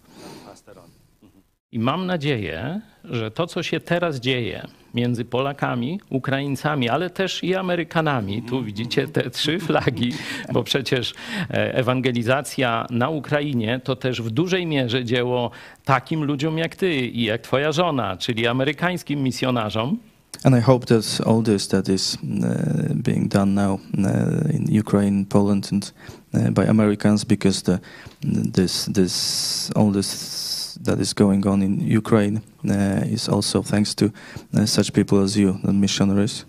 [1.73, 7.55] I mam nadzieję, że to, co się teraz dzieje między Polakami, Ukraińcami, ale też i
[7.55, 10.13] Amerykanami, tu widzicie te trzy flagi,
[10.53, 11.15] bo przecież
[11.51, 15.51] e, ewangelizacja na Ukrainie to też w dużej mierze dzieło
[15.85, 19.99] takim ludziom jak ty i jak twoja żona, czyli amerykańskim misjonarzom.
[20.43, 25.25] And I hope that all this that is uh, being done now uh, in Ukraine,
[25.27, 25.93] Poland, and
[26.35, 27.81] uh, by Americans, because the
[28.23, 34.13] this this all this that is going on in Ukraine uh, is also thanks to
[34.57, 36.45] uh, such people as you, the missionaries.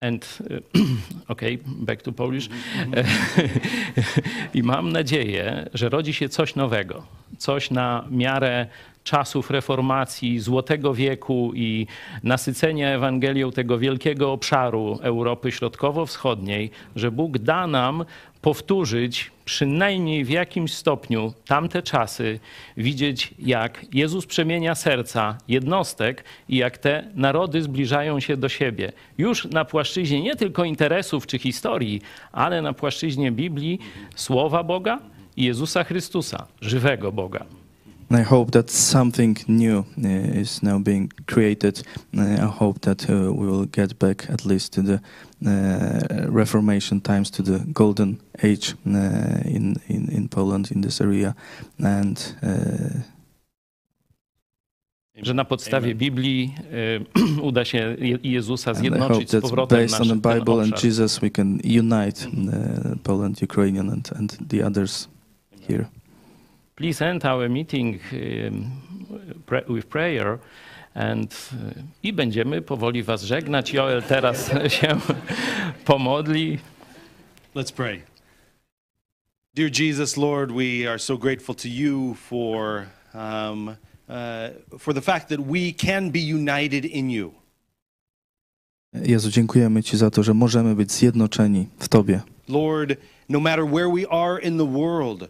[0.00, 0.26] And
[1.30, 2.48] okay, back to Polish.
[4.54, 7.06] I mam nadzieję, że rodzi się coś nowego,
[7.38, 8.66] coś na miarę
[9.04, 11.86] czasów reformacji, złotego wieku i
[12.22, 18.04] nasycenia Ewangelią tego wielkiego obszaru Europy Środkowo-Wschodniej, że Bóg da nam
[18.42, 22.40] powtórzyć przynajmniej w jakimś stopniu tamte czasy,
[22.76, 28.92] widzieć jak Jezus przemienia serca jednostek i jak te narody zbliżają się do siebie.
[29.18, 32.02] Już na płaszczyźnie nie tylko interesów czy historii,
[32.32, 33.78] ale na płaszczyźnie Biblii,
[34.14, 34.98] Słowa Boga
[35.36, 37.61] i Jezusa Chrystusa, żywego Boga.
[38.12, 41.82] And I hope that something new uh, is now being created.
[42.14, 45.00] Uh, I hope that uh, we will get back at least to the
[46.28, 51.34] Reformation times, to the golden age in, in in Poland in this area,
[51.78, 52.36] and
[55.22, 56.54] Że na podstawie Biblii
[57.16, 60.38] y, uda się Jezusa I hope zjednoczyć z that powrotem based on nasz the ten
[60.38, 60.84] Bible and.
[60.84, 65.08] Jesus, we can unite uh, Poland, Ukrainian, and, and the others
[65.68, 65.86] here.
[66.76, 68.72] Please end our meeting um,
[69.46, 70.38] pra- with prayer.
[70.94, 73.72] And, y, I będziemy powoli Was żegnać.
[73.72, 74.50] Joel teraz
[74.80, 74.96] się
[75.84, 76.58] pomodli.
[77.54, 78.02] Let's pray.
[79.54, 83.68] Dear Jesus, Lord, we are so grateful to you for, um,
[84.08, 87.32] uh, for the fact that we can be united in you.
[88.94, 92.20] Jezu, dziękujemy Ci za to, że możemy być zjednoczeni w Tobie.
[92.48, 92.96] Lord,
[93.28, 95.28] no matter where we are in the world,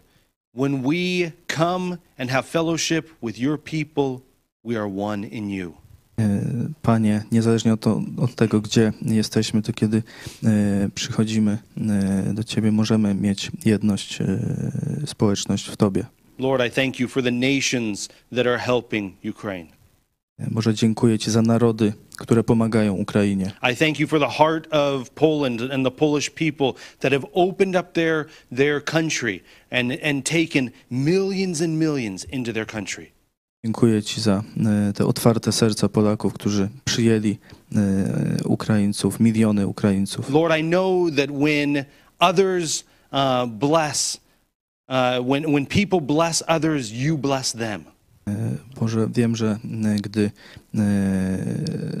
[0.53, 4.21] when we come and have fellowship with your people,
[4.63, 5.73] we are one in you.
[6.19, 6.39] E,
[6.81, 10.03] Panie, niezależnie od, to, od tego, gdzie jesteśmy, to kiedy
[10.43, 14.25] e, przychodzimy e, do Ciebie, możemy mieć jedność, e,
[15.05, 16.05] społeczność w Tobie.
[16.39, 19.67] Lord, I thank you for the nations that are helping Ukraine.
[20.39, 23.51] E, Boże, dziękuję Ci za narody, które pomagają Ukrainie.
[23.71, 27.75] I thank you for the heart of Poland and the Polish people that have opened
[27.75, 29.41] up their, their country
[29.71, 33.05] and, and taken millions and millions into their country.
[33.65, 34.43] Dziękuję Ci za
[34.89, 37.37] e, te otwarte serca Polaków, którzy przyjęli
[37.75, 40.29] e, Ukraińców, miliony Ukraińców.
[40.29, 41.85] Lord, I know that when
[42.19, 44.19] others uh, bless,
[44.89, 47.83] uh, when, when people bless others, you bless them.
[48.79, 49.57] Boże, wiem, że
[50.01, 50.31] gdy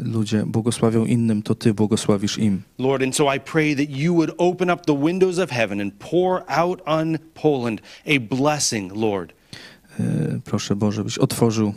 [0.03, 2.61] ludzie błogosławią innym, to Ty błogosławisz im.
[2.79, 5.93] Lord, and so I pray that you would open up the windows of heaven and
[5.93, 9.33] pour out on Poland a blessing, Lord.
[9.99, 11.73] E, Proszę Boże, byś otworzył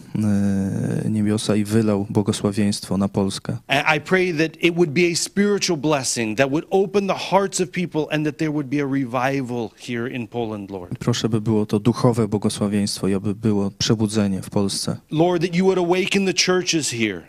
[1.04, 3.56] e, niebiosa i wylał błogosławieństwo na Polskę.
[3.96, 7.70] I pray that it would be a spiritual blessing that would open the hearts of
[7.70, 10.98] people and that there would be a revival here in Poland, Lord.
[10.98, 14.96] Proszę, by było to duchowe błogosławieństwo i aby było przebudzenie w Polsce.
[15.10, 17.22] Lord, that you would awaken the churches here,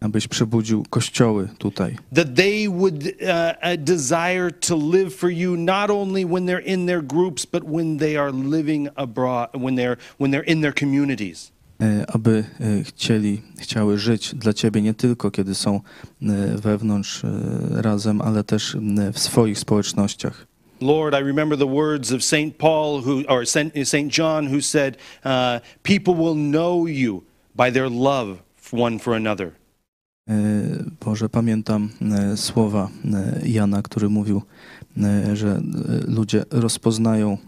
[0.00, 1.96] Abyś przebudził kościoły tutaj.
[2.14, 6.86] that they would uh, uh, desire to live for you not only when they're in
[6.86, 11.52] their groups, but when they are living abroad, when they're, when they're in their communities.
[11.80, 15.80] e, aby e, chcieli, chciały żyć dla Ciebie nie tylko kiedy są
[16.22, 16.26] e,
[16.58, 17.22] wewnątrz
[17.70, 18.76] razem, ale też
[19.12, 20.46] w swoich społecznościach.
[20.80, 22.56] Lord, I remember the words of St.
[22.58, 23.46] Paul, who, or
[23.84, 24.18] St.
[24.18, 27.22] John, who said, uh, People will know you
[27.54, 28.38] by their love
[28.72, 29.59] one for another.
[30.30, 30.34] E,
[31.04, 34.42] Boże, pamiętam e, słowa e, Jana, który mówił,
[35.32, 35.60] że
[36.08, 37.38] ludzie rozpoznają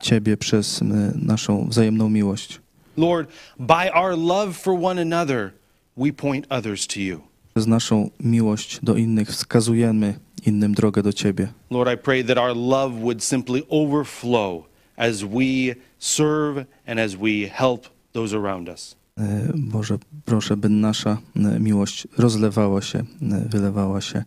[0.00, 0.80] Ciebie przez
[1.14, 2.60] naszą wzajemną miłość.
[2.96, 5.50] Lord, by our love for one another,
[5.96, 7.20] we point others to you.
[7.54, 10.14] Przez naszą miłość do innych wskazujemy
[10.46, 11.48] innym drogę do Ciebie.
[11.70, 14.64] Lord, I pray that our love would simply overflow
[14.96, 18.99] as we serve and as we help those around us.
[19.20, 24.24] E, Boże, proszę, by nasza e, miłość rozlewała się, e, wylewała się,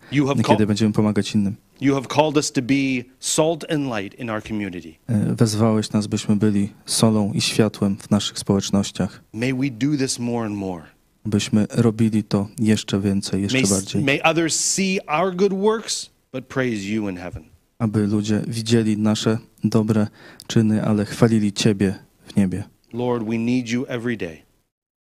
[0.48, 1.56] kiedy będziemy pomagać innym.
[1.82, 4.94] you have called us to be salt and light in our community.
[5.38, 10.46] Wezwałeś nas, byśmy byli solą i światłem w naszych społecznościach, May we do this more
[10.48, 10.84] and more.
[11.26, 16.46] byśmy robili to jeszcze więcej, jeszcze May, bardziej, may others see our good works, but
[16.46, 17.44] praise you in heaven.
[17.80, 20.08] aby ludzie widzieli nasze dobre
[20.48, 21.96] czyny, ale chwalili Ciebie
[22.28, 22.64] w niebie.
[22.94, 24.43] Lord, we need you every day.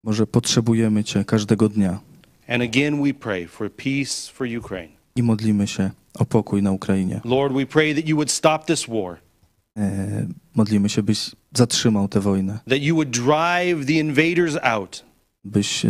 [0.05, 2.01] Może potrzebujemy Cię każdego dnia
[2.49, 4.93] And again, we pray for peace for Ukraine.
[5.17, 7.21] i modlimy się o pokój na Ukrainie.
[7.25, 9.17] Lord, we pray that you would stop this war,
[9.79, 15.05] E, Modlimy się, byś zatrzymał tę wojnę, that you would drive the invaders out,
[15.45, 15.89] byś e,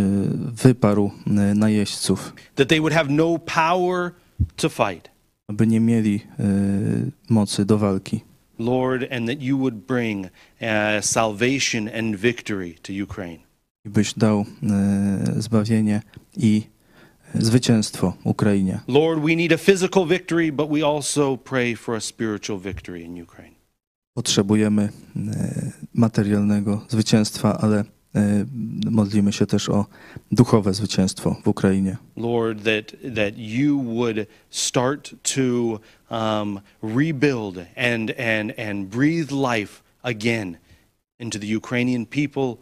[0.65, 4.11] wyparł e, najeźdźców, that they would have no power
[4.57, 5.11] to fight.
[5.49, 6.45] aby nie mieli e,
[7.31, 8.21] mocy do walki.
[8.59, 10.31] Lord, and that you would bring uh,
[11.01, 13.39] salvation and victory to Ukraine.
[13.85, 16.03] Byś dał e, zbawienie
[16.37, 16.63] i
[17.35, 18.81] zwycięstwo Ukrainie.
[18.89, 23.23] Lord, we need a physical victory, but we also pray for a spiritual victory in
[23.23, 23.55] Ukraine.
[24.15, 27.85] Potrzebujemy e, materialnego zwycięstwa, ale
[28.15, 28.45] e,
[28.91, 29.87] modlimy się też o
[30.33, 31.97] duchowe zwycięstwo w Ukrainie.
[32.17, 35.81] Lord, that, that you would start to
[36.11, 40.57] um, rebuild and, and, and breathe life again
[41.19, 42.57] into the Ukrainian people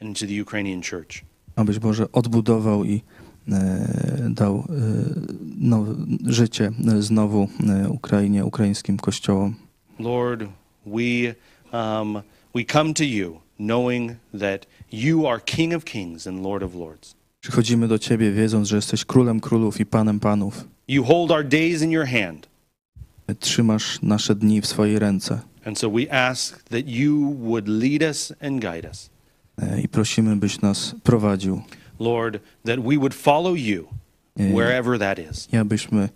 [0.00, 1.22] into the Ukrainian church.
[1.56, 3.02] Abyś Boże odbudował i
[3.48, 4.62] e, dał e,
[5.58, 5.94] nowe
[6.26, 7.48] życie e, znowu
[7.88, 9.54] Ukrainie, ukraińskim kościołom.
[9.98, 10.44] Lord,
[10.86, 11.34] we,
[11.72, 12.22] um,
[12.54, 17.14] we come to you knowing that you are King of kings and Lord of lords.
[17.40, 20.64] Przychodzimy do Ciebie wiedząc, że jesteś królem królów i panem panów.
[20.88, 22.48] You hold our days in your hand.
[23.40, 25.40] Trzymasz nasze dni w swojej ręce.
[25.64, 29.10] And so we ask that you would lead us and guide us.
[29.62, 31.62] E, I prosimy, byś nas prowadził,
[32.00, 33.88] Lord, that we would follow you
[34.40, 35.48] e, wherever that is.
[35.52, 36.08] i abyśmy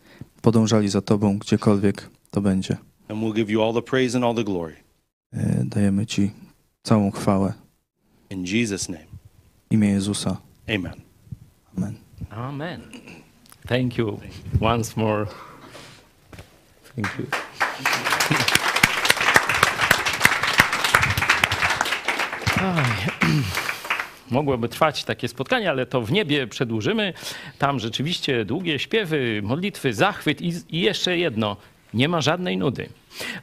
[0.43, 2.77] podążali za Tobą, gdziekolwiek to będzie.
[3.09, 4.77] And we'll give you all the praise and all the glory.
[5.33, 6.31] E, Dajemy Ci
[6.83, 7.53] całą chwałę.
[8.31, 9.05] In Jesus' name,
[9.71, 10.37] W imię Jezusa.
[10.69, 10.93] amen.
[11.77, 11.95] Amen.
[12.31, 12.81] Amen.
[13.67, 14.21] Thank you
[14.61, 15.27] once more.
[16.97, 17.27] Thank you.
[24.31, 27.13] Mogłoby trwać takie spotkanie, ale to w niebie przedłużymy.
[27.59, 31.57] Tam rzeczywiście długie śpiewy, modlitwy, zachwyt i, i jeszcze jedno.
[31.95, 32.89] Nie ma żadnej nudy.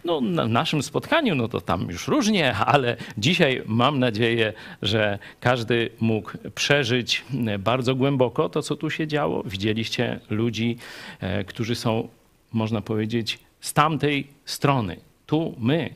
[0.05, 5.89] No, na naszym spotkaniu, no to tam już różnie, ale dzisiaj mam nadzieję, że każdy
[5.99, 7.25] mógł przeżyć
[7.59, 9.43] bardzo głęboko to, co tu się działo.
[9.45, 10.77] Widzieliście ludzi,
[11.19, 12.09] e, którzy są,
[12.53, 14.97] można powiedzieć, z tamtej strony.
[15.25, 15.93] Tu my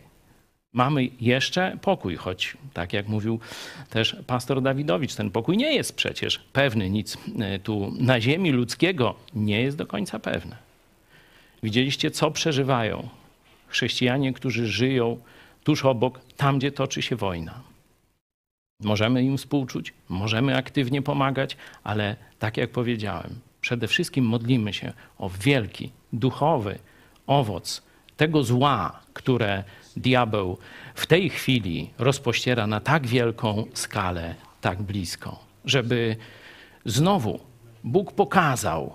[0.73, 3.39] mamy jeszcze pokój, choć tak jak mówił
[3.89, 6.89] też pastor Dawidowicz, ten pokój nie jest przecież pewny.
[6.89, 10.57] Nic e, tu na ziemi ludzkiego nie jest do końca pewne.
[11.63, 13.09] Widzieliście, co przeżywają
[13.67, 15.17] chrześcijanie, którzy żyją
[15.63, 17.61] tuż obok, tam gdzie toczy się wojna.
[18.79, 25.29] Możemy im współczuć, możemy aktywnie pomagać, ale tak jak powiedziałem, przede wszystkim modlimy się o
[25.29, 26.79] wielki, duchowy
[27.27, 27.81] owoc
[28.17, 29.63] tego zła, które
[29.97, 30.57] diabeł
[30.95, 36.15] w tej chwili rozpościera na tak wielką skalę, tak blisko, żeby
[36.85, 37.39] znowu
[37.83, 38.93] Bóg pokazał,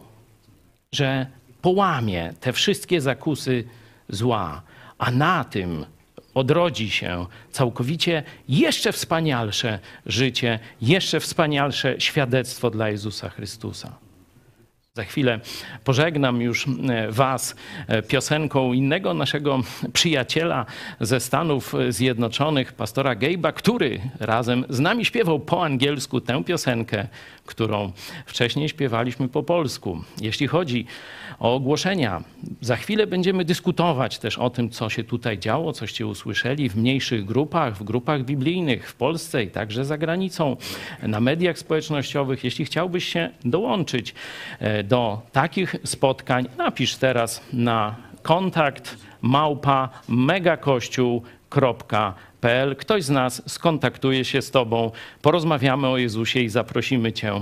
[0.93, 1.27] że
[1.63, 3.65] połamie te wszystkie zakusy
[4.09, 4.63] zła,
[4.99, 5.87] a na tym
[6.35, 14.08] odrodzi się całkowicie jeszcze wspanialsze życie, jeszcze wspanialsze świadectwo dla Jezusa Chrystusa.
[14.99, 15.41] Za chwilę
[15.85, 17.57] pożegnam już e, Was
[17.87, 19.61] e, piosenką innego naszego
[19.93, 20.67] przyjaciela
[21.01, 27.09] ze Stanów Zjednoczonych, pastora Gabe'a, który razem z nami śpiewał po angielsku tę piosenkę,
[27.49, 27.93] którą
[28.27, 30.03] wcześniej śpiewaliśmy po polsku.
[30.21, 30.87] Jeśli chodzi
[31.39, 32.23] o ogłoszenia,
[32.61, 37.25] za chwilę będziemy dyskutować też o tym, co się tutaj działo, coście usłyszeli w mniejszych
[37.25, 40.57] grupach, w grupach biblijnych w Polsce i także za granicą,
[41.03, 42.45] na mediach społecznościowych.
[42.45, 44.15] Jeśli chciałbyś się dołączyć
[44.59, 51.29] e, do takich spotkań, napisz teraz na kontakt małpa megakościół.pl.
[52.79, 54.91] Ktoś z nas skontaktuje się z Tobą,
[55.23, 57.33] porozmawiamy o Jezusie i zaprosimy Cię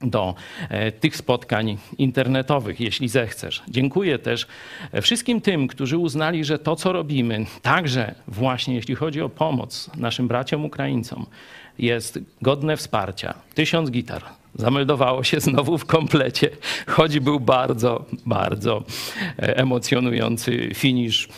[0.00, 0.34] do
[0.68, 3.62] e, tych spotkań internetowych, jeśli zechcesz.
[3.68, 4.46] Dziękuję też
[4.92, 9.90] e, wszystkim tym, którzy uznali, że to, co robimy, także właśnie jeśli chodzi o pomoc
[9.96, 11.26] naszym braciom Ukraińcom,
[11.78, 13.34] jest godne wsparcia.
[13.54, 14.22] Tysiąc gitar
[14.54, 16.50] zameldowało się znowu w komplecie,
[16.86, 18.84] choć był bardzo, bardzo
[19.38, 21.28] e, emocjonujący finisz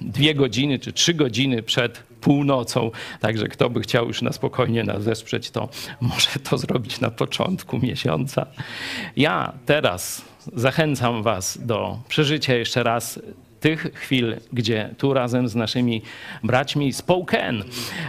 [0.00, 2.90] dwie godziny czy trzy godziny przed północą.
[3.20, 5.68] Także kto by chciał już na spokojnie nas wesprzeć, to
[6.00, 8.46] może to zrobić na początku miesiąca.
[9.16, 10.22] Ja teraz
[10.54, 13.20] zachęcam Was do przeżycia jeszcze raz
[13.66, 16.02] tych chwil, gdzie tu razem z naszymi
[16.44, 17.64] braćmi z Pouken,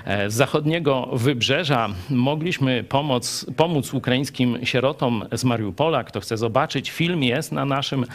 [0.05, 6.03] e, z zachodniego wybrzeża, mogliśmy pomóc, pomóc ukraińskim sierotom z Mariupola.
[6.03, 8.05] Kto chce zobaczyć, film jest na naszym,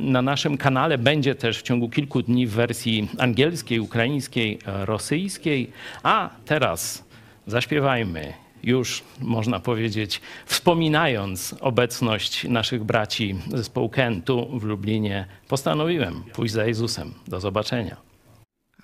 [0.00, 0.98] na naszym kanale.
[0.98, 5.70] Będzie też w ciągu kilku dni w wersji angielskiej, ukraińskiej, rosyjskiej.
[6.02, 7.04] A teraz
[7.46, 16.54] zaśpiewajmy już można powiedzieć, wspominając obecność naszych braci zespołu Ken tu w Lublinie, postanowiłem pójść
[16.54, 17.14] za Jezusem.
[17.28, 17.96] Do zobaczenia.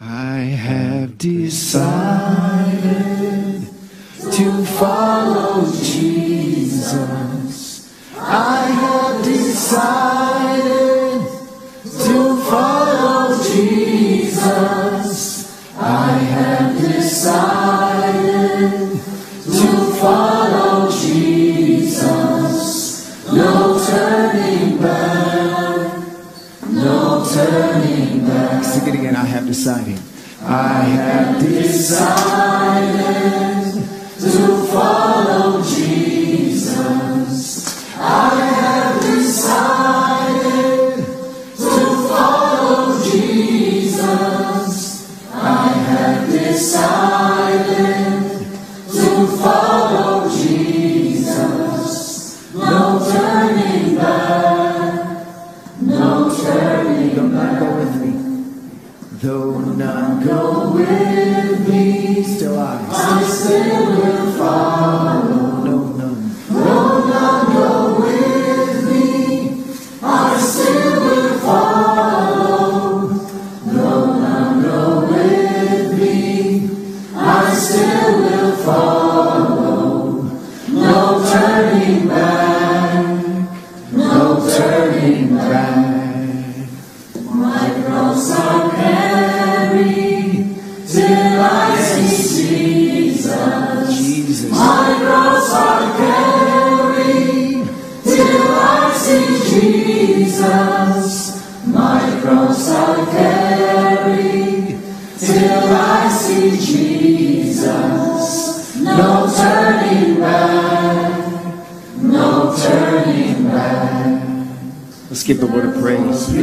[0.00, 1.82] I have decided
[4.20, 5.64] to follow
[5.94, 7.12] Jesus.
[8.18, 11.22] I have decided
[11.82, 15.22] to follow Jesus.
[15.78, 17.91] I have decided
[20.02, 22.10] follow Jesus.
[23.32, 26.02] No turning back.
[26.68, 28.64] No turning back.
[28.64, 29.14] Sing it again.
[29.14, 30.00] I have decided.
[30.42, 32.82] I have decided
[34.18, 37.46] to follow Jesus.
[37.96, 38.81] I have
[115.22, 116.34] Let's give the word of praise.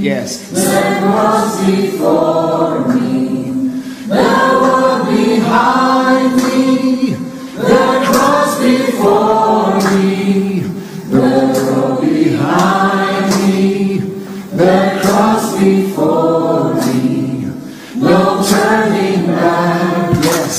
[0.00, 0.50] Yes.
[0.52, 3.50] There was before me.
[4.06, 7.14] There was behind me.
[7.56, 10.60] There was before me.
[11.10, 13.98] There was behind me.
[14.52, 17.50] There cross before me.
[17.96, 20.14] No turning back.
[20.22, 20.56] Yes.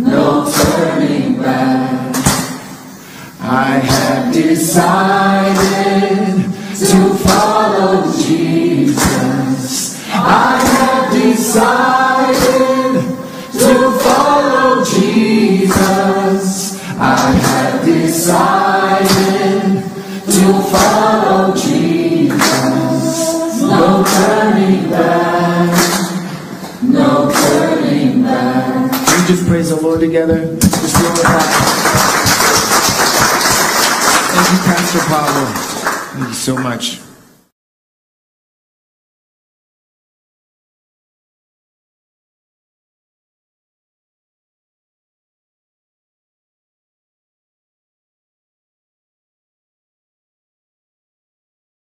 [0.00, 2.16] No turning back.
[3.40, 5.23] I have decided
[29.94, 30.56] Lord together?
[30.56, 31.38] Just glorify.
[34.34, 35.44] Thank you, Pastor Pablo.
[36.14, 37.13] Thank you so much.